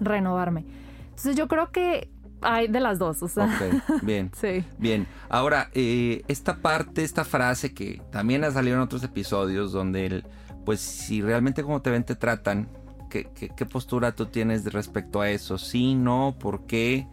renovarme. 0.00 0.64
Entonces 1.10 1.36
yo 1.36 1.46
creo 1.46 1.72
que 1.72 2.10
hay 2.40 2.68
de 2.68 2.80
las 2.80 2.98
dos, 2.98 3.22
o 3.22 3.28
sea. 3.28 3.44
Ok, 3.44 4.02
bien. 4.02 4.30
sí. 4.36 4.64
Bien. 4.78 5.06
Ahora, 5.28 5.70
eh, 5.74 6.22
esta 6.28 6.56
parte, 6.56 7.04
esta 7.04 7.24
frase 7.24 7.74
que 7.74 8.02
también 8.10 8.44
ha 8.44 8.50
salido 8.50 8.76
en 8.76 8.82
otros 8.82 9.02
episodios 9.02 9.72
donde, 9.72 10.06
el, 10.06 10.24
pues, 10.64 10.80
si 10.80 11.22
realmente 11.22 11.62
como 11.62 11.82
te 11.82 11.90
ven, 11.90 12.04
te 12.04 12.14
tratan, 12.14 12.68
¿qué, 13.10 13.28
qué, 13.34 13.66
postura 13.66 14.12
tú 14.12 14.26
tienes 14.26 14.70
respecto 14.72 15.20
a 15.20 15.30
eso? 15.30 15.58
¿Sí, 15.58 15.94
no? 15.94 16.36
¿Por 16.38 16.66
qué? 16.66 17.06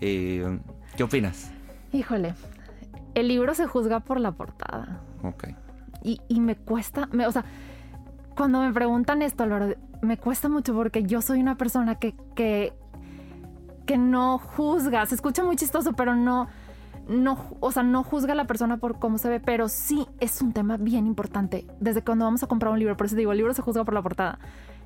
Eh, 0.00 0.58
¿Qué 0.96 1.02
opinas? 1.02 1.50
Híjole, 1.92 2.34
el 3.14 3.28
libro 3.28 3.54
se 3.54 3.66
juzga 3.66 4.00
por 4.00 4.20
la 4.20 4.32
portada. 4.32 5.00
Ok 5.22 5.48
y, 6.04 6.40
me 6.40 6.56
cuesta, 6.56 7.08
me, 7.12 7.26
o 7.26 7.32
sea, 7.32 7.44
cuando 8.36 8.60
me 8.60 8.72
preguntan 8.72 9.22
esto, 9.22 9.46
me 10.00 10.16
cuesta 10.16 10.48
mucho 10.48 10.74
porque 10.74 11.04
yo 11.04 11.22
soy 11.22 11.40
una 11.40 11.56
persona 11.56 11.96
que, 11.96 12.14
que, 12.34 12.72
no 13.96 14.38
juzga, 14.38 15.04
se 15.06 15.14
escucha 15.14 15.44
muy 15.44 15.56
chistoso, 15.56 15.92
pero 15.92 16.14
no, 16.14 16.48
no, 17.08 17.38
o 17.60 17.72
sea, 17.72 17.82
no 17.82 18.02
juzga 18.02 18.32
a 18.32 18.36
la 18.36 18.46
persona 18.46 18.76
por 18.76 18.98
cómo 18.98 19.18
se 19.18 19.28
ve, 19.28 19.40
pero 19.40 19.68
sí 19.68 20.06
es 20.20 20.40
un 20.40 20.52
tema 20.52 20.76
bien 20.76 21.06
importante. 21.06 21.66
Desde 21.80 22.02
cuando 22.02 22.24
vamos 22.24 22.42
a 22.42 22.46
comprar 22.46 22.72
un 22.72 22.78
libro, 22.78 22.96
por 22.96 23.06
eso 23.06 23.16
digo, 23.16 23.32
el 23.32 23.38
libro 23.38 23.54
se 23.54 23.62
juzga 23.62 23.84
por 23.84 23.94
la 23.94 24.02
portada. 24.02 24.38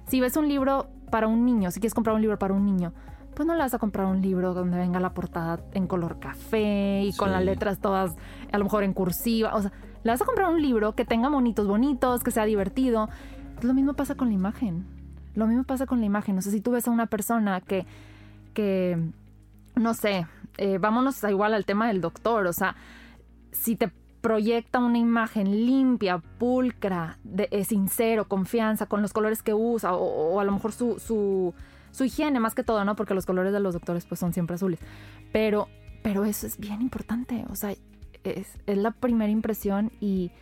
Si 0.06 0.20
ves 0.20 0.36
un 0.36 0.48
libro 0.48 0.88
para 1.10 1.26
un 1.26 1.44
niño, 1.44 1.70
si 1.70 1.80
quieres 1.80 1.94
comprar 1.94 2.14
un 2.14 2.22
libro 2.22 2.38
para 2.38 2.54
un 2.54 2.64
niño, 2.64 2.92
pues 3.34 3.46
no 3.46 3.54
le 3.54 3.60
vas 3.60 3.74
a 3.74 3.78
comprar 3.78 4.06
un 4.06 4.22
libro 4.22 4.54
donde 4.54 4.78
venga 4.78 4.98
la 4.98 5.12
portada 5.12 5.60
en 5.74 5.86
color 5.86 6.18
café 6.18 7.02
y 7.04 7.12
con 7.14 7.32
las 7.32 7.44
letras 7.44 7.80
todas, 7.80 8.16
a 8.50 8.58
lo 8.58 8.64
mejor 8.64 8.82
en 8.82 8.94
cursiva. 8.94 9.54
O 9.54 9.60
sea, 9.60 9.72
le 10.04 10.10
vas 10.10 10.22
a 10.22 10.24
comprar 10.24 10.50
un 10.50 10.62
libro 10.62 10.94
que 10.94 11.04
tenga 11.04 11.28
monitos 11.28 11.66
bonitos, 11.66 12.22
que 12.22 12.30
sea 12.30 12.46
divertido. 12.46 13.10
Lo 13.60 13.74
mismo 13.74 13.92
pasa 13.92 14.14
con 14.14 14.28
la 14.28 14.34
imagen. 14.34 14.86
Lo 15.34 15.46
mismo 15.46 15.64
pasa 15.64 15.84
con 15.84 16.00
la 16.00 16.06
imagen. 16.06 16.38
O 16.38 16.42
sea, 16.42 16.50
si 16.50 16.62
tú 16.62 16.70
ves 16.70 16.88
a 16.88 16.90
una 16.90 17.06
persona 17.06 17.60
que, 17.60 17.86
que 18.56 18.98
no 19.76 19.92
sé, 19.92 20.26
eh, 20.56 20.78
vámonos 20.78 21.22
igual 21.24 21.54
al 21.54 21.66
tema 21.66 21.88
del 21.88 22.00
doctor. 22.00 22.46
O 22.46 22.52
sea, 22.52 22.74
si 23.52 23.76
te 23.76 23.92
proyecta 24.22 24.78
una 24.78 24.98
imagen 24.98 25.66
limpia, 25.66 26.18
pulcra, 26.18 27.18
de, 27.22 27.48
eh, 27.52 27.64
sincero, 27.64 28.26
confianza, 28.26 28.86
con 28.86 29.02
los 29.02 29.12
colores 29.12 29.42
que 29.42 29.54
usa, 29.54 29.94
o, 29.94 30.40
a 30.40 30.44
lo 30.44 30.52
mejor 30.52 30.72
su, 30.72 30.98
su, 30.98 31.54
su, 31.92 32.04
higiene 32.04 32.40
más 32.40 32.54
que 32.54 32.64
todo, 32.64 32.84
¿no? 32.84 32.96
Porque 32.96 33.14
los 33.14 33.26
colores 33.26 33.52
de 33.52 33.60
los 33.60 33.74
doctores 33.74 34.06
pues 34.06 34.18
son 34.18 34.32
siempre 34.32 34.54
azules. 34.54 34.80
Pero, 35.30 35.68
pero 36.02 36.24
eso 36.24 36.46
es 36.46 36.58
bien 36.58 36.80
importante. 36.80 37.44
O 37.50 37.54
sea, 37.54 37.74
es, 38.24 38.58
la 38.66 38.90
primera 38.90 39.30
impresión 39.30 39.92
y, 40.00 40.32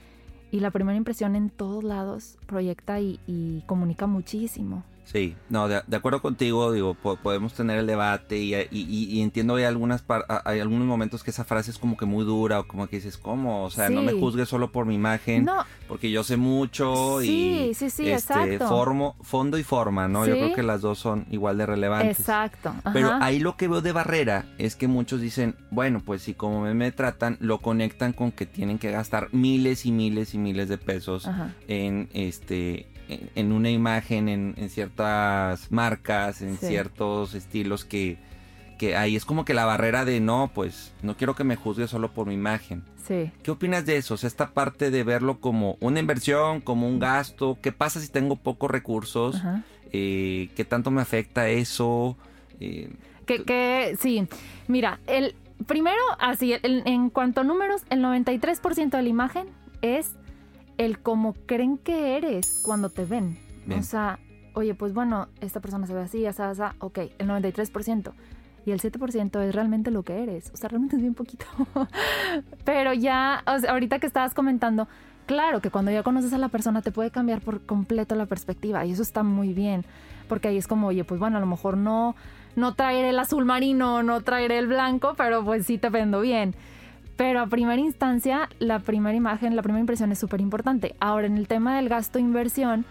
la 0.53 0.71
primera 0.71 0.97
impresión 0.97 1.35
en 1.35 1.51
todos 1.51 1.83
lados 1.83 2.39
proyecta 2.47 3.01
y, 3.01 3.65
comunica 3.67 4.07
muchísimo. 4.07 4.85
Sí, 5.05 5.37
no, 5.51 5.69
de, 5.69 5.83
acuerdo 5.97 6.23
contigo, 6.23 6.73
digo, 6.73 6.95
podemos 6.95 7.53
tener 7.53 7.79
el 7.79 7.87
debate 7.87 8.39
y, 8.39 8.55
y, 8.71 9.21
entiendo 9.21 9.55
hay 9.57 9.65
algunas 9.65 10.03
hay 10.45 10.61
algunos 10.61 10.87
momentos 10.87 11.23
que 11.23 11.31
esa 11.31 11.45
frase 11.45 11.71
es 11.71 11.79
como 11.79 11.97
que 11.97 12.07
muy 12.07 12.25
dura 12.25 12.61
o 12.61 12.67
como 12.67 12.87
que 12.87 12.97
dices, 12.97 13.19
¿cómo? 13.19 13.65
O 13.65 13.71
sea, 13.71 13.91
no 13.91 14.03
me 14.03 14.13
juzgues 14.13 14.49
solo 14.49 14.73
por 14.73 14.87
mi 14.87 14.95
imagen, 14.95 15.47
porque 15.89 16.11
yo 16.11 16.25
sé 16.25 16.37
mucho 16.37 17.21
sí, 17.21 17.69
y 17.71 17.75
sí, 17.75 17.91
sí, 17.91 18.11
este, 18.11 18.59
formo, 18.59 19.17
fondo 19.21 19.59
y 19.59 19.63
forma, 19.63 20.09
¿no? 20.09 20.27
Yo 20.27 20.33
creo 20.35 20.55
que 20.55 20.63
las 20.63 20.81
dos 20.81 20.99
son 20.99 21.27
igual 21.31 21.59
de 21.59 21.67
relevantes. 21.67 22.19
Exacto. 22.19 22.75
Pero 22.93 23.13
ahí 23.21 23.41
lo 23.41 23.57
que 23.57 23.69
veo 23.69 23.83
de 23.83 23.93
barrera 23.93 24.47
es 24.59 24.75
que 24.75 24.89
muchos 24.89 25.21
dicen, 25.21 25.55
bueno, 25.71 26.03
pues 26.05 26.23
si 26.23 26.35
como 26.35 26.63
me, 26.63 26.73
me 26.75 26.93
tratan, 26.93 27.37
lo 27.41 27.59
conectan 27.59 28.15
con 28.15 28.33
que 28.33 28.47
tienen 28.47 28.79
que 28.79 28.91
gastar 28.91 29.29
miles 29.33 29.85
y 29.85 29.93
miles 29.93 30.35
y 30.35 30.39
miles 30.39 30.69
de 30.69 30.79
pesos 30.79 31.29
en 31.69 32.09
este 32.15 32.87
en, 33.09 33.53
una 33.53 33.71
imagen, 33.71 34.29
en, 34.29 34.71
ciertas 34.95 35.73
marcas, 35.73 36.41
en 36.41 36.57
ciertos 36.57 37.35
estilos 37.35 37.85
que, 37.85 38.17
que 38.79 38.97
ahí 38.97 39.17
es 39.17 39.25
como 39.25 39.45
que 39.45 39.55
la 39.55 39.65
barrera 39.65 40.05
de 40.05 40.21
no, 40.21 40.51
pues 40.55 40.93
no 41.03 41.17
quiero 41.17 41.35
que 41.35 41.45
me 41.45 41.57
juzgue 41.57 41.89
solo 41.89 42.13
por 42.13 42.27
mi 42.27 42.35
imagen. 42.35 42.85
Sí. 43.07 43.31
¿Qué 43.43 43.51
opinas 43.51 43.85
de 43.85 43.97
eso? 43.97 44.15
O 44.15 44.17
sea, 44.17 44.29
esta 44.29 44.51
parte 44.51 44.91
de 44.91 45.03
verlo 45.03 45.41
como 45.41 45.77
una 45.81 46.01
inversión, 46.01 46.61
como 46.61 46.89
un 46.89 46.99
gasto. 46.99 47.59
¿Qué 47.61 47.73
pasa 47.73 48.01
si 48.01 48.09
tengo 48.09 48.37
pocos 48.37 48.71
recursos? 48.71 49.43
Eh, 49.93 50.49
¿Qué 50.57 50.65
tanto 50.65 50.91
me 50.91 51.03
afecta 51.03 51.49
eso? 51.49 52.17
Eh, 52.61 52.91
que, 53.27 53.43
que, 53.43 53.97
sí, 54.01 54.27
mira, 54.69 55.01
el 55.07 55.35
primero, 55.67 56.01
así, 56.19 56.55
en 56.63 57.11
cuanto 57.11 57.41
a 57.41 57.45
números, 57.45 57.83
el 57.91 58.01
93% 58.01 58.91
de 58.91 59.03
la 59.03 59.09
imagen 59.09 59.49
es 59.83 60.13
el 60.79 60.99
cómo 60.99 61.35
creen 61.47 61.79
que 61.79 62.17
eres 62.17 62.61
cuando 62.65 62.91
te 62.91 63.05
ven. 63.05 63.39
O 63.77 63.83
sea, 63.83 64.19
oye, 64.55 64.75
pues 64.75 64.95
bueno, 64.95 65.29
esta 65.41 65.61
persona 65.61 65.87
se 65.87 65.95
ve 65.95 66.01
así, 66.01 66.25
asa, 66.27 66.51
asa, 66.51 66.75
ok, 66.79 66.99
el 67.19 67.29
93%. 67.29 68.13
Y 68.67 68.71
el 68.71 68.81
7% 68.81 69.43
es 69.43 69.55
realmente 69.55 69.91
lo 69.91 70.03
que 70.05 70.23
eres. 70.23 70.51
O 70.55 70.57
sea, 70.57 70.71
realmente 70.71 70.97
es 70.97 71.03
bien 71.03 71.15
poquito. 71.15 71.45
Pero 72.65 72.95
ya, 72.95 73.43
ahorita 73.69 73.99
que 73.99 74.07
estabas 74.07 74.33
comentando, 74.33 74.89
claro 75.27 75.61
que 75.61 75.71
cuando 75.71 75.91
ya 75.91 76.03
conoces 76.03 76.33
a 76.33 76.39
la 76.39 76.49
persona 76.49 76.81
te 76.81 76.91
puede 76.91 77.11
cambiar 77.11 77.43
por 77.43 77.61
completo 77.61 78.15
la 78.15 78.25
perspectiva. 78.25 78.87
Y 78.87 78.93
eso 78.93 79.03
está 79.03 79.23
muy 79.23 79.53
bien. 79.53 79.85
Porque 80.29 80.49
ahí 80.49 80.57
es 80.57 80.67
como, 80.67 80.87
oye, 80.87 81.05
pues 81.05 81.21
bueno, 81.21 81.37
a 81.37 81.41
lo 81.41 81.47
mejor 81.47 81.77
no, 81.77 82.17
no 82.57 82.75
traeré 82.75 83.11
el 83.11 83.19
azul 83.19 83.45
marino, 83.45 84.03
no 84.03 84.23
traeré 84.23 84.59
el 84.59 84.67
blanco, 84.67 85.13
pero 85.15 85.45
pues 85.45 85.67
sí 85.67 85.77
te 85.77 85.91
vendo 85.91 86.23
bien. 86.23 86.55
Pero 87.17 87.41
a 87.41 87.47
primera 87.47 87.81
instancia, 87.81 88.49
la 88.59 88.81
primera 88.81 89.15
imagen, 89.15 89.55
la 89.55 89.63
primera 89.63 89.81
impresión 89.81 90.11
es 90.11 90.19
súper 90.19 90.41
importante. 90.41 90.95
Ahora, 91.01 91.27
en 91.27 91.37
el 91.37 91.47
tema 91.47 91.77
del 91.77 91.89
gasto 91.89 92.19
inversión, 92.19 92.87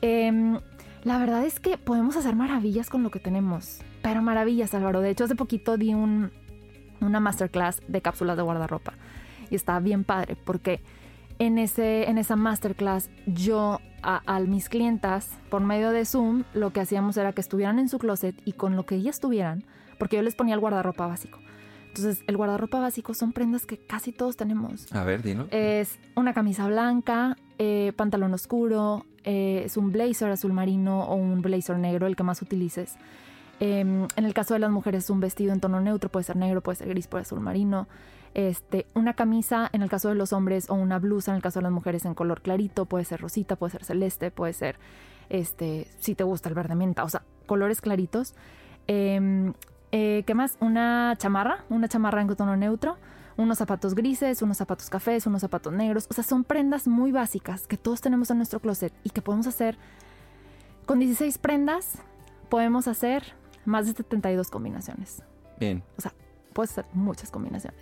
em, 0.00 0.58
la 1.04 1.18
verdad 1.18 1.44
es 1.44 1.60
que 1.60 1.78
podemos 1.78 2.16
hacer 2.16 2.36
maravillas 2.36 2.90
con 2.90 3.02
lo 3.02 3.10
que 3.10 3.20
tenemos. 3.20 3.80
Pero 4.02 4.22
maravillas, 4.22 4.74
Álvaro. 4.74 5.00
De 5.00 5.10
hecho, 5.10 5.24
hace 5.24 5.36
poquito 5.36 5.76
di 5.76 5.94
un, 5.94 6.30
una 7.00 7.20
masterclass 7.20 7.80
de 7.88 8.02
cápsulas 8.02 8.36
de 8.36 8.42
guardarropa. 8.42 8.94
Y 9.50 9.54
estaba 9.54 9.80
bien 9.80 10.04
padre 10.04 10.36
porque 10.36 10.80
en, 11.38 11.58
ese, 11.58 12.08
en 12.08 12.18
esa 12.18 12.36
masterclass 12.36 13.10
yo 13.26 13.80
a, 14.02 14.22
a, 14.26 14.40
mis 14.40 14.68
clientas, 14.68 15.30
por 15.48 15.62
medio 15.62 15.90
de 15.90 16.04
Zoom, 16.04 16.44
lo 16.54 16.72
que 16.72 16.80
hacíamos 16.80 17.16
era 17.16 17.32
que 17.32 17.40
estuvieran 17.40 17.78
en 17.78 17.88
su 17.88 17.98
closet 17.98 18.40
y 18.44 18.52
con 18.52 18.76
lo 18.76 18.84
que 18.84 18.94
ellas 18.94 19.20
tuvieran, 19.20 19.64
porque 19.98 20.16
yo 20.16 20.22
les 20.22 20.34
ponía 20.34 20.54
el 20.54 20.60
guardarropa 20.60 21.06
básico. 21.06 21.38
Entonces, 21.88 22.22
el 22.28 22.36
guardarropa 22.36 22.78
básico 22.78 23.14
son 23.14 23.32
prendas 23.32 23.66
que 23.66 23.76
casi 23.76 24.12
todos 24.12 24.36
tenemos. 24.36 24.92
A 24.94 25.02
ver, 25.02 25.22
dino. 25.22 25.48
Es 25.50 25.98
una 26.14 26.32
camisa 26.32 26.68
blanca, 26.68 27.36
eh, 27.58 27.92
pantalón 27.96 28.32
oscuro, 28.32 29.06
eh, 29.24 29.62
es 29.64 29.76
un 29.76 29.92
blazer 29.92 30.30
azul 30.30 30.52
marino 30.52 31.04
o 31.04 31.14
un 31.14 31.42
blazer 31.42 31.78
negro, 31.78 32.06
el 32.06 32.16
que 32.16 32.22
más 32.22 32.42
utilices. 32.42 32.96
Em, 33.60 34.06
en 34.16 34.24
el 34.24 34.32
caso 34.32 34.54
de 34.54 34.60
las 34.60 34.70
mujeres, 34.70 35.10
un 35.10 35.20
vestido 35.20 35.52
en 35.52 35.60
tono 35.60 35.80
neutro, 35.80 36.10
puede 36.10 36.24
ser 36.24 36.36
negro, 36.36 36.62
puede 36.62 36.76
ser 36.76 36.88
gris, 36.88 37.06
puede 37.06 37.24
ser 37.24 37.34
azul 37.36 37.44
marino. 37.44 37.88
Este, 38.32 38.86
una 38.94 39.14
camisa 39.14 39.68
en 39.72 39.82
el 39.82 39.90
caso 39.90 40.08
de 40.08 40.14
los 40.14 40.32
hombres 40.32 40.70
o 40.70 40.74
una 40.74 40.98
blusa 40.98 41.32
en 41.32 41.36
el 41.36 41.42
caso 41.42 41.58
de 41.58 41.64
las 41.64 41.72
mujeres 41.72 42.04
en 42.04 42.14
color 42.14 42.40
clarito, 42.42 42.86
puede 42.86 43.04
ser 43.04 43.20
rosita, 43.20 43.56
puede 43.56 43.72
ser 43.72 43.84
celeste, 43.84 44.30
puede 44.30 44.52
ser, 44.52 44.76
este, 45.28 45.88
si 45.98 46.14
te 46.14 46.24
gusta 46.24 46.48
el 46.48 46.54
verde 46.54 46.74
menta, 46.74 47.04
o 47.04 47.08
sea, 47.08 47.22
colores 47.46 47.80
claritos. 47.80 48.34
Eh, 48.86 49.52
eh, 49.92 50.22
¿Qué 50.26 50.34
más? 50.34 50.56
Una 50.60 51.14
chamarra, 51.18 51.64
una 51.68 51.88
chamarra 51.88 52.22
en 52.22 52.34
tono 52.36 52.56
neutro, 52.56 52.96
unos 53.40 53.58
zapatos 53.58 53.94
grises, 53.94 54.42
unos 54.42 54.58
zapatos 54.58 54.90
cafés, 54.90 55.26
unos 55.26 55.40
zapatos 55.40 55.72
negros. 55.72 56.06
O 56.10 56.14
sea, 56.14 56.22
son 56.22 56.44
prendas 56.44 56.86
muy 56.86 57.10
básicas 57.10 57.66
que 57.66 57.76
todos 57.76 58.00
tenemos 58.00 58.30
en 58.30 58.36
nuestro 58.36 58.60
closet 58.60 58.92
y 59.02 59.10
que 59.10 59.22
podemos 59.22 59.46
hacer. 59.46 59.78
Con 60.86 60.98
16 60.98 61.38
prendas 61.38 61.98
podemos 62.48 62.86
hacer 62.88 63.34
más 63.64 63.86
de 63.86 63.92
72 63.94 64.50
combinaciones. 64.50 65.22
Bien. 65.58 65.82
O 65.96 66.00
sea, 66.00 66.12
puedes 66.52 66.72
hacer 66.72 66.86
muchas 66.92 67.30
combinaciones. 67.30 67.80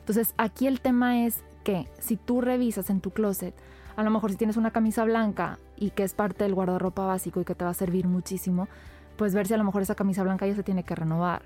Entonces, 0.00 0.34
aquí 0.38 0.66
el 0.66 0.80
tema 0.80 1.24
es 1.24 1.42
que 1.64 1.88
si 1.98 2.16
tú 2.16 2.40
revisas 2.40 2.90
en 2.90 3.00
tu 3.00 3.10
closet, 3.10 3.54
a 3.96 4.02
lo 4.02 4.10
mejor 4.10 4.30
si 4.30 4.36
tienes 4.36 4.56
una 4.56 4.70
camisa 4.70 5.04
blanca 5.04 5.58
y 5.76 5.90
que 5.90 6.02
es 6.02 6.14
parte 6.14 6.44
del 6.44 6.54
guardarropa 6.54 7.04
básico 7.06 7.40
y 7.40 7.44
que 7.44 7.54
te 7.54 7.64
va 7.64 7.70
a 7.70 7.74
servir 7.74 8.06
muchísimo, 8.06 8.68
pues 9.16 9.34
ver 9.34 9.46
si 9.46 9.54
a 9.54 9.56
lo 9.56 9.64
mejor 9.64 9.82
esa 9.82 9.94
camisa 9.94 10.22
blanca 10.22 10.46
ya 10.46 10.54
se 10.54 10.62
tiene 10.62 10.84
que 10.84 10.94
renovar. 10.94 11.42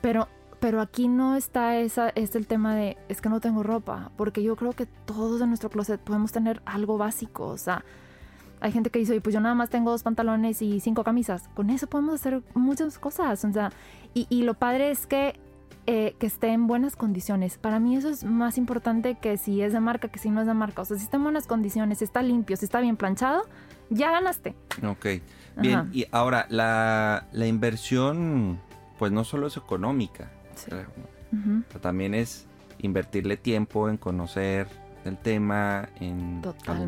Pero, 0.00 0.28
pero 0.62 0.80
aquí 0.80 1.08
no 1.08 1.36
está 1.36 1.76
esa, 1.76 2.08
es 2.10 2.36
el 2.36 2.46
tema 2.46 2.74
de, 2.74 2.96
es 3.08 3.20
que 3.20 3.28
no 3.28 3.40
tengo 3.40 3.62
ropa, 3.62 4.12
porque 4.16 4.42
yo 4.42 4.56
creo 4.56 4.72
que 4.72 4.86
todos 4.86 5.42
en 5.42 5.48
nuestro 5.48 5.68
closet 5.68 6.00
podemos 6.00 6.32
tener 6.32 6.62
algo 6.64 6.96
básico, 6.96 7.48
o 7.48 7.58
sea, 7.58 7.84
hay 8.60 8.70
gente 8.70 8.90
que 8.90 9.00
dice, 9.00 9.20
pues 9.20 9.34
yo 9.34 9.40
nada 9.40 9.56
más 9.56 9.70
tengo 9.70 9.90
dos 9.90 10.04
pantalones 10.04 10.62
y 10.62 10.78
cinco 10.78 11.02
camisas. 11.02 11.48
Con 11.54 11.68
eso 11.68 11.88
podemos 11.88 12.14
hacer 12.14 12.42
muchas 12.54 12.96
cosas. 12.96 13.44
O 13.44 13.52
sea, 13.52 13.72
y, 14.14 14.42
lo 14.44 14.54
padre 14.54 14.92
es 14.92 15.08
que, 15.08 15.34
eh, 15.88 16.14
que 16.20 16.28
esté 16.28 16.52
en 16.52 16.68
buenas 16.68 16.94
condiciones. 16.94 17.58
Para 17.58 17.80
mí 17.80 17.96
eso 17.96 18.08
es 18.08 18.22
más 18.22 18.58
importante 18.58 19.16
que 19.16 19.36
si 19.36 19.62
es 19.62 19.72
de 19.72 19.80
marca, 19.80 20.06
que 20.06 20.20
si 20.20 20.30
no 20.30 20.42
es 20.42 20.46
de 20.46 20.54
marca. 20.54 20.82
O 20.82 20.84
sea, 20.84 20.96
si 20.96 21.02
está 21.02 21.16
en 21.16 21.24
buenas 21.24 21.48
condiciones, 21.48 21.98
si 21.98 22.04
está 22.04 22.22
limpio, 22.22 22.56
si 22.56 22.66
está 22.66 22.80
bien 22.80 22.96
planchado, 22.96 23.42
ya 23.90 24.12
ganaste. 24.12 24.54
Ok. 24.86 25.06
Bien, 25.56 25.90
y 25.92 26.06
ahora 26.12 26.46
la, 26.48 27.26
inversión, 27.34 28.60
pues 28.96 29.10
no 29.10 29.24
solo 29.24 29.48
es 29.48 29.56
económica, 29.56 30.30
también 31.80 32.14
es 32.14 32.46
invertirle 32.78 33.36
tiempo 33.36 33.88
en 33.88 33.96
conocer 33.96 34.66
el 35.04 35.18
tema, 35.18 35.88
en 36.00 36.42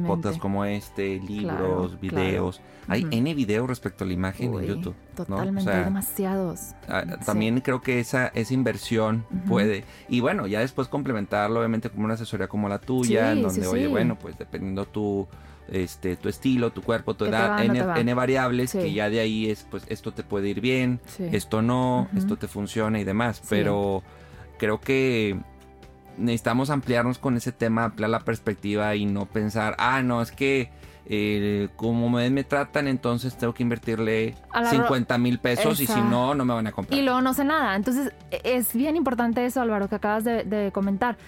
podcasts 0.07 0.38
como 0.38 0.64
este, 0.64 1.20
libros, 1.20 2.00
videos. 2.00 2.61
Hay 2.87 3.07
N 3.11 3.35
videos 3.35 3.66
respecto 3.66 4.05
a 4.05 4.07
la 4.07 4.12
imagen 4.12 4.55
en 4.55 4.66
YouTube. 4.66 4.94
Totalmente, 5.16 5.70
demasiados. 5.70 6.74
Ah, 6.88 7.05
también 7.24 7.61
creo 7.61 7.81
que 7.81 7.98
esa, 7.98 8.29
esa 8.29 8.55
inversión 8.55 9.24
puede. 9.48 9.85
Y 10.09 10.20
bueno, 10.20 10.46
ya 10.46 10.61
después 10.61 10.88
complementarlo, 10.88 11.61
obviamente, 11.61 11.90
como 11.90 12.05
una 12.05 12.14
asesoría 12.14 12.46
como 12.46 12.68
la 12.68 12.79
tuya, 12.79 13.35
donde, 13.35 13.66
oye, 13.66 13.87
bueno, 13.88 14.18
pues 14.18 14.38
dependiendo 14.38 14.85
tu 14.87 15.27
este, 15.70 16.16
tu 16.16 16.29
estilo, 16.29 16.70
tu 16.72 16.83
cuerpo, 16.83 17.14
tu 17.14 17.24
edad, 17.24 17.62
N, 17.62 18.14
variables, 18.14 18.72
que 18.72 18.92
ya 18.92 19.11
de 19.11 19.20
ahí 19.20 19.50
es, 19.50 19.66
pues 19.70 19.85
esto 19.88 20.12
te 20.12 20.22
puede 20.22 20.48
ir 20.48 20.61
bien, 20.61 21.00
esto 21.18 21.62
no, 21.62 22.09
esto 22.16 22.37
te 22.37 22.48
funciona 22.48 23.00
y 23.00 23.05
demás. 23.05 23.42
Pero 23.48 24.03
creo 24.59 24.81
que 24.81 25.38
necesitamos 26.16 26.70
ampliarnos 26.70 27.18
con 27.18 27.37
ese 27.37 27.53
tema, 27.53 27.85
ampliar 27.85 28.11
la 28.11 28.20
perspectiva 28.20 28.94
y 28.94 29.07
no 29.07 29.27
pensar, 29.27 29.74
ah, 29.79 30.03
no, 30.03 30.22
es 30.22 30.31
que 30.31 30.70
eh, 31.07 31.68
como 31.77 32.09
me, 32.09 32.31
me, 32.31 32.44
tratan, 32.44 32.88
entonces 32.88 33.37
tengo 33.37 33.53
que 33.53 33.62
invertirle 33.62 34.35
50 34.70 35.18
mil 35.18 35.38
pesos 35.38 35.81
y 35.81 35.87
si 35.87 36.00
no, 36.00 36.35
no 36.35 36.44
me 36.44 36.55
van 36.55 36.66
a 36.66 36.72
comprar. 36.72 36.98
Y 36.98 37.03
luego 37.03 37.20
no 37.20 37.35
sé 37.35 37.44
nada. 37.44 37.77
Entonces 37.77 38.12
e, 38.31 38.40
es 38.44 38.72
bien 38.74 38.96
importante 38.96 39.44
eso, 39.44 39.61
Álvaro, 39.61 39.88
que 39.88 39.96
acabas 39.96 40.24
de 40.24 40.70
comentar 40.72 41.18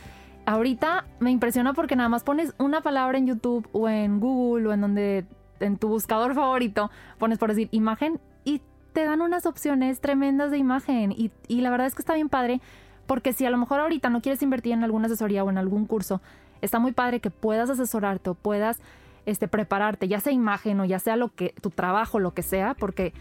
ahorita 0.46 1.04
me 1.18 1.30
impresiona 1.30 1.74
porque 1.74 1.96
nada 1.96 2.08
más 2.08 2.24
pones 2.24 2.54
una 2.58 2.80
palabra 2.80 3.18
en 3.18 3.26
YouTube 3.26 3.68
o 3.72 3.88
en 3.88 4.20
Google 4.20 4.68
o 4.68 4.72
en 4.72 4.80
donde 4.80 5.26
en 5.60 5.76
tu 5.76 5.88
buscador 5.88 6.34
favorito 6.34 6.90
pones 7.18 7.38
por 7.38 7.50
decir 7.50 7.68
imagen 7.72 8.20
y 8.44 8.62
te 8.92 9.04
dan 9.04 9.20
unas 9.20 9.44
opciones 9.44 10.00
tremendas 10.00 10.50
de 10.50 10.58
imagen. 10.58 11.12
Y, 11.12 11.30
la 11.60 11.70
verdad 11.70 11.86
es 11.86 11.94
que 11.94 12.02
está 12.02 12.14
bien 12.14 12.28
padre 12.28 12.60
porque 13.06 13.32
si 13.32 13.44
a 13.44 13.50
lo 13.50 13.58
mejor 13.58 13.80
ahorita 13.80 14.08
no 14.08 14.22
quieres 14.22 14.42
invertir 14.42 14.72
en 14.72 14.84
alguna 14.84 15.06
asesoría 15.06 15.44
o 15.44 15.50
en 15.50 15.58
algún 15.58 15.86
curso, 15.86 16.20
está 16.62 16.78
muy 16.78 16.92
padre 16.92 17.20
que 17.20 17.30
puedas 17.30 17.68
asesorarte 17.68 18.30
o 18.30 18.34
puedas 18.34 18.80
este, 19.26 19.48
prepararte, 19.48 20.08
ya 20.08 20.20
sea 20.20 20.32
imagen 20.32 20.80
o 20.80 20.84
ya 20.84 20.98
sea 20.98 21.16
lo 21.16 21.28
que 21.34 21.54
tu 21.60 21.70
trabajo, 21.70 22.20
lo 22.20 22.34
que 22.34 22.42
sea, 22.42 22.74
porque 22.74 23.12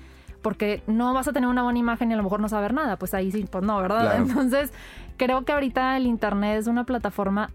porque 0.45 0.83
no 0.85 1.11
vas 1.15 1.27
a 1.27 1.33
tener 1.33 1.49
una 1.49 1.63
buena 1.63 1.79
imagen 1.79 2.11
y 2.11 2.13
a 2.13 2.17
lo 2.17 2.21
mejor 2.21 2.39
no 2.39 2.47
saber 2.49 2.71
nada, 2.71 2.97
pues 2.99 3.15
ahí 3.15 3.31
sí, 3.31 3.47
pues 3.49 3.63
no, 3.63 3.81
¿verdad? 3.81 4.15
Entonces, 4.21 4.71
creo 5.17 5.43
que 5.43 5.51
ahorita 5.53 5.97
el 5.97 6.05
Internet 6.05 6.59
es 6.59 6.67
una 6.67 6.83
plataforma 6.83 7.49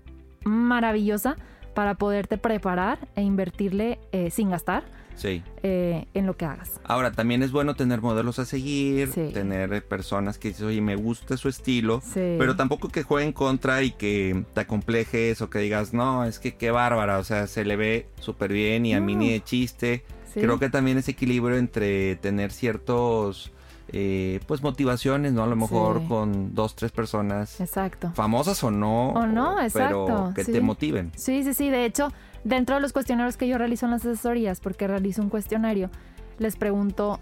maravillosa 0.45 1.37
para 1.73 1.95
poderte 1.95 2.37
preparar 2.37 2.99
e 3.15 3.23
invertirle 3.23 4.01
eh, 4.11 4.33
sin 4.33 4.51
gastar. 4.51 4.83
Sí. 5.17 5.43
eh, 5.63 6.07
en 6.15 6.25
lo 6.27 6.35
que 6.35 6.47
hagas. 6.47 6.81
Ahora, 6.83 7.13
también 7.13 7.43
es 7.43 7.53
bueno 7.53 7.75
tener 7.75 8.01
modelos 8.01 8.39
a 8.39 8.47
seguir, 8.47 9.09
Sí. 9.13 9.31
tener 9.35 9.87
personas 9.87 10.39
que 10.39 10.49
dices, 10.49 10.63
oye, 10.65 10.81
me 10.81 10.97
gusta 10.97 11.37
su 11.37 11.49
estilo, 11.51 12.01
Sí. 12.03 12.37
pero 12.39 12.57
tampoco 12.57 12.89
que 12.89 13.03
juegue 13.03 13.27
en 13.27 13.35
contra 13.35 13.83
y 13.83 13.91
que 13.91 14.47
te 14.55 14.61
acomplejes 14.63 15.43
o 15.43 15.51
que 15.51 15.59
digas, 15.59 15.93
no, 15.93 16.25
es 16.25 16.39
que 16.39 16.57
qué 16.57 16.71
bárbara, 16.71 17.19
o 17.19 17.25
sea, 17.25 17.47
se 17.49 17.67
le 17.67 17.77
ve 17.77 18.09
súper 18.19 18.51
bien 18.51 18.87
y 18.87 18.95
a 18.95 19.01
mí 19.01 19.13
No. 19.15 19.21
ni 19.21 19.31
de 19.33 19.45
chiste. 19.45 20.05
Sí. 20.33 20.41
Creo 20.41 20.59
que 20.59 20.69
también 20.71 20.99
ese 20.99 21.11
equilibrio 21.13 21.57
entre 21.57 22.17
tener 22.17 22.53
ciertos, 22.53 23.53
eh, 23.93 24.41
pues, 24.47 24.63
motivaciones, 24.63 25.33
¿no? 25.33 25.43
A 25.43 25.47
lo 25.47 25.57
mejor 25.57 26.01
Sí. 26.01 26.07
con 26.09 26.55
dos, 26.55 26.77
tres 26.77 26.93
personas, 26.93 27.61
Exacto. 27.61 28.13
famosas 28.15 28.63
o 28.63 28.71
no, 28.71 29.11
O 29.11 29.27
no, 29.27 29.57
pero 29.57 30.07
exacto, 30.07 30.33
que 30.35 30.45
sí. 30.45 30.53
te 30.53 30.61
motiven. 30.61 31.11
Sí, 31.17 31.43
sí, 31.43 31.55
sí. 31.55 31.71
De 31.71 31.85
hecho, 31.85 32.13
dentro 32.45 32.77
de 32.77 32.81
los 32.81 32.93
cuestionarios 32.93 33.37
que 33.37 33.49
yo 33.49 33.59
realizo 33.59 33.87
en 33.87 33.93
las 33.93 34.07
asesorías, 34.07 34.61
porque 34.61 34.87
realizo 34.87 35.21
un 35.23 35.29
cuestionario, 35.31 35.91
les 36.39 36.57
pregunto 36.57 37.19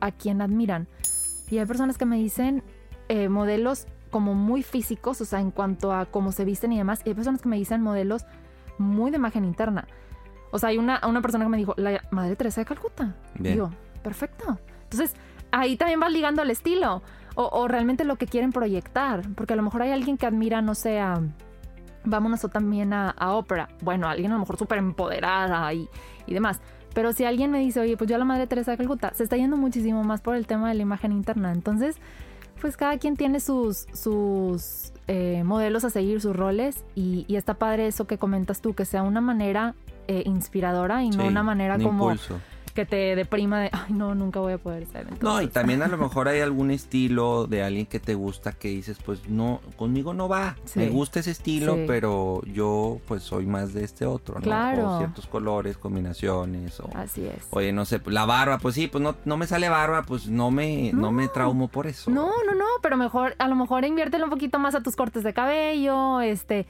a 0.00 0.10
quién 0.10 0.40
admiran. 0.40 0.88
Y 1.50 1.58
hay 1.58 1.66
personas 1.66 1.98
que 1.98 2.04
me 2.06 2.16
dicen 2.16 2.62
eh, 3.08 3.28
modelos 3.28 3.86
como 4.10 4.34
muy 4.34 4.62
físicos, 4.62 5.20
o 5.20 5.24
sea, 5.26 5.40
en 5.40 5.50
cuanto 5.50 5.92
a 5.92 6.06
cómo 6.06 6.32
se 6.32 6.44
visten 6.46 6.72
y 6.72 6.78
demás. 6.78 7.00
Y 7.04 7.10
hay 7.10 7.14
personas 7.14 7.42
que 7.42 7.48
me 7.48 7.56
dicen 7.56 7.82
modelos 7.82 8.24
muy 8.78 9.10
de 9.10 9.16
imagen 9.18 9.44
interna. 9.44 9.86
O 10.50 10.58
sea, 10.58 10.70
hay 10.70 10.78
una, 10.78 11.00
una 11.06 11.20
persona 11.20 11.44
que 11.44 11.50
me 11.50 11.56
dijo, 11.56 11.74
la 11.76 12.00
Madre 12.10 12.36
Teresa 12.36 12.60
de 12.60 12.64
Calcuta. 12.64 13.14
Bien. 13.34 13.54
Digo, 13.54 13.70
perfecto. 14.02 14.58
Entonces, 14.84 15.14
ahí 15.50 15.76
también 15.76 16.00
vas 16.00 16.12
ligando 16.12 16.42
el 16.42 16.50
estilo. 16.50 17.02
O, 17.34 17.48
o 17.52 17.68
realmente 17.68 18.04
lo 18.04 18.16
que 18.16 18.26
quieren 18.26 18.50
proyectar. 18.52 19.22
Porque 19.34 19.52
a 19.52 19.56
lo 19.56 19.62
mejor 19.62 19.82
hay 19.82 19.92
alguien 19.92 20.16
que 20.16 20.26
admira, 20.26 20.60
no 20.62 20.74
sé, 20.74 20.98
a- 21.00 21.20
vámonos 22.04 22.42
o 22.44 22.48
también 22.48 22.92
a, 22.92 23.10
a 23.10 23.32
ópera. 23.34 23.68
Bueno, 23.82 24.08
alguien 24.08 24.30
a 24.32 24.34
lo 24.34 24.40
mejor 24.40 24.56
súper 24.56 24.78
empoderada 24.78 25.72
y, 25.74 25.88
y 26.26 26.34
demás. 26.34 26.60
Pero 26.94 27.12
si 27.12 27.24
alguien 27.24 27.50
me 27.50 27.58
dice, 27.60 27.80
oye, 27.80 27.96
pues 27.96 28.08
yo 28.08 28.16
a 28.16 28.18
la 28.18 28.24
Madre 28.24 28.46
Teresa 28.46 28.70
de 28.72 28.76
Calcuta, 28.78 29.12
se 29.14 29.22
está 29.22 29.36
yendo 29.36 29.56
muchísimo 29.56 30.02
más 30.02 30.20
por 30.20 30.34
el 30.34 30.46
tema 30.46 30.68
de 30.68 30.74
la 30.74 30.82
imagen 30.82 31.12
interna. 31.12 31.52
Entonces, 31.52 31.96
pues 32.60 32.76
cada 32.76 32.96
quien 32.98 33.16
tiene 33.16 33.38
sus, 33.38 33.86
sus 33.92 34.92
eh, 35.06 35.44
modelos 35.44 35.84
a 35.84 35.90
seguir, 35.90 36.20
sus 36.20 36.34
roles. 36.34 36.84
Y, 36.96 37.24
y 37.28 37.36
está 37.36 37.54
padre 37.54 37.86
eso 37.86 38.06
que 38.06 38.18
comentas 38.18 38.60
tú, 38.60 38.74
que 38.74 38.84
sea 38.84 39.02
una 39.04 39.20
manera 39.20 39.74
eh, 40.08 40.22
inspiradora 40.26 41.02
y 41.04 41.10
no 41.10 41.22
Sí, 41.22 41.28
una 41.28 41.42
manera 41.42 41.76
un 41.76 41.82
como 41.84 42.10
impulso. 42.10 42.40
que 42.74 42.86
te 42.86 43.16
deprima 43.16 43.60
de, 43.60 43.70
ay, 43.72 43.92
no, 43.92 44.14
nunca 44.14 44.38
voy 44.38 44.52
a 44.52 44.58
poder 44.58 44.86
ser. 44.86 45.04
No, 45.20 45.42
y 45.42 45.48
también 45.48 45.82
a 45.82 45.88
lo 45.88 45.96
mejor 45.98 46.28
hay 46.28 46.40
algún 46.40 46.70
estilo 46.70 47.48
de 47.48 47.64
alguien 47.64 47.86
que 47.86 47.98
te 47.98 48.14
gusta 48.14 48.52
que 48.52 48.68
dices, 48.68 48.98
pues 49.04 49.28
no, 49.28 49.60
conmigo 49.76 50.14
no 50.14 50.28
va. 50.28 50.54
Sí. 50.64 50.78
Me 50.78 50.88
gusta 50.88 51.18
ese 51.18 51.32
estilo, 51.32 51.74
Sí. 51.74 51.84
pero 51.88 52.40
yo 52.44 53.00
pues 53.08 53.24
soy 53.24 53.46
más 53.46 53.74
de 53.74 53.82
este 53.82 54.06
otro, 54.06 54.36
¿no? 54.36 54.42
Claro. 54.42 54.92
O 54.94 54.98
ciertos 54.98 55.26
colores, 55.26 55.76
combinaciones, 55.76 56.78
o... 56.78 56.88
Así 56.94 57.26
es. 57.26 57.48
Oye, 57.50 57.72
no 57.72 57.84
sé, 57.84 58.00
la 58.06 58.24
barba, 58.26 58.58
pues 58.58 58.76
sí, 58.76 58.86
pues 58.86 59.02
no, 59.02 59.16
no 59.24 59.36
me 59.36 59.46
sale 59.48 59.68
barba, 59.68 60.04
pues 60.04 60.28
no 60.28 60.50
me, 60.52 60.92
no. 60.92 61.02
No. 61.02 61.12
me 61.12 61.26
traumo 61.26 61.66
por 61.68 61.88
eso. 61.88 62.10
No, 62.12 62.30
no, 62.46 62.54
no, 62.54 62.64
pero 62.80 62.96
mejor, 62.96 63.34
a 63.38 63.48
lo 63.48 63.56
mejor 63.56 63.84
inviértelo 63.84 64.24
un 64.24 64.30
poquito 64.30 64.58
más 64.60 64.74
a 64.76 64.82
tus 64.84 64.94
cortes 64.94 65.24
de 65.24 65.32
cabello, 65.34 66.20
este, 66.20 66.66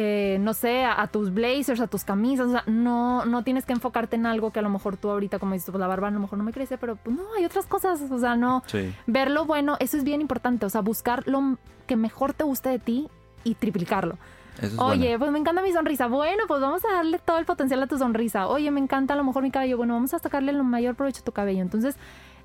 eh, 0.00 0.38
no 0.40 0.54
sé, 0.54 0.84
a, 0.84 1.02
a 1.02 1.08
tus 1.08 1.34
blazers, 1.34 1.80
a 1.80 1.88
tus 1.88 2.04
camisas, 2.04 2.46
o 2.46 2.50
sea, 2.52 2.62
no, 2.68 3.24
no 3.24 3.42
tienes 3.42 3.66
que 3.66 3.72
enfocarte 3.72 4.14
en 4.14 4.26
algo 4.26 4.52
que 4.52 4.60
a 4.60 4.62
lo 4.62 4.70
mejor 4.70 4.96
tú 4.96 5.10
ahorita, 5.10 5.40
como 5.40 5.54
dices, 5.54 5.68
pues 5.72 5.80
la 5.80 5.88
barba 5.88 6.06
a 6.06 6.12
lo 6.12 6.20
mejor 6.20 6.38
no 6.38 6.44
me 6.44 6.52
crece, 6.52 6.78
pero 6.78 6.94
pues 6.94 7.16
no, 7.16 7.24
hay 7.36 7.44
otras 7.44 7.66
cosas, 7.66 8.00
o 8.08 8.18
sea, 8.20 8.36
no, 8.36 8.62
Sí. 8.66 8.94
ver 9.08 9.28
lo 9.28 9.44
bueno, 9.44 9.76
eso 9.80 9.96
es 9.96 10.04
bien 10.04 10.20
importante, 10.20 10.64
o 10.66 10.70
sea, 10.70 10.82
buscar 10.82 11.26
lo 11.26 11.56
que 11.88 11.96
mejor 11.96 12.32
te 12.32 12.44
guste 12.44 12.68
de 12.68 12.78
ti 12.78 13.08
y 13.42 13.56
triplicarlo. 13.56 14.18
Es 14.62 14.78
Oye, 14.78 15.18
pues 15.18 15.32
me 15.32 15.40
encanta 15.40 15.62
mi 15.62 15.72
sonrisa. 15.72 16.06
Bueno, 16.06 16.44
pues 16.46 16.60
vamos 16.60 16.84
a 16.84 16.94
darle 16.96 17.18
todo 17.18 17.38
el 17.38 17.44
potencial 17.44 17.82
a 17.82 17.88
tu 17.88 17.98
sonrisa. 17.98 18.46
Oye, 18.46 18.70
me 18.70 18.78
encanta 18.80 19.14
a 19.14 19.16
lo 19.16 19.24
mejor 19.24 19.42
mi 19.42 19.50
cabello. 19.50 19.76
Bueno, 19.76 19.94
vamos 19.94 20.14
a 20.14 20.18
sacarle 20.20 20.52
el 20.52 20.62
mayor 20.62 20.94
provecho 20.94 21.22
a 21.22 21.24
tu 21.24 21.30
cabello. 21.32 21.62
Entonces, 21.62 21.96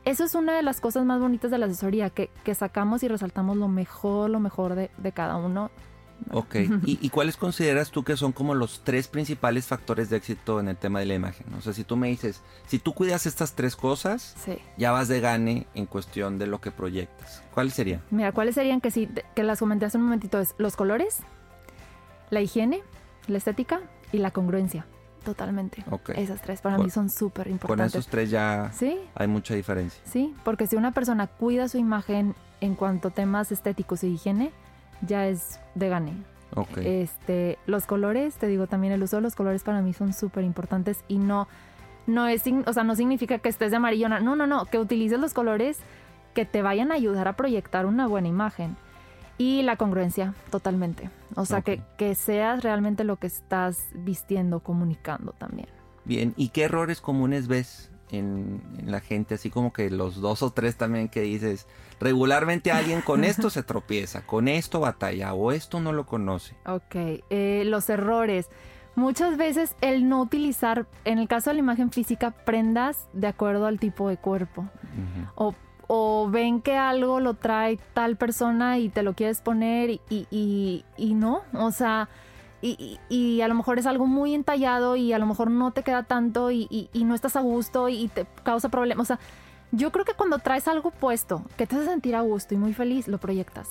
eso 0.05 0.23
es 0.23 0.33
una 0.35 0.53
de 0.53 0.63
las 0.63 0.79
cosas 0.81 1.05
más 1.05 1.19
bonitas 1.19 1.49
de 1.51 1.57
la 1.59 1.65
asesoría, 1.67 2.09
que, 2.11 2.29
que 2.43 2.53
sacamos 2.55 3.01
y 3.03 3.07
resaltamos 3.07 3.57
lo 3.57 3.67
mejor, 3.67 4.29
lo 4.29 4.39
mejor 4.39 4.75
de, 4.75 4.89
de 4.97 5.11
cada 5.11 5.37
uno. 5.37 5.71
Ok. 6.31 6.55
¿Y, 6.85 6.99
¿Y 7.01 7.09
cuáles 7.09 7.37
consideras 7.37 7.91
tú 7.91 8.03
que 8.03 8.15
son 8.17 8.31
como 8.31 8.53
los 8.55 8.81
tres 8.83 9.07
principales 9.07 9.65
factores 9.67 10.09
de 10.09 10.17
éxito 10.17 10.59
en 10.59 10.67
el 10.67 10.77
tema 10.77 10.99
de 10.99 11.05
la 11.05 11.13
imagen? 11.15 11.45
O 11.57 11.61
sea, 11.61 11.73
si 11.73 11.83
tú 11.83 11.97
me 11.97 12.07
dices, 12.07 12.41
si 12.67 12.79
tú 12.79 12.93
cuidas 12.93 13.25
estas 13.25 13.53
tres 13.53 13.75
cosas, 13.75 14.35
Sí. 14.43 14.57
ya 14.77 14.91
vas 14.91 15.07
de 15.07 15.19
gane 15.19 15.67
en 15.75 15.85
cuestión 15.85 16.37
de 16.39 16.47
lo 16.47 16.61
que 16.61 16.71
proyectas. 16.71 17.43
¿Cuáles 17.53 17.73
serían? 17.73 18.01
Mira, 18.11 18.31
¿cuáles 18.31 18.55
serían 18.55 18.81
que 18.81 18.91
sí, 18.91 19.09
que 19.35 19.43
las 19.43 19.59
comenté 19.59 19.85
hace 19.85 19.97
un 19.97 20.03
momentito? 20.05 20.39
Es 20.39 20.55
los 20.57 20.75
colores, 20.75 21.19
la 22.29 22.41
higiene, 22.41 22.81
la 23.27 23.37
estética 23.37 23.81
y 24.11 24.17
la 24.17 24.31
congruencia. 24.31 24.85
Totalmente. 25.23 25.85
Ok. 25.89 26.09
Esas 26.15 26.41
tres 26.41 26.59
para 26.59 26.75
Con- 26.75 26.85
mí 26.85 26.91
son 26.91 27.09
súper 27.09 27.45
Con 27.45 27.53
importantes. 27.53 27.93
esos 27.95 28.07
tres 28.07 28.29
ya 28.29 28.71
Sí, 28.73 28.99
hay 29.15 29.27
mucha 29.27 29.53
diferencia. 29.55 30.01
Sí, 30.05 30.35
porque 30.43 30.67
si 30.67 30.75
una 30.75 30.91
persona 30.91 31.27
cuida 31.27 31.69
su 31.69 31.77
imagen 31.77 32.35
en 32.59 32.75
cuanto 32.75 33.07
a 33.07 33.11
temas 33.11 33.51
estéticos 33.53 34.03
y 34.03 34.07
higiene, 34.07 34.51
ya 35.05 35.27
es 35.27 35.59
de 35.75 35.89
gane. 35.89 36.13
Este, 36.77 37.57
los 37.65 37.85
colores, 37.85 38.35
te 38.35 38.47
digo 38.47 38.67
también 38.67 38.93
el 38.93 39.01
uso 39.01 39.15
de 39.15 39.21
los 39.23 39.35
colores 39.35 39.63
para 39.63 39.81
mí 39.81 39.93
son 39.93 40.13
súper 40.13 40.43
importantes 40.43 41.03
y 41.07 41.17
no, 41.17 41.47
no 42.05 42.27
es, 42.27 42.43
o 42.67 42.73
sea, 42.73 42.83
no 42.83 42.95
significa 42.95 43.39
que 43.39 43.49
estés 43.49 43.71
de 43.71 43.77
amarillona. 43.77 44.19
No, 44.19 44.35
no, 44.35 44.45
no, 44.45 44.65
que 44.65 44.77
utilices 44.77 45.19
los 45.19 45.33
colores 45.33 45.79
que 46.33 46.45
te 46.45 46.61
vayan 46.61 46.91
a 46.91 46.95
ayudar 46.95 47.27
a 47.27 47.33
proyectar 47.35 47.85
una 47.85 48.07
buena 48.07 48.27
imagen. 48.27 48.75
Y 49.39 49.63
la 49.63 49.77
congruencia, 49.77 50.35
totalmente. 50.51 51.09
O 51.35 51.45
sea, 51.45 51.61
que, 51.61 51.81
que 51.97 52.13
seas 52.13 52.61
realmente 52.61 53.03
lo 53.03 53.15
que 53.15 53.25
estás 53.25 53.87
vistiendo, 53.95 54.59
comunicando 54.59 55.31
también. 55.31 55.67
Bien, 56.05 56.33
¿y 56.37 56.49
qué 56.49 56.65
errores 56.65 57.01
comunes 57.01 57.47
ves 57.47 57.89
en, 58.13 58.61
en 58.79 58.91
la 58.91 58.99
gente? 59.01 59.35
Así 59.35 59.49
como 59.49 59.73
que 59.73 59.89
los 59.89 60.21
dos 60.21 60.41
o 60.43 60.51
tres 60.51 60.75
también 60.77 61.09
que 61.09 61.21
dices, 61.21 61.67
regularmente 61.99 62.71
alguien 62.71 63.01
con 63.01 63.23
esto 63.25 63.49
se 63.49 63.63
tropieza, 63.63 64.25
con 64.25 64.47
esto 64.47 64.79
batalla 64.79 65.33
o 65.33 65.51
esto 65.51 65.79
no 65.79 65.91
lo 65.93 66.05
conoce. 66.05 66.55
Ok, 66.65 66.95
eh, 67.29 67.63
los 67.65 67.89
errores. 67.89 68.49
Muchas 68.95 69.37
veces 69.37 69.75
el 69.81 70.07
no 70.07 70.21
utilizar, 70.21 70.85
en 71.03 71.17
el 71.17 71.27
caso 71.27 71.49
de 71.49 71.55
la 71.55 71.59
imagen 71.61 71.91
física, 71.91 72.29
prendas 72.31 73.07
de 73.13 73.25
acuerdo 73.27 73.65
al 73.65 73.79
tipo 73.79 74.07
de 74.07 74.17
cuerpo. 74.17 74.67
O, 75.33 75.55
o 75.87 76.29
ven 76.29 76.61
que 76.61 76.77
algo 76.77 77.19
lo 77.19 77.33
trae 77.33 77.79
tal 77.95 78.17
persona 78.17 78.77
y 78.77 78.89
te 78.89 79.01
lo 79.01 79.15
quieres 79.15 79.41
poner 79.41 79.89
y, 79.89 80.01
y- 80.11 80.27
y- 80.29 80.85
y 80.95 81.13
no. 81.15 81.41
O 81.53 81.71
sea, 81.71 82.07
y, 82.65 82.99
y- 83.09 83.15
y 83.37 83.41
a 83.41 83.47
lo 83.49 83.55
mejor 83.55 83.77
es 83.77 83.85
algo 83.85 84.05
muy 84.07 84.33
entallado 84.33 84.95
y 84.95 85.11
a 85.13 85.19
lo 85.19 85.25
mejor 85.25 85.51
no 85.51 85.71
te 85.71 85.83
queda 85.83 86.03
tanto 86.03 86.49
y, 86.49 86.67
y- 86.69 87.03
no 87.03 87.13
estás 87.13 87.35
a 87.35 87.41
gusto 87.41 87.89
y 87.89 88.07
te 88.07 88.25
causa 88.43 88.69
problemas. 88.69 89.03
O 89.03 89.05
sea, 89.05 89.19
yo 89.71 89.91
creo 89.91 90.05
que 90.05 90.13
cuando 90.13 90.39
traes 90.39 90.67
algo 90.67 90.91
puesto 90.91 91.43
que 91.57 91.67
te 91.67 91.75
hace 91.75 91.85
sentir 91.85 92.15
a 92.15 92.21
gusto 92.21 92.53
y 92.53 92.57
muy 92.57 92.73
feliz, 92.73 93.07
lo 93.07 93.17
proyectas. 93.17 93.69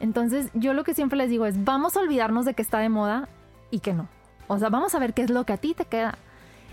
Entonces, 0.00 0.48
yo 0.54 0.72
lo 0.74 0.82
que 0.84 0.94
siempre 0.94 1.16
les 1.18 1.28
digo 1.30 1.46
es, 1.46 1.62
vamos 1.64 1.96
a 1.96 2.00
olvidarnos 2.00 2.44
de 2.46 2.54
que 2.54 2.62
está 2.62 2.78
de 2.78 2.88
moda 2.88 3.28
y 3.70 3.80
que 3.80 3.92
no. 3.92 4.08
O 4.48 4.58
sea, 4.58 4.70
vamos 4.70 4.94
a 4.94 4.98
ver 4.98 5.14
qué 5.14 5.22
es 5.22 5.30
lo 5.30 5.44
que 5.44 5.52
a 5.52 5.58
ti 5.58 5.74
te 5.74 5.84
queda. 5.84 6.16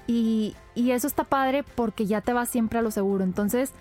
Y, 0.08 0.56
y 0.74 0.92
eso 0.92 1.06
está 1.06 1.24
padre 1.26 1.64
porque 1.76 2.06
ya 2.06 2.22
te 2.22 2.32
vas 2.34 2.50
siempre 2.50 2.80
a 2.80 2.82
lo 2.82 2.90
seguro. 2.92 3.24
Entonces, 3.26 3.74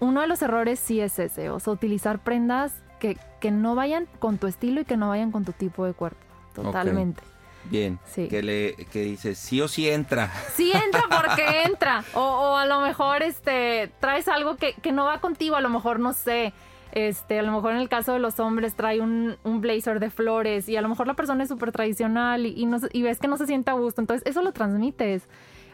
uno 0.00 0.22
de 0.22 0.26
los 0.26 0.40
errores 0.42 0.80
sí 0.80 1.00
es 1.00 1.18
ese, 1.18 1.50
o 1.50 1.60
sea, 1.60 1.72
utilizar 1.74 2.18
prendas 2.18 2.74
que, 2.98 3.18
que 3.40 3.50
no 3.50 3.74
vayan 3.74 4.08
con 4.18 4.38
tu 4.38 4.46
estilo 4.46 4.80
y 4.80 4.84
que 4.86 4.96
no 4.96 5.10
vayan 5.10 5.30
con 5.30 5.44
tu 5.44 5.52
tipo 5.52 5.84
de 5.84 5.92
cuerpo. 5.92 6.18
Totalmente. 6.54 7.22
Bien. 7.70 7.98
Sí. 8.04 8.28
Que 8.28 8.42
le 8.42 8.74
que 8.92 9.00
dices, 9.02 9.38
sí 9.38 9.60
o 9.62 9.68
sí 9.68 9.88
entra. 9.88 10.30
Sí 10.54 10.70
entra 10.72 11.02
porque 11.08 11.62
entra. 11.64 12.04
O, 12.14 12.20
o 12.20 12.56
a 12.56 12.66
lo 12.66 12.80
mejor 12.80 13.22
este 13.22 13.90
traes 14.00 14.28
algo 14.28 14.56
que, 14.56 14.74
que 14.74 14.92
no 14.92 15.04
va 15.06 15.20
contigo, 15.20 15.56
a 15.56 15.60
lo 15.60 15.68
mejor 15.70 15.98
no 15.98 16.12
sé. 16.12 16.52
Este, 16.92 17.40
a 17.40 17.42
lo 17.42 17.50
mejor 17.50 17.72
en 17.72 17.78
el 17.78 17.88
caso 17.88 18.12
de 18.12 18.20
los 18.20 18.38
hombres 18.38 18.76
trae 18.76 19.00
un, 19.00 19.36
un 19.42 19.60
blazer 19.60 19.98
de 19.98 20.10
flores 20.10 20.68
y 20.68 20.76
a 20.76 20.80
lo 20.82 20.88
mejor 20.88 21.08
la 21.08 21.14
persona 21.14 21.42
es 21.42 21.48
súper 21.48 21.72
tradicional 21.72 22.46
y, 22.46 22.50
y 22.56 22.66
no 22.66 22.78
se- 22.78 22.88
y 22.92 23.02
ves 23.02 23.18
que 23.18 23.26
no 23.26 23.36
se 23.36 23.46
siente 23.46 23.70
a 23.72 23.74
gusto. 23.74 24.00
Entonces, 24.00 24.24
eso 24.30 24.42
lo 24.42 24.52
transmites. 24.52 25.26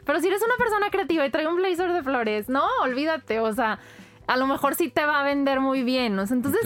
Pero 0.07 0.19
si 0.21 0.29
eres 0.29 0.41
una 0.43 0.55
persona 0.57 0.89
creativa 0.91 1.27
y 1.27 1.31
trae 1.31 1.47
un 1.47 1.57
blazer 1.57 1.93
de 1.93 2.03
flores, 2.03 2.49
no, 2.49 2.65
olvídate. 2.83 3.39
O 3.41 3.53
sea, 3.53 3.81
a 4.29 4.37
lo 4.39 4.47
mejor 4.47 4.77
sí 4.77 4.89
te 4.89 5.05
va 5.05 5.21
a 5.21 5.25
vender 5.25 5.61
muy 5.61 5.83
bien. 5.83 6.17
¿no? 6.17 6.23
Entonces. 6.23 6.63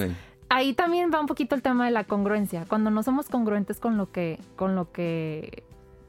Ahí 0.54 0.72
también 0.74 1.10
va 1.12 1.20
un 1.20 1.26
poquito 1.26 1.54
el 1.54 1.62
tema 1.62 1.84
de 1.86 1.90
la 1.90 2.04
congruencia. 2.04 2.64
Cuando 2.68 2.90
no 2.90 3.02
somos 3.02 3.28
congruentes 3.28 3.80
con 3.80 3.96
lo 3.96 4.10
que, 4.12 4.38
con 4.56 4.74
lo 4.76 4.90
que 4.92 5.62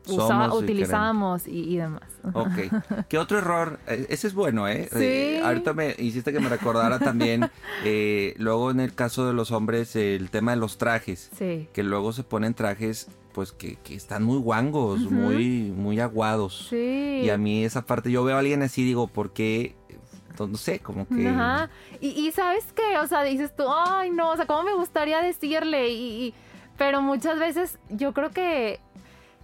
usa- 0.07 0.27
Somos 0.27 0.53
y 0.61 0.63
utilizamos 0.63 1.47
y, 1.47 1.73
y 1.73 1.77
demás. 1.77 2.03
Ok. 2.33 2.47
¿Qué 3.09 3.17
otro 3.17 3.39
error? 3.39 3.79
Eh, 3.87 4.05
Ese 4.09 4.27
es 4.27 4.33
bueno, 4.33 4.67
¿eh? 4.67 4.87
Sí. 4.91 4.97
Eh, 5.03 5.41
ahorita 5.43 5.73
me 5.73 5.95
hiciste 5.97 6.31
que 6.31 6.39
me 6.39 6.49
recordara 6.49 6.99
también, 6.99 7.49
eh, 7.83 8.35
luego 8.37 8.71
en 8.71 8.79
el 8.79 8.93
caso 8.93 9.25
de 9.27 9.33
los 9.33 9.51
hombres, 9.51 9.95
el 9.95 10.29
tema 10.29 10.51
de 10.51 10.57
los 10.57 10.77
trajes. 10.77 11.31
Sí. 11.37 11.67
Que 11.73 11.83
luego 11.83 12.13
se 12.13 12.23
ponen 12.23 12.53
trajes, 12.53 13.07
pues 13.33 13.51
que, 13.51 13.77
que 13.77 13.95
están 13.95 14.23
muy 14.23 14.37
guangos, 14.37 14.99
muy, 15.11 15.73
muy 15.75 15.99
aguados. 15.99 16.67
Sí. 16.69 17.21
Y 17.23 17.29
a 17.29 17.37
mí 17.37 17.65
esa 17.65 17.85
parte, 17.85 18.11
yo 18.11 18.23
veo 18.23 18.35
a 18.35 18.39
alguien 18.39 18.61
así, 18.61 18.83
digo, 18.85 19.07
¿por 19.07 19.33
qué? 19.33 19.75
No 20.39 20.57
sé, 20.57 20.79
como 20.79 21.07
que... 21.07 21.27
Ajá. 21.29 21.69
Y, 22.01 22.09
y 22.09 22.31
sabes 22.31 22.65
qué, 22.73 22.97
o 22.99 23.07
sea, 23.07 23.23
dices 23.23 23.55
tú, 23.55 23.63
ay 23.67 24.09
no, 24.11 24.29
o 24.31 24.35
sea, 24.35 24.45
¿cómo 24.45 24.63
me 24.63 24.73
gustaría 24.75 25.21
decirle? 25.21 25.89
Y, 25.89 26.25
y- 26.27 26.33
pero 26.77 27.01
muchas 27.01 27.39
veces 27.39 27.79
yo 27.89 28.13
creo 28.13 28.31
que, 28.31 28.79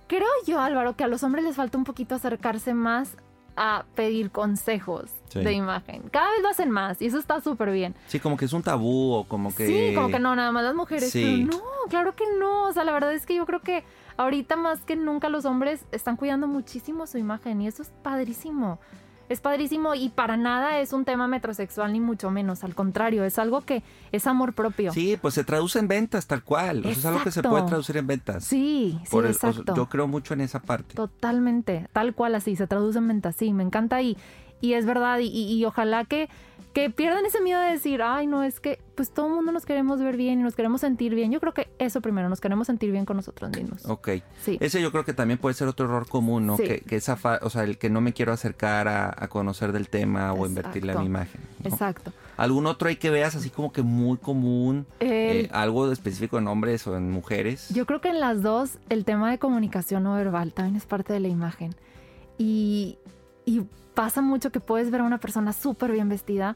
creo 0.08 0.28
yo 0.46 0.60
Álvaro, 0.60 0.96
que 0.96 1.04
a 1.04 1.08
los 1.08 1.24
hombres 1.24 1.46
les 1.46 1.56
falta 1.56 1.78
un 1.78 1.84
poquito 1.86 2.16
acercarse 2.16 2.74
más 2.74 3.16
a 3.56 3.86
pedir 3.96 4.32
consejos 4.32 5.12
Sí. 5.30 5.40
de 5.40 5.54
imagen. 5.54 6.04
Cada 6.12 6.30
vez 6.32 6.42
lo 6.42 6.50
hacen 6.50 6.70
más 6.72 7.02
y 7.02 7.06
eso 7.06 7.18
está 7.18 7.40
súper 7.40 7.72
bien. 7.72 7.96
Sí, 8.08 8.20
como 8.20 8.36
que 8.36 8.44
es 8.46 8.52
un 8.54 8.64
tabú 8.64 9.14
o 9.14 9.24
como 9.26 9.56
que... 9.56 9.66
Sí, 9.66 9.96
como 9.96 10.10
que 10.10 10.20
no, 10.20 10.36
nada 10.36 10.52
más 10.52 10.64
las 10.64 10.76
mujeres. 10.76 11.10
Sí. 11.10 11.46
Pero 11.50 11.58
no, 11.58 11.64
claro 11.90 12.16
que 12.16 12.26
no. 12.38 12.68
O 12.68 12.74
sea, 12.74 12.84
la 12.84 12.92
verdad 12.92 13.14
es 13.14 13.26
que 13.26 13.36
yo 13.36 13.46
creo 13.46 13.62
que 13.62 13.86
ahorita 14.18 14.58
más 14.58 14.82
que 14.82 14.98
nunca 14.98 15.30
los 15.30 15.46
hombres 15.46 15.86
están 15.94 16.18
cuidando 16.18 16.48
muchísimo 16.48 17.08
su 17.08 17.18
imagen 17.18 17.62
y 17.62 17.68
eso 17.68 17.82
es 17.82 17.92
padrísimo. 18.04 18.78
Es 19.32 19.40
padrísimo 19.40 19.96
y 19.96 20.10
para 20.10 20.36
nada 20.36 20.80
es 20.82 20.92
un 20.92 21.06
tema 21.06 21.26
metrosexual 21.28 21.94
ni 21.94 22.02
mucho 22.02 22.30
menos. 22.32 22.66
Al 22.66 22.76
contrario, 22.76 23.24
es 23.24 23.40
algo 23.40 23.62
que 23.62 23.82
es 24.12 24.28
amor 24.28 24.52
propio. 24.54 24.92
Sí, 24.92 25.18
pues 25.22 25.34
se 25.36 25.46
traduce 25.46 25.80
en 25.80 25.88
ventas 25.88 26.28
tal 26.28 26.44
cual. 26.44 26.80
O 26.80 26.84
sea, 26.84 26.92
es 26.92 27.06
algo 27.06 27.24
que 27.24 27.32
se 27.32 27.42
puede 27.42 27.64
traducir 27.64 27.96
en 27.96 28.08
ventas. 28.08 28.44
Sí, 28.44 29.00
sí, 29.04 29.10
Por 29.10 29.26
el- 29.26 29.32
o 29.32 29.34
sea, 29.34 29.52
exacto. 29.52 29.74
yo 29.76 29.88
creo 29.88 30.08
mucho 30.08 30.34
en 30.34 30.42
esa 30.42 30.60
parte. 30.60 30.96
Totalmente, 30.96 31.88
tal 31.94 32.14
cual 32.14 32.36
así, 32.36 32.56
se 32.58 32.68
traduce 32.68 32.98
en 32.98 33.08
venta, 33.08 33.32
sí, 33.32 33.54
me 33.54 33.64
encanta 33.64 34.02
y, 34.02 34.18
y 34.60 34.74
es 34.74 34.86
verdad 34.86 35.20
y, 35.20 35.28
y- 35.28 35.54
y 35.54 35.64
ojalá 35.66 36.04
que, 36.04 36.30
que 36.74 36.90
pierdan 36.90 37.26
ese 37.26 37.42
miedo 37.42 37.60
de 37.60 37.72
decir, 37.72 38.02
ay, 38.02 38.28
no, 38.28 38.44
es 38.44 38.60
que 38.60 38.80
pues 38.96 39.12
todo 39.12 39.28
el 39.28 39.34
mundo 39.34 39.52
nos 39.52 39.66
queremos 39.66 40.00
ver 40.00 40.16
bien 40.16 40.40
y 40.40 40.44
nos 40.44 40.56
queremos 40.56 40.82
sentir 40.82 41.14
bien. 41.16 41.32
Yo 41.32 41.40
creo 41.40 41.54
que 41.54 41.70
eso 41.80 42.00
primero, 42.02 42.30
nos 42.30 42.40
queremos 42.40 42.68
sentir 42.68 42.92
bien 42.92 43.04
con 43.06 43.18
nosotros 43.18 43.52
mismos. 43.52 43.86
Ok. 43.88 44.10
Sí. 44.42 44.58
Ese 44.62 44.82
yo 44.82 44.92
creo 44.92 45.04
que 45.04 45.14
también 45.14 45.38
puede 45.40 45.54
ser 45.56 45.68
otro 45.68 45.86
error 45.88 46.08
común, 46.08 46.46
¿no? 46.48 46.56
Sí. 46.58 46.64
Que, 46.64 46.80
que 46.82 46.96
esa 46.96 47.16
fa- 47.18 47.40
o 47.42 47.50
sea, 47.50 47.64
el 47.64 47.78
que 47.78 47.90
no 47.90 48.00
me 48.00 48.14
quiero 48.14 48.32
acercar 48.32 48.88
a, 48.88 49.08
a 49.18 49.28
conocer 49.28 49.72
del 49.74 49.90
tema 49.90 50.32
o 50.34 50.46
invertirle 50.46 50.94
a 50.94 51.00
mi 51.00 51.06
imagen. 51.08 51.42
¿no? 51.64 51.70
Exacto. 51.70 52.14
¿Algún 52.38 52.66
otro 52.66 52.88
ahí 52.88 52.96
que 52.96 53.10
veas 53.10 53.36
así 53.36 53.50
como 53.50 53.72
que 53.74 53.82
muy 53.82 54.18
común? 54.18 54.86
Eh, 55.00 55.50
algo 55.52 55.92
específico 55.92 56.38
en 56.38 56.48
hombres 56.48 56.88
o 56.88 56.96
en 56.96 57.12
mujeres. 57.12 57.70
Yo 57.74 57.86
creo 57.86 58.02
que 58.02 58.10
en 58.10 58.20
las 58.20 58.42
dos 58.42 58.78
el 58.90 59.04
tema 59.04 59.30
de 59.30 59.40
comunicación 59.40 60.04
no 60.04 60.16
verbal 60.16 60.54
también 60.54 60.76
es 60.78 60.86
parte 60.86 61.12
de 61.12 61.20
la 61.20 61.28
imagen. 61.28 61.76
Y, 62.38 62.98
y 63.52 63.68
pasa 63.94 64.22
mucho 64.22 64.50
que 64.52 64.62
puedes 64.62 64.92
ver 64.92 65.02
a 65.02 65.04
una 65.04 65.18
persona 65.18 65.52
súper 65.52 65.92
bien 65.92 66.08
vestida, 66.08 66.56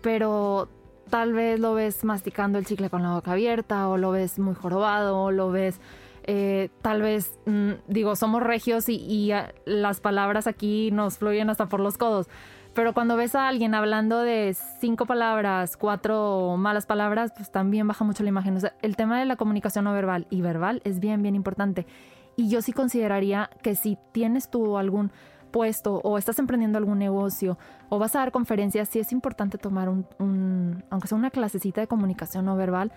pero 0.00 0.70
tal 1.10 1.34
vez 1.34 1.60
lo 1.60 1.74
ves 1.74 2.02
masticando 2.02 2.58
el 2.58 2.64
chicle 2.64 2.88
con 2.88 3.02
la 3.02 3.12
boca 3.12 3.32
abierta, 3.32 3.88
o 3.88 3.98
lo 3.98 4.10
ves 4.10 4.38
muy 4.38 4.54
jorobado, 4.54 5.20
o 5.20 5.30
lo 5.30 5.50
ves, 5.50 5.80
eh, 6.22 6.70
tal 6.80 7.02
vez, 7.02 7.38
mm, 7.44 7.72
digo, 7.88 8.16
somos 8.16 8.42
regios 8.42 8.88
y, 8.88 9.32
ah, 9.32 9.52
las 9.66 10.00
palabras 10.00 10.46
aquí 10.46 10.90
nos 10.92 11.18
fluyen 11.18 11.50
hasta 11.50 11.68
por 11.68 11.80
los 11.80 11.98
codos. 11.98 12.26
Pero 12.72 12.94
cuando 12.94 13.16
ves 13.16 13.34
a 13.34 13.46
alguien 13.46 13.74
hablando 13.74 14.20
de 14.20 14.56
cinco 14.80 15.04
palabras, 15.04 15.76
cuatro 15.76 16.56
malas 16.56 16.86
palabras, 16.86 17.32
pues 17.36 17.52
también 17.52 17.86
baja 17.86 18.02
mucho 18.02 18.22
la 18.22 18.30
imagen. 18.30 18.56
O 18.56 18.60
sea, 18.60 18.74
el 18.80 18.96
tema 18.96 19.20
de 19.20 19.26
la 19.26 19.36
comunicación 19.36 19.84
no 19.84 19.92
verbal 19.92 20.26
y 20.30 20.40
verbal 20.40 20.80
es 20.84 21.00
bien, 21.00 21.22
bien 21.22 21.34
importante. 21.36 21.86
Y 22.34 22.48
yo 22.48 22.62
sí 22.62 22.72
consideraría 22.72 23.50
que 23.62 23.76
si 23.76 23.96
tienes 24.12 24.50
tú 24.50 24.76
algún 24.76 25.12
puesto 25.58 26.00
o 26.02 26.18
estás 26.18 26.40
emprendiendo 26.40 26.78
algún 26.78 26.98
negocio 26.98 27.56
o 27.88 28.00
vas 28.00 28.16
a 28.16 28.18
dar 28.18 28.32
conferencias, 28.32 28.88
sí 28.88 28.98
es 28.98 29.12
importante 29.12 29.56
tomar 29.56 29.88
un, 29.88 30.04
un- 30.18 30.82
aunque 30.90 31.06
sea 31.06 31.16
una 31.16 31.30
clasecita 31.30 31.80
de 31.80 31.86
comunicación 31.86 32.44
no 32.46 32.56
verbal 32.56 32.90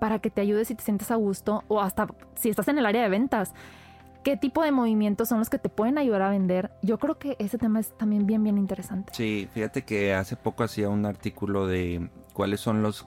para 0.00 0.20
que 0.20 0.30
te 0.30 0.40
ayudes 0.40 0.70
y 0.70 0.76
te 0.76 0.84
sientas 0.84 1.10
a 1.10 1.16
gusto 1.16 1.64
o 1.66 1.80
hasta 1.80 2.06
si 2.36 2.50
estás 2.50 2.68
en 2.68 2.78
el 2.78 2.86
área 2.86 3.02
de 3.02 3.08
ventas. 3.08 3.52
¿Qué 4.22 4.36
tipo 4.36 4.62
de 4.62 4.70
movimientos 4.70 5.28
son 5.28 5.40
los 5.40 5.50
que 5.50 5.58
te 5.58 5.68
pueden 5.68 5.98
ayudar 5.98 6.22
a 6.22 6.30
vender? 6.30 6.70
Yo 6.82 6.98
creo 6.98 7.18
que 7.18 7.34
ese 7.40 7.58
tema 7.58 7.80
es 7.80 7.90
también 7.98 8.26
bien, 8.26 8.42
bien 8.44 8.58
interesante. 8.58 9.12
Sí, 9.12 9.48
fíjate 9.52 9.82
que 9.84 10.14
hace 10.14 10.36
poco 10.36 10.62
hacía 10.62 10.88
un 10.88 11.04
artículo 11.06 11.66
de 11.66 12.08
cuáles 12.32 12.60
son 12.60 12.82
las 12.84 13.04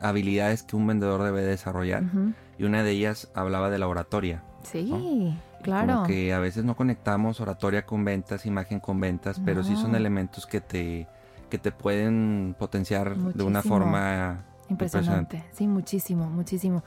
habilidades 0.00 0.62
que 0.62 0.76
un 0.76 0.86
vendedor 0.86 1.22
debe 1.22 1.40
desarrollar 1.42 2.04
Ujú. 2.04 2.32
y 2.58 2.64
una 2.64 2.82
de 2.82 2.90
ellas 2.90 3.30
hablaba 3.34 3.70
de 3.70 3.78
la 3.78 3.88
oratoria. 3.88 4.42
Sí, 4.62 4.80
Y 4.92 5.36
claro. 5.62 5.94
Como 5.94 6.06
que 6.06 6.32
a 6.34 6.38
veces 6.38 6.64
no 6.64 6.74
conectamos 6.76 7.40
oratoria 7.40 7.86
con 7.86 8.04
ventas, 8.04 8.44
imagen 8.46 8.80
con 8.80 9.00
ventas, 9.00 9.40
pero 9.44 9.62
sí 9.64 9.76
son 9.76 9.92
No. 9.92 9.96
elementos 9.98 10.46
que 10.46 10.60
te 10.60 11.06
que 11.50 11.58
te 11.58 11.70
pueden 11.70 12.54
potenciar 12.58 13.14
de 13.14 13.42
una 13.44 13.58
Muchísimo. 13.58 13.62
forma 13.62 14.44
Impresionante. 14.70 15.44
Sí, 15.52 15.66
muchísimo, 15.66 16.30
muchísimo. 16.30 16.82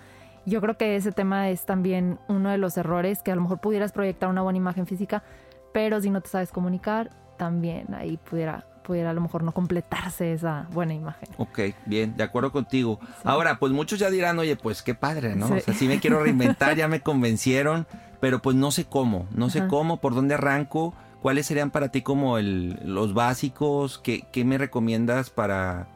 Yo 0.47 0.59
creo 0.59 0.76
que 0.76 0.95
ese 0.95 1.11
tema 1.11 1.49
es 1.49 1.65
también 1.67 2.17
uno 2.28 2.49
de 2.49 2.57
los 2.57 2.76
errores 2.78 3.21
que 3.21 3.32
a 3.32 3.36
lo 3.36 3.41
mejor 3.41 3.59
pudieras 3.59 3.91
proyectar 3.91 4.28
una 4.28 4.41
buena 4.41 4.57
imagen 4.57 4.88
física, 4.88 5.21
pero 5.71 6.01
si 6.01 6.09
no 6.09 6.21
te 6.21 6.30
sabes 6.30 6.51
comunicar, 6.51 7.11
también 7.38 7.93
ahí 7.93 8.17
pudiera, 8.17 8.65
pudiera 8.86 9.09
a 9.09 9.13
lo 9.13 9.21
mejor 9.21 9.43
no 9.43 9.51
completarse 9.51 10.31
esa 10.31 10.67
buena 10.71 10.93
imagen. 10.93 11.29
Ok, 11.38 11.59
bien, 11.86 12.15
de 12.15 12.23
acuerdo 12.23 12.51
contigo. 12.51 12.99
Ahora, 13.23 13.57
pues 13.59 13.71
muchos 13.71 13.99
ya 13.99 14.09
dirán, 14.09 14.38
oye, 14.39 14.55
pues 14.55 14.81
qué 14.81 14.95
padre, 14.95 15.36
¿no? 15.36 15.47
Sí. 15.47 15.53
O 15.53 15.59
sea, 15.59 15.73
sí 15.73 15.88
me 15.88 15.99
quiero 15.99 16.21
reinventar, 16.23 16.75
ya 16.77 16.88
me 16.88 17.01
convencieron, 17.01 17.88
pero 18.19 18.41
pues 18.41 18.55
no 18.55 18.71
sé 18.71 18.86
cómo, 18.86 19.27
no 19.31 19.49
sé 19.49 19.59
Ajá. 19.59 19.67
cómo, 19.67 19.97
por 19.97 20.13
dónde 20.15 20.36
arranco, 20.36 20.93
cuáles 21.21 21.45
serían 21.47 21.71
para 21.71 21.89
ti 21.89 22.01
como 22.01 22.38
el, 22.38 22.79
los 22.83 23.13
básicos, 23.13 23.97
qué, 23.97 24.25
qué 24.31 24.45
me 24.45 24.57
recomiendas 24.57 25.29
para, 25.29 25.88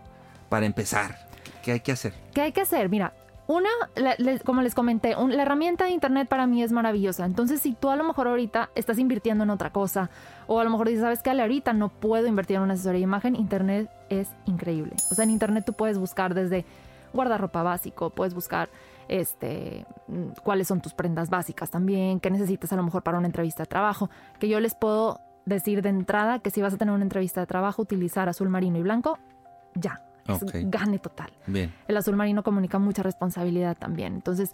para 0.49 0.65
empezar, 0.65 1.27
¿Qué, 1.43 1.51
qué 1.61 1.71
hay 1.73 1.79
que 1.81 1.91
hacer? 1.91 2.13
¿Qué 2.33 2.41
hay 2.41 2.51
que 2.51 2.61
hacer? 2.61 2.89
Mira, 2.89 3.13
una, 3.50 3.70
la- 3.95 4.16
como 4.45 4.62
les 4.62 4.76
comenté, 4.76 5.16
la 5.16 5.41
herramienta 5.41 5.86
de 5.86 5.89
internet 5.89 6.30
para 6.30 6.45
mí 6.45 6.62
es 6.62 6.72
maravillosa. 6.72 7.26
Entonces, 7.26 7.60
si 7.60 7.74
tú 7.74 7.89
a 7.89 7.95
lo 7.95 8.04
mejor 8.04 8.28
ahorita 8.28 8.70
estás 8.76 9.00
invirtiendo 9.00 9.43
en 9.43 9.50
otra 9.50 9.72
cosa, 9.72 10.12
o 10.45 10.60
a 10.60 10.64
lo 10.64 10.70
mejor 10.70 10.88
dices, 10.88 11.02
¿sabes 11.02 11.24
qué? 11.24 11.32
Ahorita 11.32 11.74
no 11.74 11.89
puedo 11.89 12.28
invertir 12.28 12.58
en 12.58 12.62
una 12.62 12.74
asesoría 12.76 13.00
de 13.00 13.04
imagen, 13.06 13.36
internet 13.36 13.89
es 14.10 14.30
increíble. 14.45 14.93
O 15.12 15.16
sea, 15.16 15.24
en 15.24 15.32
internet 15.32 15.64
tú 15.66 15.74
puedes 15.74 15.97
buscar 15.97 16.36
desde 16.36 16.64
guardarropa 17.12 17.64
básico, 17.64 18.12
puedes 18.12 18.36
buscar 18.36 18.70
este 19.08 19.88
mm, 20.08 20.41
cuáles 20.43 20.68
son 20.68 20.80
tus 20.80 20.93
prendas 20.93 21.32
básicas 21.32 21.72
también, 21.72 22.20
qué 22.20 22.30
necesitas 22.30 22.72
a 22.72 22.76
lo 22.76 22.84
mejor 22.84 23.02
para 23.02 23.18
una 23.18 23.26
entrevista 23.26 23.64
de 23.64 23.68
trabajo, 23.68 24.12
que 24.39 24.47
yo 24.47 24.60
les 24.60 24.76
puedo 24.76 25.22
decir 25.45 25.82
de 25.82 25.89
entrada 25.89 26.38
que 26.38 26.52
si 26.52 26.62
vas 26.62 26.76
a 26.76 26.78
tener 26.78 26.93
una 26.93 27.02
entrevista 27.04 27.41
de 27.41 27.47
trabajo, 27.47 27.82
utilizar 27.82 28.30
azul 28.30 28.47
marino 28.50 28.78
y 28.78 28.84
blanco, 28.84 29.18
ya. 29.74 30.04
Es 30.36 30.43
Ok. 30.43 30.51
gane 30.63 30.99
total. 30.99 31.32
Bien, 31.47 31.73
El 31.88 31.97
azul 31.97 32.15
marino 32.15 32.43
comunica 32.43 32.80
mucha 32.80 33.03
responsabilidad 33.03 33.77
también. 33.77 34.13
Entonces, 34.13 34.53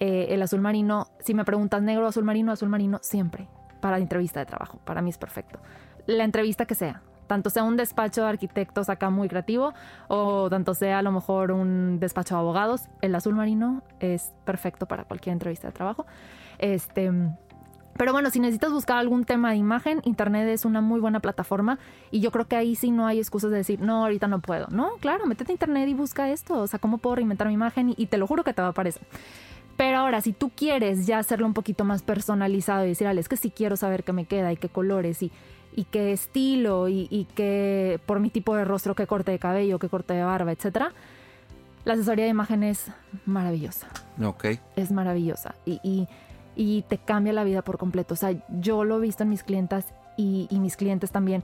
eh, 0.00 0.26
el 0.30 0.42
azul 0.42 0.60
marino, 0.60 1.08
si 1.20 1.34
me 1.34 1.44
preguntas 1.44 1.82
negro 1.82 2.06
azul 2.06 2.24
marino, 2.24 2.52
azul 2.52 2.68
marino 2.68 2.98
siempre 3.02 3.48
para 3.80 3.98
entrevista 3.98 4.40
de 4.40 4.46
trabajo. 4.46 4.78
Para 4.84 5.02
mí 5.02 5.10
es 5.10 5.18
perfecto. 5.18 5.58
La 6.06 6.24
entrevista 6.24 6.66
que 6.66 6.74
sea, 6.74 7.02
tanto 7.26 7.48
sea 7.50 7.62
un 7.64 7.76
despacho 7.76 8.22
de 8.22 8.28
arquitectos 8.28 8.88
acá 8.88 9.08
muy 9.10 9.28
creativo 9.28 9.72
o 10.08 10.48
tanto 10.50 10.74
sea 10.74 10.98
a 10.98 11.02
lo 11.02 11.12
mejor 11.12 11.52
un 11.52 11.98
despacho 12.00 12.34
de 12.34 12.40
abogados, 12.40 12.88
el 13.00 13.14
azul 13.14 13.34
marino 13.34 13.82
es 14.00 14.32
perfecto 14.44 14.86
para 14.86 15.04
cualquier 15.04 15.32
entrevista 15.34 15.68
de 15.68 15.72
trabajo. 15.72 16.06
Este. 16.58 17.10
Pero 17.96 18.12
bueno, 18.12 18.30
si 18.30 18.40
necesitas 18.40 18.72
buscar 18.72 18.98
algún 18.98 19.24
tema 19.24 19.50
de 19.50 19.56
imagen, 19.56 20.00
Internet 20.04 20.48
es 20.48 20.64
una 20.64 20.80
muy 20.80 20.98
buena 21.00 21.20
plataforma 21.20 21.78
y 22.10 22.20
yo 22.20 22.30
creo 22.32 22.46
que 22.48 22.56
ahí 22.56 22.74
sí 22.74 22.90
no 22.90 23.06
hay 23.06 23.18
excusas 23.18 23.50
de 23.52 23.58
decir, 23.58 23.80
no, 23.80 24.02
ahorita 24.04 24.26
no 24.26 24.40
puedo. 24.40 24.66
No, 24.70 24.90
claro, 25.00 25.26
métete 25.26 25.52
a 25.52 25.54
Internet 25.54 25.88
y 25.88 25.94
busca 25.94 26.28
esto, 26.30 26.58
o 26.60 26.66
sea, 26.66 26.78
cómo 26.80 26.98
puedo 26.98 27.16
reinventar 27.16 27.46
mi 27.46 27.54
imagen 27.54 27.90
y, 27.90 27.94
y 27.96 28.06
te 28.06 28.18
lo 28.18 28.26
juro 28.26 28.42
que 28.42 28.52
te 28.52 28.62
va 28.62 28.68
a 28.68 28.70
aparecer. 28.72 29.02
Pero 29.76 29.98
ahora, 29.98 30.20
si 30.20 30.32
tú 30.32 30.50
quieres 30.50 31.06
ya 31.06 31.18
hacerlo 31.18 31.46
un 31.46 31.54
poquito 31.54 31.84
más 31.84 32.02
personalizado 32.02 32.84
y 32.84 32.88
decir, 32.88 33.06
Ale, 33.06 33.20
es 33.20 33.28
que 33.28 33.36
sí 33.36 33.50
quiero 33.50 33.76
saber 33.76 34.02
qué 34.04 34.12
me 34.12 34.24
queda 34.24 34.52
y 34.52 34.56
qué 34.56 34.68
colores 34.68 35.22
y, 35.22 35.30
y 35.76 35.84
qué 35.84 36.12
estilo 36.12 36.88
y, 36.88 37.06
y 37.10 37.26
qué, 37.34 38.00
por 38.06 38.18
mi 38.20 38.30
tipo 38.30 38.54
de 38.56 38.64
rostro, 38.64 38.94
qué 38.94 39.06
corte 39.06 39.30
de 39.32 39.38
cabello, 39.38 39.78
qué 39.78 39.88
corte 39.88 40.14
de 40.14 40.22
barba, 40.24 40.52
etcétera, 40.52 40.92
la 41.84 41.94
asesoría 41.94 42.24
de 42.24 42.30
imagen 42.30 42.62
es 42.62 42.86
maravillosa. 43.26 43.88
Ok, 44.22 44.46
es 44.76 44.90
maravillosa. 44.90 45.54
Y, 45.64 45.80
y- 45.84 46.08
y 46.56 46.82
te 46.82 46.98
cambia 46.98 47.32
la 47.32 47.44
vida 47.44 47.62
por 47.62 47.78
completo. 47.78 48.14
O 48.14 48.16
sea, 48.16 48.34
yo 48.60 48.84
lo 48.84 48.98
he 48.98 49.00
visto 49.00 49.22
en 49.22 49.30
mis 49.30 49.42
clientas 49.42 49.86
y, 50.16 50.48
mis 50.52 50.76
clientes 50.76 51.10
también 51.10 51.42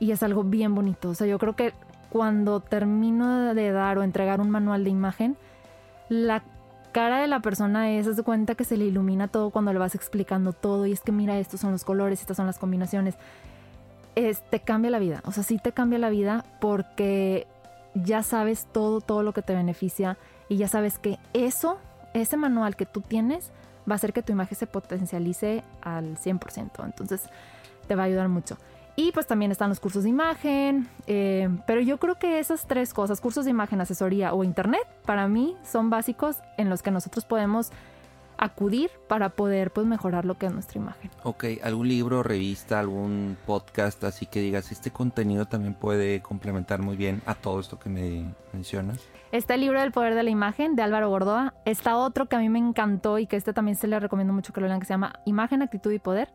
y 0.00 0.12
es 0.12 0.22
algo 0.22 0.44
bien 0.44 0.74
bonito. 0.74 1.10
O 1.10 1.14
sea, 1.14 1.26
yo 1.26 1.38
creo 1.38 1.56
que 1.56 1.72
cuando 2.10 2.60
termino 2.60 3.54
de 3.54 3.72
dar 3.72 3.98
o 3.98 4.02
entregar 4.02 4.40
un 4.40 4.50
manual 4.50 4.84
de 4.84 4.90
imagen, 4.90 5.36
la 6.08 6.42
cara 6.92 7.20
de 7.20 7.26
la 7.26 7.40
persona 7.40 7.90
es, 7.90 8.16
de 8.16 8.22
cuenta 8.22 8.54
que 8.54 8.64
se 8.64 8.76
le 8.76 8.86
ilumina 8.86 9.28
todo 9.28 9.50
cuando 9.50 9.72
le 9.72 9.78
vas 9.78 9.94
explicando 9.94 10.52
todo 10.52 10.86
y 10.86 10.92
es 10.92 11.00
que 11.00 11.12
mira, 11.12 11.38
estos 11.38 11.60
son 11.60 11.72
los 11.72 11.84
colores, 11.84 12.20
estas 12.20 12.36
son 12.36 12.46
las 12.46 12.58
combinaciones. 12.58 13.16
Es, 14.14 14.42
te 14.50 14.60
cambia 14.60 14.90
la 14.90 14.98
vida, 14.98 15.20
o 15.26 15.32
sea, 15.32 15.44
sí 15.44 15.58
te 15.58 15.72
cambia 15.72 15.98
la 15.98 16.10
vida 16.10 16.44
porque 16.60 17.46
ya 17.94 18.22
sabes 18.22 18.66
todo, 18.72 19.00
todo 19.00 19.22
lo 19.22 19.32
que 19.32 19.42
te 19.42 19.54
beneficia 19.54 20.16
y 20.48 20.56
ya 20.56 20.66
sabes 20.66 20.98
que 20.98 21.18
eso, 21.34 21.78
ese 22.14 22.36
manual 22.36 22.74
que 22.74 22.86
tú 22.86 23.00
tienes, 23.00 23.52
va 23.88 23.94
a 23.94 23.96
hacer 23.96 24.12
que 24.12 24.22
tu 24.22 24.32
imagen 24.32 24.56
se 24.56 24.66
potencialice 24.66 25.62
al 25.80 26.16
100%. 26.18 26.84
Entonces, 26.84 27.22
te 27.86 27.94
va 27.94 28.02
a 28.02 28.06
ayudar 28.06 28.28
mucho. 28.28 28.58
Y 28.96 29.12
pues 29.12 29.28
también 29.28 29.52
están 29.52 29.68
los 29.68 29.78
cursos 29.78 30.02
de 30.02 30.10
imagen, 30.10 30.88
eh, 31.06 31.48
pero 31.68 31.80
yo 31.80 31.98
creo 31.98 32.16
que 32.16 32.40
esas 32.40 32.66
tres 32.66 32.92
cosas, 32.92 33.20
cursos 33.20 33.44
de 33.44 33.52
imagen, 33.52 33.80
asesoría 33.80 34.34
o 34.34 34.42
internet, 34.42 34.82
para 35.06 35.28
mí 35.28 35.56
son 35.64 35.88
básicos 35.88 36.38
en 36.56 36.68
los 36.68 36.82
que 36.82 36.90
nosotros 36.90 37.24
podemos 37.24 37.70
acudir 38.38 38.90
para 39.06 39.30
poder 39.30 39.72
pues 39.72 39.86
mejorar 39.86 40.24
lo 40.24 40.36
que 40.36 40.46
es 40.46 40.52
nuestra 40.52 40.80
imagen. 40.80 41.10
ok. 41.22 41.44
¿Algún 41.62 41.88
libro, 41.88 42.24
revista, 42.24 42.80
algún 42.80 43.36
podcast 43.46 44.02
así 44.04 44.26
que 44.26 44.40
digas, 44.40 44.72
este 44.72 44.90
contenido 44.90 45.46
también 45.46 45.74
puede 45.74 46.20
complementar 46.20 46.82
muy 46.82 46.96
bien 46.96 47.22
a 47.26 47.34
todo 47.34 47.60
esto 47.60 47.78
que 47.78 47.90
me 47.90 48.34
mencionas? 48.52 48.98
Está 49.30 49.54
el 49.54 49.60
libro 49.60 49.80
del 49.80 49.92
poder 49.92 50.14
de 50.14 50.22
la 50.22 50.30
imagen 50.30 50.74
de 50.74 50.82
Álvaro 50.82 51.10
Gordoa. 51.10 51.52
Está 51.66 51.96
otro 51.96 52.26
que 52.26 52.36
a 52.36 52.38
mí 52.38 52.48
me 52.48 52.58
encantó 52.58 53.18
y 53.18 53.26
que 53.26 53.36
este 53.36 53.52
también 53.52 53.76
se 53.76 53.86
le 53.86 54.00
recomiendo 54.00 54.32
mucho 54.32 54.54
que 54.54 54.60
lo 54.62 54.68
lean, 54.68 54.80
que 54.80 54.86
se 54.86 54.94
llama 54.94 55.20
Imagen, 55.26 55.60
Actitud 55.60 55.92
y 55.92 55.98
Poder, 55.98 56.30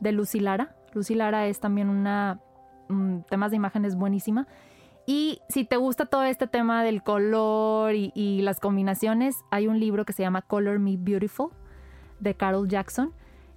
de 0.00 0.10
Lucy 0.10 0.40
Lara. 0.40 0.74
Lucy 0.94 1.14
Lara 1.14 1.46
es 1.46 1.60
también 1.60 1.88
una 1.88 2.40
mm, 2.88 3.20
temas 3.30 3.52
de 3.52 3.56
imágenes 3.56 3.94
buenísima. 3.94 4.48
Y 5.06 5.40
si 5.48 5.64
te 5.64 5.76
gusta 5.76 6.06
todo 6.06 6.24
este 6.24 6.48
tema 6.48 6.82
del 6.82 7.02
color 7.02 7.94
y, 7.94 8.40
las 8.42 8.58
combinaciones, 8.58 9.36
hay 9.50 9.68
un 9.68 9.78
libro 9.78 10.04
que 10.04 10.12
se 10.12 10.22
llama 10.22 10.42
Color 10.42 10.80
Me 10.80 10.96
Beautiful 10.98 11.50
de 12.20 12.34
Carol 12.34 12.68
Jackson, 12.68 13.12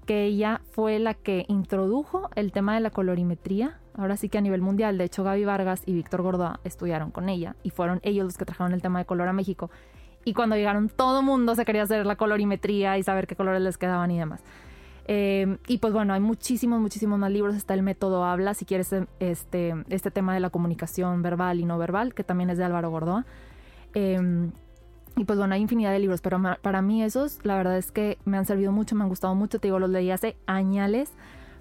que 0.06 0.26
ella 0.26 0.62
fue 0.72 1.00
la 1.00 1.14
que 1.16 1.46
introdujo 1.48 2.30
el 2.36 2.52
tema 2.52 2.76
de 2.76 2.82
la 2.82 2.92
colorimetría. 2.92 3.80
Ahora 3.98 4.16
sí 4.16 4.30
que 4.30 4.38
a 4.38 4.42
nivel 4.42 4.62
mundial, 4.62 4.98
de 4.98 5.06
hecho 5.06 5.24
Gaby 5.24 5.46
Vargas 5.46 5.82
y 5.86 5.94
Víctor 5.94 6.22
Gordoa 6.22 6.60
estudiaron 6.64 7.12
con 7.12 7.30
ella 7.30 7.56
y 7.64 7.72
fueron 7.72 8.00
ellos 8.04 8.26
los 8.26 8.38
que 8.38 8.46
trajeron 8.46 8.74
el 8.74 8.82
tema 8.82 9.00
de 9.00 9.06
color 9.06 9.28
a 9.28 9.34
México. 9.34 9.72
Y 10.24 10.34
cuando 10.34 10.56
llegaron 10.56 10.90
todo 10.90 11.22
mundo 11.24 11.56
se 11.56 11.66
quería 11.66 11.84
hacer 11.84 12.06
la 12.06 12.16
colorimetría 12.16 12.98
y 12.98 13.04
saber 13.04 13.28
qué 13.28 13.36
colores 13.36 13.62
les 13.62 13.78
quedaban 13.78 14.12
y 14.12 14.20
demás. 14.20 14.42
Eh, 15.10 15.58
y 15.68 15.78
pues 15.78 15.94
bueno, 15.94 16.14
hay 16.14 16.20
muchísimos, 16.20 16.80
muchísimos 16.80 17.18
más 17.18 17.32
libros. 17.32 17.56
Está 17.56 17.74
el 17.74 17.82
método 17.82 18.24
Habla, 18.26 18.54
si 18.54 18.66
quieres 18.66 18.94
este, 19.20 19.74
este 19.90 20.12
tema 20.12 20.34
de 20.34 20.42
la 20.42 20.50
comunicación 20.50 21.22
verbal 21.22 21.60
y 21.60 21.66
no 21.66 21.78
verbal, 21.78 22.14
que 22.14 22.24
también 22.24 22.50
es 22.50 22.58
de 22.58 22.66
Álvaro 22.66 22.92
Gordoa. 22.92 23.26
Eh, 23.94 24.50
y 25.18 25.26
pues 25.26 25.40
bueno, 25.40 25.56
hay 25.56 25.62
infinidad 25.62 25.92
de 25.92 26.00
libros, 26.00 26.22
pero 26.22 26.40
para 26.62 26.84
mí 26.84 27.04
esos, 27.04 27.40
la 27.44 27.58
verdad 27.58 27.78
es 27.78 27.92
que 27.92 28.20
me 28.24 28.38
han 28.38 28.46
servido 28.46 28.72
mucho, 28.72 28.96
me 28.96 29.02
han 29.02 29.10
gustado 29.10 29.34
mucho. 29.34 29.60
Te 29.60 29.68
digo, 29.68 29.80
los 29.80 29.90
leí 29.90 30.12
hace 30.12 30.38
añales, 30.46 31.12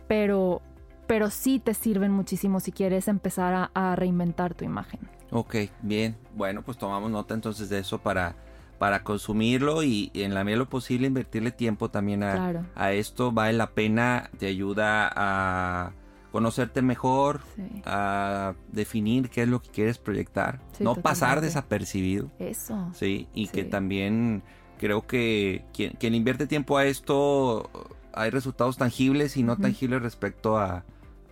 pero, 0.08 0.60
pero 1.06 1.30
sí 1.30 1.58
te 1.58 1.74
sirven 1.74 2.12
muchísimo 2.12 2.60
si 2.60 2.72
quieres 2.72 3.08
empezar 3.08 3.54
a, 3.54 3.70
a 3.74 3.96
reinventar 3.96 4.54
tu 4.54 4.64
imagen. 4.64 5.00
Ok, 5.30 5.56
bien. 5.82 6.16
Bueno, 6.34 6.62
pues 6.62 6.78
tomamos 6.78 7.10
nota 7.10 7.34
entonces 7.34 7.68
de 7.68 7.80
eso 7.80 7.98
para 7.98 8.36
para 8.78 9.02
consumirlo 9.02 9.82
y, 9.82 10.10
en 10.14 10.34
la 10.34 10.44
medida 10.44 10.56
de 10.56 10.64
lo 10.64 10.68
posible 10.68 11.06
invertirle 11.06 11.50
tiempo 11.50 11.90
también 11.90 12.22
a, 12.22 12.64
a, 12.74 12.92
esto. 12.92 13.32
Vale 13.32 13.54
la 13.54 13.70
pena, 13.70 14.30
te 14.38 14.46
ayuda 14.46 15.10
a 15.14 15.92
conocerte 16.32 16.82
mejor, 16.82 17.40
a 17.86 18.54
definir 18.70 19.30
qué 19.30 19.42
es 19.42 19.48
lo 19.48 19.62
que 19.62 19.70
quieres 19.70 19.98
proyectar, 19.98 20.60
no 20.80 20.94
pasar 20.94 21.40
desapercibido. 21.40 22.30
Eso. 22.38 22.90
Sí, 22.92 23.28
y 23.32 23.48
que 23.48 23.64
también 23.64 24.42
creo 24.78 25.06
que 25.06 25.64
quien, 25.72 26.14
invierte 26.14 26.46
tiempo 26.46 26.76
a 26.76 26.84
esto, 26.84 27.70
hay 28.12 28.30
resultados 28.30 28.76
tangibles 28.76 29.36
y 29.38 29.42
no 29.42 29.56
tangibles 29.56 30.02
respecto 30.02 30.58
a, 30.58 30.84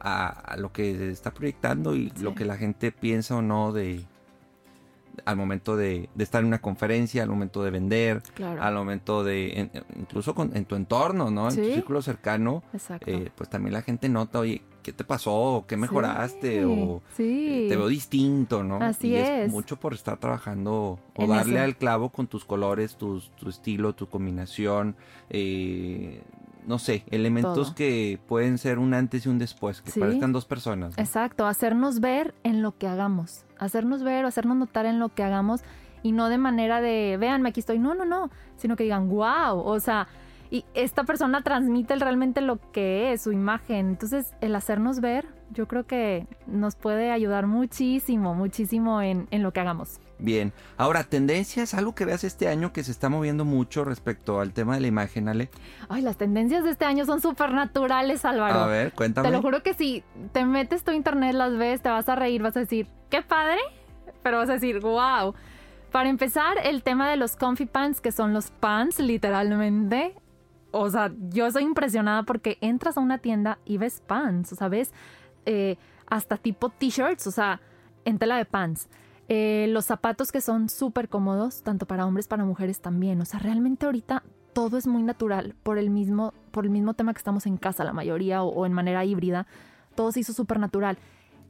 a, 0.04 0.56
lo 0.58 0.70
que 0.70 1.10
está 1.10 1.32
proyectando 1.32 1.96
y 1.96 2.10
lo 2.20 2.34
que 2.34 2.44
la 2.44 2.56
gente 2.56 2.92
piensa 2.92 3.36
o 3.36 3.42
no 3.42 3.72
de, 3.72 4.04
al 5.24 5.36
momento 5.36 5.76
de, 5.76 6.10
estar 6.18 6.42
en 6.42 6.48
una 6.48 6.60
conferencia, 6.60 7.22
al 7.22 7.30
momento 7.30 7.62
de 7.64 7.70
vender, 7.70 8.22
al 8.60 8.74
momento 8.74 9.24
de, 9.24 9.70
incluso 9.96 10.34
en 10.52 10.64
tu 10.66 10.76
entorno, 10.76 11.30
¿no? 11.30 11.48
En 11.48 11.56
tu 11.56 11.64
círculo 11.64 12.02
cercano, 12.02 12.62
eh, 13.06 13.30
pues 13.34 13.48
también 13.48 13.72
la 13.72 13.80
gente 13.80 14.10
nota, 14.10 14.40
oye, 14.40 14.62
¿qué 14.82 14.92
te 14.92 15.04
pasó? 15.04 15.64
¿Qué 15.66 15.78
mejoraste? 15.78 16.66
O 16.66 17.00
eh, 17.18 17.66
te 17.70 17.76
veo 17.76 17.88
distinto, 17.88 18.62
¿no? 18.62 18.76
Así 18.82 19.08
y 19.08 19.16
es. 19.16 19.50
mucho 19.50 19.76
por 19.76 19.94
estar 19.94 20.18
trabajando 20.18 20.98
o 21.16 21.26
darle 21.26 21.60
al 21.60 21.76
clavo 21.76 22.10
con 22.10 22.26
tus 22.26 22.44
colores, 22.44 22.96
tu 22.96 23.22
estilo, 23.48 23.94
tu 23.94 24.08
combinación, 24.08 24.96
eh, 25.30 26.22
no 26.66 26.78
sé, 26.78 27.04
elementos 27.10 27.72
que 27.72 28.18
pueden 28.26 28.58
ser 28.58 28.78
un 28.78 28.94
antes 28.94 29.26
y 29.26 29.28
un 29.28 29.38
después, 29.38 29.82
que 29.82 29.98
parezcan 29.98 30.32
dos 30.32 30.44
personas. 30.44 30.96
Exacto, 30.98 31.46
hacernos 31.46 32.00
ver 32.00 32.34
en 32.42 32.62
lo 32.62 32.76
que 32.76 32.86
hagamos, 32.86 33.44
hacernos 33.58 34.02
ver 34.02 34.24
o 34.24 34.28
hacernos 34.28 34.56
notar 34.56 34.86
en 34.86 34.98
lo 34.98 35.08
que 35.10 35.22
hagamos 35.22 35.62
y 36.02 36.12
no 36.12 36.28
de 36.28 36.38
manera 36.38 36.80
de, 36.80 37.16
véanme, 37.18 37.48
aquí 37.48 37.60
estoy, 37.60 37.78
no, 37.78 37.94
no, 37.94 38.04
no, 38.04 38.30
sino 38.56 38.76
que 38.76 38.84
digan, 38.84 39.08
wow, 39.08 39.58
o 39.58 39.80
sea, 39.80 40.06
y 40.50 40.64
esta 40.74 41.04
persona 41.04 41.42
transmite 41.42 41.96
realmente 41.96 42.40
lo 42.40 42.60
que 42.70 43.12
es 43.12 43.22
su 43.22 43.32
imagen. 43.32 43.88
Entonces, 43.88 44.34
el 44.40 44.54
hacernos 44.54 45.00
ver, 45.00 45.26
yo 45.54 45.66
creo 45.66 45.86
que 45.86 46.26
nos 46.46 46.76
puede 46.76 47.10
ayudar 47.10 47.46
muchísimo, 47.46 48.34
muchísimo 48.34 49.00
en, 49.00 49.26
en 49.30 49.42
lo 49.42 49.52
que 49.52 49.60
hagamos. 49.60 50.00
Bien, 50.18 50.52
ahora, 50.76 51.04
tendencias, 51.04 51.74
algo 51.74 51.94
que 51.94 52.04
veas 52.04 52.24
este 52.24 52.48
año 52.48 52.72
que 52.72 52.84
se 52.84 52.92
está 52.92 53.08
moviendo 53.08 53.44
mucho 53.44 53.84
respecto 53.84 54.40
al 54.40 54.52
tema 54.52 54.74
de 54.74 54.80
la 54.80 54.86
imagen, 54.86 55.28
Ale. 55.28 55.50
Ay, 55.88 56.02
las 56.02 56.16
tendencias 56.16 56.64
de 56.64 56.70
este 56.70 56.84
año 56.84 57.04
son 57.04 57.20
súper 57.20 57.52
naturales, 57.52 58.24
Álvaro. 58.24 58.60
A 58.60 58.66
ver, 58.66 58.92
cuéntame. 58.92 59.28
Te 59.28 59.34
lo 59.34 59.42
juro 59.42 59.62
que 59.62 59.74
si 59.74 60.04
te 60.32 60.44
metes 60.44 60.84
tu 60.84 60.92
internet, 60.92 61.34
las 61.34 61.56
ves, 61.56 61.82
te 61.82 61.88
vas 61.88 62.08
a 62.08 62.14
reír, 62.14 62.42
vas 62.42 62.56
a 62.56 62.60
decir, 62.60 62.86
qué 63.10 63.22
padre, 63.22 63.58
pero 64.22 64.38
vas 64.38 64.48
a 64.50 64.54
decir, 64.54 64.80
wow. 64.80 65.34
Para 65.90 66.08
empezar, 66.08 66.56
el 66.64 66.82
tema 66.82 67.10
de 67.10 67.16
los 67.16 67.36
comfy 67.36 67.66
pants, 67.66 68.00
que 68.00 68.12
son 68.12 68.32
los 68.32 68.50
pants, 68.50 68.98
literalmente. 68.98 70.14
O 70.70 70.90
sea, 70.90 71.12
yo 71.28 71.50
soy 71.52 71.62
impresionada 71.62 72.24
porque 72.24 72.58
entras 72.60 72.96
a 72.96 73.00
una 73.00 73.18
tienda 73.18 73.58
y 73.64 73.78
ves 73.78 74.00
pants, 74.04 74.52
o 74.52 74.56
sea, 74.56 74.68
ves 74.68 74.92
eh, 75.46 75.76
hasta 76.06 76.36
tipo 76.36 76.68
t-shirts, 76.68 77.26
o 77.26 77.30
sea, 77.30 77.60
en 78.04 78.18
tela 78.18 78.36
de 78.36 78.44
pants. 78.44 78.88
Eh, 79.28 79.66
los 79.70 79.86
zapatos 79.86 80.32
que 80.32 80.40
son 80.40 80.68
súper 80.68 81.08
cómodos, 81.08 81.62
tanto 81.62 81.86
para 81.86 82.06
hombres, 82.06 82.28
para 82.28 82.44
mujeres 82.44 82.80
también. 82.80 83.20
O 83.20 83.24
sea, 83.24 83.40
realmente 83.40 83.86
ahorita 83.86 84.22
todo 84.52 84.76
es 84.76 84.86
muy 84.86 85.02
natural 85.02 85.54
por 85.62 85.78
el 85.78 85.90
mismo, 85.90 86.34
por 86.50 86.64
el 86.64 86.70
mismo 86.70 86.94
tema 86.94 87.14
que 87.14 87.18
estamos 87.18 87.46
en 87.46 87.56
casa, 87.56 87.84
la 87.84 87.92
mayoría, 87.92 88.42
o, 88.42 88.66
en 88.66 88.72
manera 88.72 89.04
híbrida. 89.04 89.46
Todo 89.94 90.12
se 90.12 90.20
hizo 90.20 90.32
súper 90.32 90.58
natural. 90.58 90.98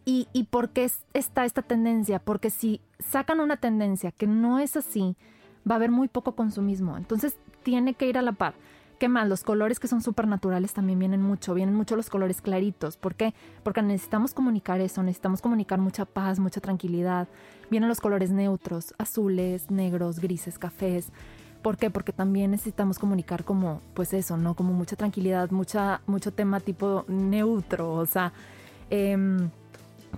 ¿Y, 0.05 0.29
¿Y 0.33 0.45
por 0.45 0.71
qué 0.71 0.91
está 1.15 1.45
esta 1.45 1.63
tendencia? 1.63 2.19
Porque 2.19 2.51
si 2.51 2.81
sacan 2.99 3.41
una 3.41 3.57
tendencia 3.57 4.13
que 4.13 4.27
no 4.27 4.59
es 4.59 4.77
así, 4.77 5.17
va 5.69 5.75
a 5.75 5.77
haber 5.77 5.91
muy 5.91 6.09
poco 6.09 6.37
consumismo. 6.37 6.97
Entonces 6.97 7.37
tiene 7.63 7.95
que 7.95 8.09
ir 8.09 8.19
a 8.19 8.23
la 8.23 8.33
par. 8.33 8.55
¿Qué 8.99 9.09
más? 9.09 9.29
Los 9.29 9.43
colores 9.43 9.81
que 9.81 9.89
son 9.89 10.03
súper 10.03 10.29
naturales 10.29 10.73
también 10.73 10.99
vienen 10.99 11.21
mucho, 11.21 11.53
vienen 11.53 11.75
mucho 11.75 11.97
los 11.97 12.11
colores 12.11 12.41
claritos. 12.41 12.97
¿Por 12.97 13.17
qué? 13.17 13.35
Porque 13.65 13.83
necesitamos 13.83 14.35
comunicar 14.35 14.81
eso, 14.81 15.03
necesitamos 15.03 15.41
comunicar 15.41 15.81
mucha 15.81 16.05
paz, 16.05 16.39
mucha 16.39 16.61
tranquilidad. 16.61 17.27
Vienen 17.71 17.89
los 17.89 18.01
colores 18.01 18.31
neutros, 18.31 18.95
azules, 18.99 19.71
negros, 19.71 20.21
grises, 20.21 20.59
cafés. 20.59 21.09
¿Por 21.61 21.77
qué? 21.77 21.91
Porque 21.91 22.13
también 22.13 22.53
necesitamos 22.53 22.99
comunicar 22.99 23.43
como, 23.45 23.81
pues 23.95 24.13
eso, 24.13 24.37
¿no? 24.37 24.55
Como 24.55 24.73
mucha 24.73 24.97
tranquilidad, 24.97 25.51
mucha, 25.51 26.01
mucho 26.07 26.33
tema 26.33 26.61
tipo 26.61 27.05
neutro. 27.09 27.95
O 27.95 28.07
sea, 28.07 28.33
em, 28.91 29.51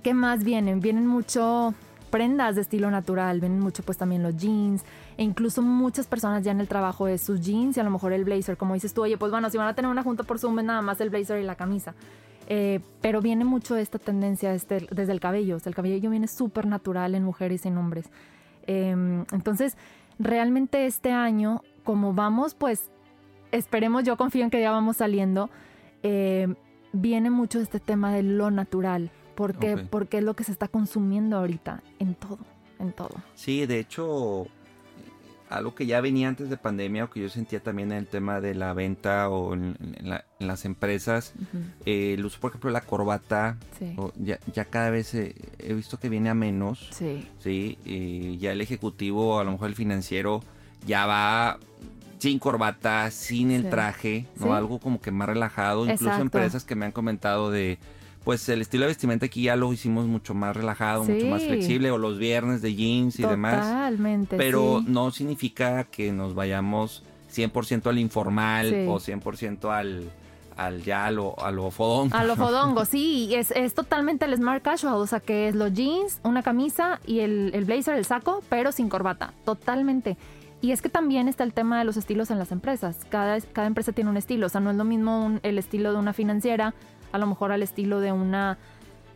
¿qué 0.03 0.13
más 0.13 0.43
vienen? 0.43 0.81
Vienen 0.81 1.07
mucho 1.07 1.73
prendas 2.09 2.55
de 2.55 2.61
estilo 2.61 2.89
natural, 2.91 3.39
vienen 3.39 3.59
mucho 3.59 3.83
pues 3.83 3.97
también 3.97 4.23
los 4.23 4.35
jeans, 4.35 4.83
e 5.17 5.23
incluso 5.23 5.61
muchas 5.61 6.07
personas 6.07 6.43
ya 6.43 6.51
en 6.51 6.59
el 6.59 6.67
trabajo 6.67 7.07
es 7.07 7.21
sus 7.21 7.41
jeans 7.41 7.77
y 7.77 7.79
a 7.79 7.83
lo 7.83 7.89
mejor 7.89 8.13
el 8.13 8.23
blazer, 8.23 8.57
como 8.57 8.73
dices 8.73 8.93
tú, 8.93 9.03
oye, 9.03 9.17
pues 9.17 9.31
bueno, 9.31 9.49
si 9.49 9.57
van 9.57 9.67
a 9.67 9.73
tener 9.73 9.91
una 9.91 10.03
junta 10.03 10.23
por 10.23 10.39
Zoom, 10.39 10.59
es 10.59 10.65
nada 10.65 10.81
más 10.81 10.99
el 11.01 11.09
blazer 11.09 11.41
y 11.41 11.43
la 11.43 11.55
camisa. 11.55 11.93
Eh, 12.49 12.79
pero 13.01 13.21
viene 13.21 13.43
mucho 13.43 13.75
esta 13.75 13.99
tendencia 13.99 14.53
este, 14.53 14.87
desde 14.89 15.11
el 15.11 15.19
cabello, 15.19 15.57
o 15.57 15.59
sea, 15.59 15.69
el 15.69 15.75
cabello 15.75 16.09
viene 16.09 16.27
súper 16.27 16.65
natural 16.65 17.13
en 17.13 17.23
mujeres 17.23 17.65
y 17.65 17.67
en 17.67 17.77
hombres. 17.77 18.09
Em, 18.67 19.25
entonces, 19.31 19.75
realmente 20.17 20.85
este 20.85 21.11
año, 21.11 21.61
como 21.83 22.13
vamos, 22.13 22.53
pues 22.53 22.89
esperemos, 23.51 24.03
yo 24.03 24.17
confío 24.17 24.43
en 24.43 24.49
que 24.49 24.61
ya 24.61 24.71
vamos 24.71 24.97
saliendo, 24.97 25.49
eh, 26.03 26.53
viene 26.93 27.29
mucho 27.29 27.59
este 27.59 27.79
tema 27.79 28.13
de 28.13 28.23
lo 28.23 28.49
natural, 28.49 29.11
porque, 29.37 29.77
porque 29.77 30.17
es 30.17 30.23
lo 30.23 30.35
que 30.35 30.43
se 30.43 30.51
está 30.51 30.67
consumiendo 30.67 31.37
ahorita 31.37 31.83
en 31.99 32.15
todo, 32.15 32.39
en 32.79 32.91
todo. 32.91 33.13
Sí, 33.35 33.67
de 33.67 33.79
hecho, 33.79 34.47
algo 35.47 35.75
que 35.75 35.85
ya 35.85 36.01
venía 36.01 36.27
antes 36.27 36.49
de 36.49 36.57
pandemia 36.57 37.03
o 37.03 37.11
que 37.11 37.21
yo 37.21 37.29
sentía 37.29 37.59
también 37.59 37.91
en 37.91 37.99
el 37.99 38.07
tema 38.07 38.41
de 38.41 38.55
la 38.55 38.73
venta 38.73 39.29
o 39.29 39.53
en, 39.53 39.77
las 40.39 40.65
empresas, 40.65 41.35
eh, 41.85 42.15
el 42.15 42.25
uso, 42.25 42.39
por 42.39 42.49
ejemplo, 42.49 42.69
de 42.71 42.73
la 42.73 42.81
corbata, 42.81 43.57
ya, 44.15 44.39
ya, 44.51 44.65
cada 44.65 44.89
vez 44.89 45.13
he 45.13 45.35
visto 45.75 45.99
que 45.99 46.09
viene 46.09 46.29
a 46.29 46.33
menos. 46.33 46.89
Sí. 46.91 47.27
Sí, 47.37 48.37
ya 48.41 48.53
el 48.53 48.61
ejecutivo, 48.61 49.39
a 49.39 49.43
lo 49.43 49.51
mejor 49.51 49.69
el 49.69 49.75
financiero, 49.75 50.41
ya 50.87 51.05
va 51.05 51.59
sin 52.17 52.39
corbata, 52.39 53.11
sin 53.11 53.51
el 53.51 53.69
traje, 53.69 54.25
¿no? 54.37 54.55
Algo 54.55 54.79
como 54.79 54.99
que 54.99 55.11
más 55.11 55.29
relajado. 55.29 55.85
Incluso 55.85 56.19
empresas 56.19 56.63
que 56.63 56.73
me 56.73 56.87
han 56.87 56.91
comentado 56.91 57.51
de 57.51 57.77
pues 58.27 58.49
el 58.49 58.59
estilo 58.59 58.81
de 58.81 58.87
vestimenta 58.89 59.27
aquí 59.27 59.43
ya 59.43 59.55
lo 59.55 59.71
hicimos 59.71 60.05
mucho 60.05 60.33
más 60.33 60.53
relajado, 60.53 61.05
mucho 61.05 61.27
más 61.27 61.45
flexible, 61.45 61.91
o 61.91 61.97
los 61.97 62.17
viernes 62.17 62.61
de 62.61 62.75
jeans 62.75 63.17
y 63.19 63.23
demás. 63.23 63.65
Totalmente. 63.65 64.35
Pero 64.35 64.83
no 64.85 65.11
significa 65.11 65.85
que 65.85 66.11
nos 66.11 66.35
vayamos 66.35 67.03
100% 67.33 67.87
al 67.87 67.97
informal 67.97 68.85
o 68.89 68.99
100% 68.99 69.71
al, 69.71 70.11
al 70.57 70.83
ya 70.83 71.05
a 71.05 71.11
lo, 71.11 71.39
a 71.39 71.51
lo 71.51 71.71
fodongo. 71.71 72.17
A 72.17 72.25
lo 72.25 72.35
fodongo, 72.35 72.83
sí, 72.83 73.33
es, 73.33 73.51
es 73.51 73.73
totalmente 73.73 74.25
el 74.25 74.35
smart 74.35 74.61
casual, 74.61 74.95
o 74.95 75.07
sea 75.07 75.21
que 75.21 75.47
es 75.47 75.55
los 75.55 75.71
jeans, 75.71 76.19
una 76.23 76.43
camisa 76.43 76.99
y 77.07 77.21
el, 77.21 77.51
el 77.53 77.63
blazer, 77.63 77.95
el 77.95 78.03
saco, 78.03 78.43
pero 78.49 78.73
sin 78.73 78.89
corbata, 78.89 79.31
totalmente. 79.45 80.17
Y 80.59 80.71
es 80.71 80.81
que 80.81 80.89
también 80.89 81.29
está 81.29 81.45
el 81.45 81.53
tema 81.53 81.79
de 81.79 81.85
los 81.85 81.95
estilos 81.95 82.29
en 82.29 82.39
las 82.39 82.51
empresas. 82.51 82.97
Cada, 83.09 83.39
cada 83.39 83.67
empresa 83.67 83.93
tiene 83.93 84.09
un 84.09 84.17
estilo. 84.17 84.47
O 84.47 84.49
sea, 84.49 84.59
no 84.59 84.71
es 84.71 84.75
lo 84.75 84.83
mismo 84.83 85.39
el 85.43 85.59
estilo 85.59 85.93
de 85.93 85.99
una 85.99 86.13
financiera 86.13 86.73
a 87.11 87.17
lo 87.17 87.27
mejor 87.27 87.51
al 87.51 87.63
estilo 87.63 87.99
de 87.99 88.11
una 88.11 88.57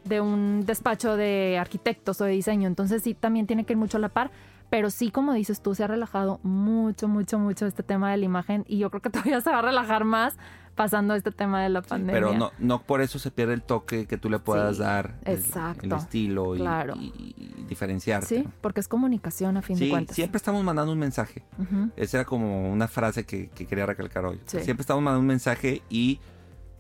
de 0.03 0.19
un 0.19 0.65
despacho 0.65 1.15
de 1.15 1.57
arquitectos 1.59 2.19
o 2.21 2.25
de 2.25 2.31
diseño. 2.31 2.67
Entonces 2.67 3.03
sí, 3.03 3.13
también 3.13 3.45
tiene 3.45 3.65
que 3.65 3.73
ir 3.73 3.77
mucho 3.77 3.97
a 3.97 3.99
la 3.99 4.09
par. 4.09 4.31
pero 4.71 4.89
sí, 4.89 5.11
como 5.11 5.33
dices 5.33 5.61
tú, 5.61 5.75
se 5.75 5.83
ha 5.83 5.87
relajado 5.87 6.39
mucho, 6.43 7.07
mucho, 7.09 7.37
mucho 7.37 7.65
este 7.67 7.83
tema 7.83 8.09
de 8.09 8.17
la 8.17 8.25
imagen 8.25 8.63
y 8.67 8.77
yo 8.79 8.89
creo 8.89 9.01
que 9.01 9.09
todavía 9.35 9.41
se 9.41 9.49
va 9.51 9.59
a 9.59 9.61
relajar 9.61 10.05
más 10.05 10.37
pasando 10.73 11.13
este 11.13 11.31
tema 11.31 11.61
de 11.61 11.67
la 11.69 11.81
pandemia. 11.81 12.13
Pero 12.13 12.33
no, 12.33 12.51
no 12.57 12.81
por 12.81 13.01
eso 13.01 13.19
se 13.19 13.29
pierde 13.29 13.53
el 13.53 13.61
toque 13.61 14.07
que 14.07 14.17
tú 14.17 14.29
le 14.29 14.39
puedas 14.39 14.77
Sí, 14.77 14.81
dar, 14.81 15.15
el- 15.25 15.43
el, 15.83 15.91
estilo 15.91 16.55
y, 16.55 16.59
claro. 16.59 16.93
y- 16.97 17.11
y 17.37 17.65
diferenciarte. 17.67 18.25
Sí, 18.25 18.47
porque 18.61 18.79
es 18.79 18.87
comunicación 18.87 19.57
a 19.57 19.61
fin 19.61 19.77
de 19.77 19.89
cuentas. 19.89 20.15
siempre 20.15 20.37
estamos 20.37 20.63
mandando 20.63 20.93
un 20.93 20.99
mensaje. 20.99 21.43
Ujú. 21.59 21.91
Esa 21.97 22.19
era 22.19 22.25
como 22.25 22.71
una 22.71 22.87
frase 22.87 23.25
que, 23.25 23.49
que 23.49 23.67
quería 23.67 23.85
recalcar 23.85 24.25
hoy. 24.25 24.39
Sí. 24.45 24.61
Siempre 24.61 24.81
estamos 24.81 25.03
mandando 25.03 25.19
un 25.21 25.27
mensaje 25.27 25.81
y 25.89 26.19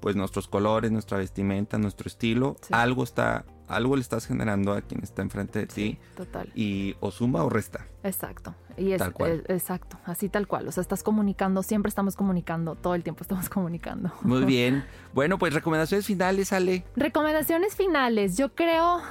pues 0.01 0.15
nuestros 0.17 0.47
colores, 0.49 0.91
nuestra 0.91 1.17
vestimenta, 1.19 1.77
nuestro 1.77 2.07
estilo, 2.07 2.57
Sí. 2.61 2.73
algo 2.73 3.03
está, 3.03 3.45
algo 3.69 3.95
le 3.95 4.01
estás 4.01 4.25
generando 4.27 4.73
a 4.73 4.81
quien 4.81 5.01
está 5.03 5.21
enfrente 5.21 5.59
de 5.59 5.67
ti 5.67 5.99
Total. 6.17 6.49
y 6.55 6.95
o 6.99 7.11
suma 7.11 7.43
o 7.43 7.49
resta. 7.49 7.85
Exacto. 8.03 8.53
Y 8.77 8.91
es, 8.93 8.97
Tal 8.99 9.13
cual. 9.13 9.43
es- 9.47 9.49
exacto, 9.49 9.97
así 10.05 10.27
tal 10.27 10.47
cual. 10.47 10.67
O 10.67 10.71
sea, 10.71 10.81
estás 10.81 11.03
comunicando, 11.03 11.61
siempre 11.63 11.89
estamos 11.89 12.15
comunicando, 12.15 12.75
todo 12.75 12.95
el 12.95 13.03
tiempo 13.03 13.21
estamos 13.23 13.47
comunicando. 13.49 14.11
Muy 14.23 14.43
bien. 14.43 14.83
Bueno, 15.13 15.37
pues 15.37 15.53
recomendaciones 15.53 16.05
finales, 16.05 16.51
Ale. 16.51 16.83
Recomendaciones 16.95 17.75
finales. 17.75 18.35
Yo 18.37 18.55
creo, 18.55 19.01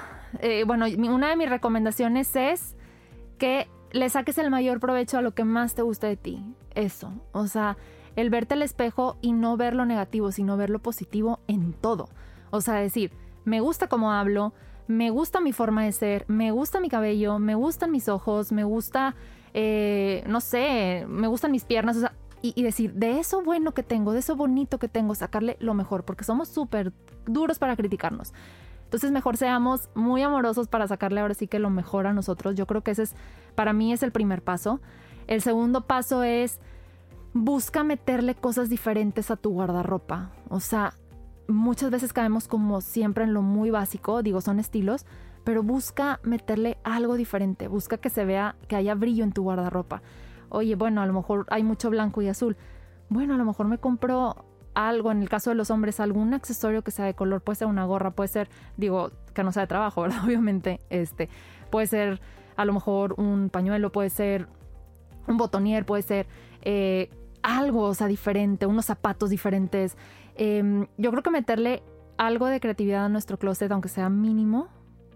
eh, 0.40 0.64
bueno, 0.66 0.86
una 1.10 1.28
de 1.28 1.36
mis 1.36 1.48
recomendaciones 1.48 2.34
es 2.36 2.74
que 3.38 3.68
le 3.92 4.08
saques 4.10 4.38
el 4.38 4.50
mayor 4.50 4.80
provecho 4.80 5.18
a 5.18 5.22
lo 5.22 5.34
que 5.34 5.44
más 5.44 5.74
te 5.74 5.82
gusta 5.82 6.06
de 6.08 6.16
ti. 6.16 6.44
Eso. 6.74 7.12
O 7.32 7.46
sea, 7.46 7.76
el 8.20 8.30
verte 8.30 8.54
al 8.54 8.62
espejo 8.62 9.16
y 9.20 9.32
no 9.32 9.56
ver 9.56 9.74
lo 9.74 9.84
negativo, 9.86 10.32
sino 10.32 10.56
ver 10.56 10.70
lo 10.70 10.78
positivo 10.78 11.40
en 11.48 11.72
todo. 11.72 12.08
O 12.50 12.60
sea, 12.60 12.74
decir, 12.74 13.12
me 13.44 13.60
gusta 13.60 13.88
cómo 13.88 14.12
hablo, 14.12 14.52
me 14.86 15.10
gusta 15.10 15.40
mi 15.40 15.52
forma 15.52 15.84
de 15.84 15.92
ser, 15.92 16.24
me 16.28 16.50
gusta 16.50 16.80
mi 16.80 16.88
cabello, 16.88 17.38
me 17.38 17.54
gustan 17.54 17.90
mis 17.90 18.08
ojos, 18.08 18.52
me 18.52 18.64
gusta, 18.64 19.14
eh, 19.54 20.24
no 20.26 20.40
sé, 20.40 21.06
me 21.08 21.28
gustan 21.28 21.52
mis 21.52 21.64
piernas. 21.64 21.96
O 21.96 22.00
sea, 22.00 22.12
y, 22.42 22.62
decir, 22.62 22.94
de 22.94 23.18
eso 23.18 23.42
bueno 23.42 23.72
que 23.72 23.82
tengo, 23.82 24.12
de 24.12 24.20
eso 24.20 24.34
bonito 24.34 24.78
que 24.78 24.88
tengo, 24.88 25.14
sacarle 25.14 25.56
lo 25.60 25.74
mejor, 25.74 26.04
porque 26.04 26.24
somos 26.24 26.48
súper 26.48 26.92
duros 27.26 27.58
para 27.58 27.76
criticarnos. 27.76 28.32
Entonces 28.84 29.12
mejor 29.12 29.36
seamos 29.36 29.88
muy 29.94 30.22
amorosos 30.22 30.66
para 30.66 30.88
sacarle 30.88 31.20
ahora 31.20 31.34
sí 31.34 31.46
que 31.46 31.58
lo 31.58 31.70
mejor 31.70 32.06
a 32.06 32.12
nosotros. 32.12 32.56
Yo 32.56 32.66
creo 32.66 32.82
que 32.82 32.90
ese 32.92 33.04
es, 33.04 33.14
para 33.54 33.72
mí 33.72 33.92
es 33.92 34.02
el 34.02 34.10
primer 34.10 34.42
paso. 34.42 34.80
El 35.28 35.42
segundo 35.42 35.82
paso 35.82 36.24
es, 36.24 36.58
busca 37.32 37.84
meterle 37.84 38.34
cosas 38.34 38.68
diferentes 38.68 39.30
a 39.30 39.36
tu 39.36 39.50
guardarropa. 39.50 40.30
O 40.48 40.60
sea, 40.60 40.94
muchas 41.48 41.90
veces 41.90 42.12
caemos 42.12 42.48
como 42.48 42.80
siempre 42.80 43.24
en 43.24 43.34
lo 43.34 43.42
muy 43.42 43.70
básico, 43.70 44.22
digo, 44.22 44.40
son 44.40 44.60
estilos, 44.60 45.06
pero 45.44 45.62
busca 45.62 46.20
meterle 46.22 46.78
algo 46.84 47.14
diferente, 47.14 47.68
busca 47.68 47.98
que 47.98 48.10
se 48.10 48.24
vea, 48.24 48.56
que 48.68 48.76
haya 48.76 48.94
brillo 48.94 49.24
en 49.24 49.32
tu 49.32 49.42
guardarropa. 49.42 50.02
Oye, 50.48 50.74
bueno, 50.74 51.00
a 51.00 51.06
lo 51.06 51.12
mejor 51.12 51.46
hay 51.50 51.62
mucho 51.62 51.90
blanco 51.90 52.22
y 52.22 52.28
azul. 52.28 52.56
Bueno, 53.08 53.34
a 53.34 53.38
lo 53.38 53.44
mejor 53.44 53.66
me 53.66 53.78
compro 53.78 54.44
algo, 54.74 55.10
en 55.10 55.22
el 55.22 55.28
caso 55.28 55.50
de 55.50 55.56
los 55.56 55.70
hombres, 55.70 56.00
algún 56.00 56.34
accesorio 56.34 56.82
que 56.82 56.90
sea 56.90 57.04
de 57.04 57.14
color, 57.14 57.40
puede 57.42 57.56
ser 57.56 57.68
una 57.68 57.84
gorra, 57.84 58.12
puede 58.12 58.28
ser, 58.28 58.48
digo, 58.76 59.10
que 59.34 59.42
no 59.42 59.52
sea 59.52 59.62
de 59.62 59.66
trabajo, 59.68 60.02
¿verdad? 60.02 60.24
Obviamente, 60.24 60.80
este, 60.90 61.28
puede 61.70 61.86
ser 61.86 62.20
a 62.56 62.64
lo 62.64 62.72
mejor 62.72 63.14
un 63.16 63.48
pañuelo, 63.48 63.90
puede 63.90 64.10
ser 64.10 64.48
un 65.26 65.36
botonier, 65.36 65.86
puede 65.86 66.02
ser 66.02 66.26
eh, 66.62 67.10
algo, 67.42 67.82
o 67.82 67.94
sea, 67.94 68.06
diferente, 68.06 68.66
unos 68.66 68.86
zapatos 68.86 69.30
diferentes. 69.30 69.96
Eh, 70.36 70.86
yo 70.96 71.10
creo 71.10 71.22
que 71.22 71.30
meterle 71.30 71.82
algo 72.16 72.46
de 72.46 72.60
creatividad 72.60 73.04
a 73.06 73.08
nuestro 73.08 73.38
closet, 73.38 73.70
aunque 73.72 73.88
sea 73.88 74.08
mínimo, 74.10 74.68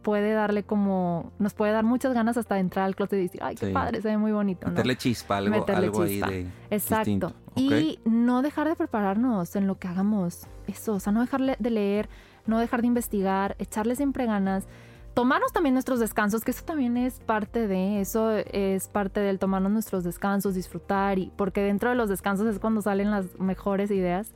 puede 0.03 0.33
darle 0.33 0.65
como, 0.65 1.33
nos 1.39 1.55
puede 1.55 1.73
dar 1.73 1.85
muchas 1.85 2.13
ganas 2.13 2.37
hasta 2.37 2.57
de 2.57 2.61
entrar 2.61 2.85
al 2.85 2.95
closet 2.95 3.19
y 3.19 3.23
decir, 3.23 3.41
ay, 3.43 3.55
qué 3.55 3.67
Sí. 3.69 3.73
padre, 3.73 4.03
se 4.03 4.09
ve 4.09 4.19
muy 4.19 4.33
bonito. 4.33 4.67
¿no? 4.67 4.73
Meterle 4.73 4.97
chispa, 4.97 5.39
algo, 5.39 5.51
Meterle 5.59 5.87
algo 5.87 6.07
chispa. 6.07 6.27
ahí 6.29 6.43
de 6.45 6.51
Exacto. 6.71 7.33
Y 7.57 7.99
no 8.05 8.43
dejar 8.43 8.69
de 8.69 8.77
prepararnos 8.77 9.57
en 9.57 9.67
lo 9.67 9.79
que 9.79 9.89
hagamos. 9.89 10.47
Eso, 10.67 10.95
o 10.95 11.01
sea, 11.01 11.13
no 11.13 11.21
dejar 11.21 11.59
de 11.59 11.71
leer, 11.71 12.09
no 12.47 12.59
dejar 12.59 12.81
de 12.83 12.89
investigar, 12.89 13.57
echarle 13.59 13.97
siempre 13.97 14.27
ganas. 14.27 14.67
Tomarnos 15.15 15.53
también 15.53 15.75
nuestros 15.75 16.01
descansos, 16.01 16.43
que 16.45 16.51
eso 16.51 16.65
también 16.65 16.97
es 16.97 17.21
parte 17.21 17.69
de, 17.69 18.01
eso 18.01 18.33
es 18.33 18.89
parte 18.89 19.21
del 19.21 19.39
tomarnos 19.39 19.71
nuestros 19.71 20.03
descansos, 20.03 20.55
disfrutar, 20.55 21.19
y 21.21 21.31
porque 21.37 21.61
dentro 21.63 21.89
de 21.91 21.95
los 21.95 22.09
descansos 22.09 22.47
es 22.49 22.59
cuando 22.59 22.83
salen 22.83 23.11
las 23.13 23.39
mejores 23.39 23.91
ideas. 23.93 24.33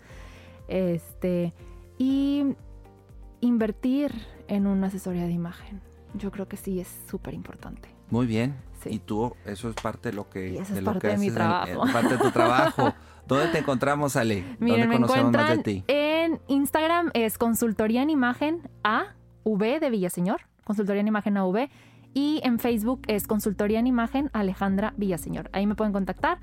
Este, 0.68 1.52
y 1.98 2.54
invertir 3.40 4.12
en 4.48 4.66
una 4.66 4.86
asesoría 4.88 5.24
de 5.24 5.32
imagen. 5.32 5.80
Yo 6.14 6.30
creo 6.30 6.48
que 6.48 6.56
sí 6.56 6.80
es 6.80 6.88
súper 7.10 7.34
importante. 7.34 7.88
Muy 8.10 8.26
bien. 8.26 8.54
Sí. 8.82 8.90
Y 8.94 8.98
tú, 9.00 9.34
eso 9.44 9.68
es 9.68 9.74
parte 9.74 10.10
de 10.10 10.16
lo 10.16 10.30
que, 10.30 10.50
Y 10.50 10.58
eso 10.58 10.74
es 10.74 10.82
lo 10.82 10.92
parte 10.92 11.00
que 11.00 11.08
de 11.08 11.18
mi 11.18 11.26
haces 11.26 11.28
en- 11.28 11.34
trabajo. 11.34 11.86
en 11.86 11.92
parte 11.92 12.08
de 12.10 12.18
tu 12.18 12.30
trabajo. 12.30 12.94
¿Dónde 13.26 13.48
te 13.48 13.58
encontramos, 13.58 14.16
Ale? 14.16 14.44
Miren, 14.58 14.80
¿Dónde 14.82 14.86
me 14.86 14.94
conocemos 14.94 15.32
más 15.32 15.50
de 15.56 15.58
ti? 15.62 15.84
en 15.88 16.40
Instagram 16.48 17.10
es 17.12 17.36
consultoría 17.36 18.02
en 18.02 18.10
imagen 18.10 18.68
A 18.84 19.14
V 19.44 19.80
de 19.80 19.90
Villaseñor, 19.90 20.40
consultoría 20.68 21.00
en 21.00 21.08
imagen 21.08 21.36
AV 21.36 21.68
y 22.14 22.40
en 22.44 22.58
Facebook 22.60 23.02
es 23.08 23.26
consultoría 23.26 23.80
en 23.80 23.86
imagen 23.88 24.30
Alejandra 24.32 24.94
Villaseñor. 24.96 25.50
Ahí 25.52 25.66
me 25.66 25.74
pueden 25.74 25.92
contactar 25.92 26.38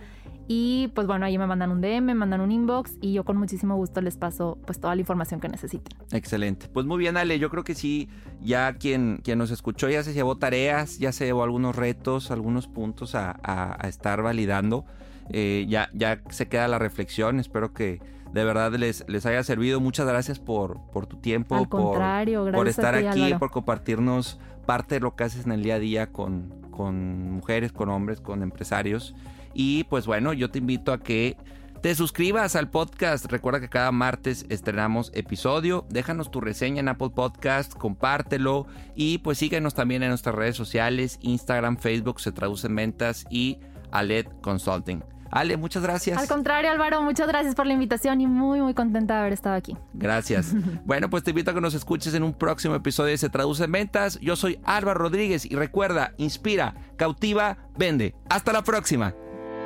y 0.48 0.92
pues 0.94 1.08
bueno, 1.08 1.26
ahí 1.26 1.38
me 1.40 1.48
mandan 1.48 1.72
un 1.72 1.82
DM, 1.82 2.02
me 2.06 2.14
mandan 2.14 2.40
un 2.42 2.52
inbox 2.52 2.98
y 3.02 3.14
yo 3.14 3.24
con 3.26 3.36
muchísimo 3.38 3.76
gusto 3.76 4.00
les 4.02 4.16
paso 4.16 4.60
pues 4.68 4.80
toda 4.80 4.94
la 4.94 5.02
información 5.02 5.40
que 5.40 5.48
necesiten. 5.50 5.98
Excelente. 6.12 6.68
Pues 6.68 6.86
muy 6.86 6.98
bien, 7.00 7.18
Ale. 7.18 7.40
Yo 7.40 7.50
creo 7.50 7.64
que 7.64 7.74
sí, 7.74 8.10
ya 8.42 8.74
quien, 8.74 9.22
quien 9.24 9.40
nos 9.40 9.50
escuchó 9.50 9.90
ya 9.90 10.04
se 10.04 10.14
llevó 10.14 10.38
tareas, 10.38 11.00
ya 11.00 11.12
se 11.12 11.26
llevó 11.26 11.44
algunos 11.44 11.76
retos, 11.76 12.30
algunos 12.30 12.68
puntos 12.68 13.16
a, 13.16 13.36
a- 13.44 13.88
estar 13.88 14.22
validando. 14.22 14.86
Eh, 15.30 15.66
ya, 15.68 15.90
ya 15.94 16.22
se 16.30 16.48
queda 16.48 16.68
la 16.68 16.78
reflexión. 16.78 17.40
Espero 17.40 17.74
que 17.74 18.00
de 18.32 18.44
verdad 18.44 18.74
les, 18.74 19.06
les 19.08 19.26
haya 19.26 19.44
servido. 19.44 19.80
Muchas 19.80 20.08
gracias 20.08 20.40
por, 20.40 20.80
por 20.92 21.08
tu 21.08 21.18
tiempo, 21.18 21.56
Al 21.56 21.68
por, 21.68 21.98
gracias 21.98 22.54
por 22.54 22.68
estar 22.68 22.96
a 22.96 23.00
ti, 23.00 23.08
aquí, 23.08 23.22
Álvaro. 23.24 23.40
por 23.40 23.52
compartirnos 23.52 24.40
parte 24.66 24.96
de 24.96 25.02
lo 25.02 25.16
que 25.16 25.24
haces 25.24 25.46
en 25.46 25.52
el 25.52 25.64
día 25.64 25.76
a 25.76 25.80
día 25.80 26.12
con, 26.12 26.54
con 26.72 27.32
mujeres, 27.32 27.72
con 27.72 27.90
hombres, 27.90 28.20
con 28.20 28.44
empresarios. 28.44 29.16
Y 29.54 29.86
pues 29.86 30.06
bueno, 30.06 30.34
yo 30.34 30.52
te 30.52 30.60
invito 30.60 30.92
a 30.92 31.00
que 31.00 31.38
te 31.82 31.94
suscribas 31.94 32.56
al 32.56 32.70
podcast. 32.70 33.26
Recuerda 33.26 33.60
que 33.60 33.70
cada 33.70 33.92
martes 33.92 34.46
estrenamos 34.50 35.12
episodio. 35.14 35.86
Déjanos 35.90 36.32
tu 36.32 36.42
reseña 36.42 36.80
en 36.80 36.90
Apple 36.90 37.12
Podcast, 37.16 37.74
compártelo 37.76 38.66
y 38.96 39.20
pues 39.20 39.38
síguenos 39.38 39.76
también 39.76 40.04
en 40.04 40.10
nuestras 40.10 40.36
redes 40.36 40.56
sociales, 40.56 41.20
Instagram, 41.22 41.78
Facebook, 41.78 42.20
se 42.20 42.32
traduce 42.32 42.68
en 42.68 42.76
ventas 42.76 43.26
y 43.30 43.60
Aled 43.92 44.26
Consulting. 44.42 45.04
Ale, 45.36 45.58
muchas 45.58 45.84
gracias. 45.84 46.18
Al 46.18 46.30
contrario, 46.30 46.72
Álvaro, 46.72 47.02
muchas 47.02 47.28
gracias 47.28 47.56
por 47.56 47.66
la 47.66 47.74
invitación 47.74 48.22
y 48.22 48.28
muy 48.28 48.62
muy 48.62 48.74
contenta 48.74 49.16
de 49.16 49.20
haber 49.20 49.34
estado 49.34 49.56
aquí. 49.56 49.76
Gracias. 49.94 50.54
Bueno, 50.86 51.10
pues 51.10 51.24
te 51.24 51.32
invito 51.32 51.52
a 51.52 51.54
que 51.54 51.62
nos 51.62 51.74
escuches 51.74 52.14
en 52.14 52.22
un 52.24 52.34
próximo 52.34 52.76
episodio 52.76 53.12
de 53.12 53.18
Se 53.18 53.30
Traduce 53.30 53.64
en 53.64 53.72
Ventas. 53.72 54.20
Yo 54.22 54.36
soy 54.36 54.60
Álvaro 54.64 55.00
Rodríguez 55.00 55.46
y 55.46 55.56
recuerda, 55.56 56.14
inspira, 56.18 56.76
cautiva, 56.96 57.58
vende. 57.78 58.14
Hasta 58.30 58.54
la 58.54 58.64
próxima. 58.64 59.14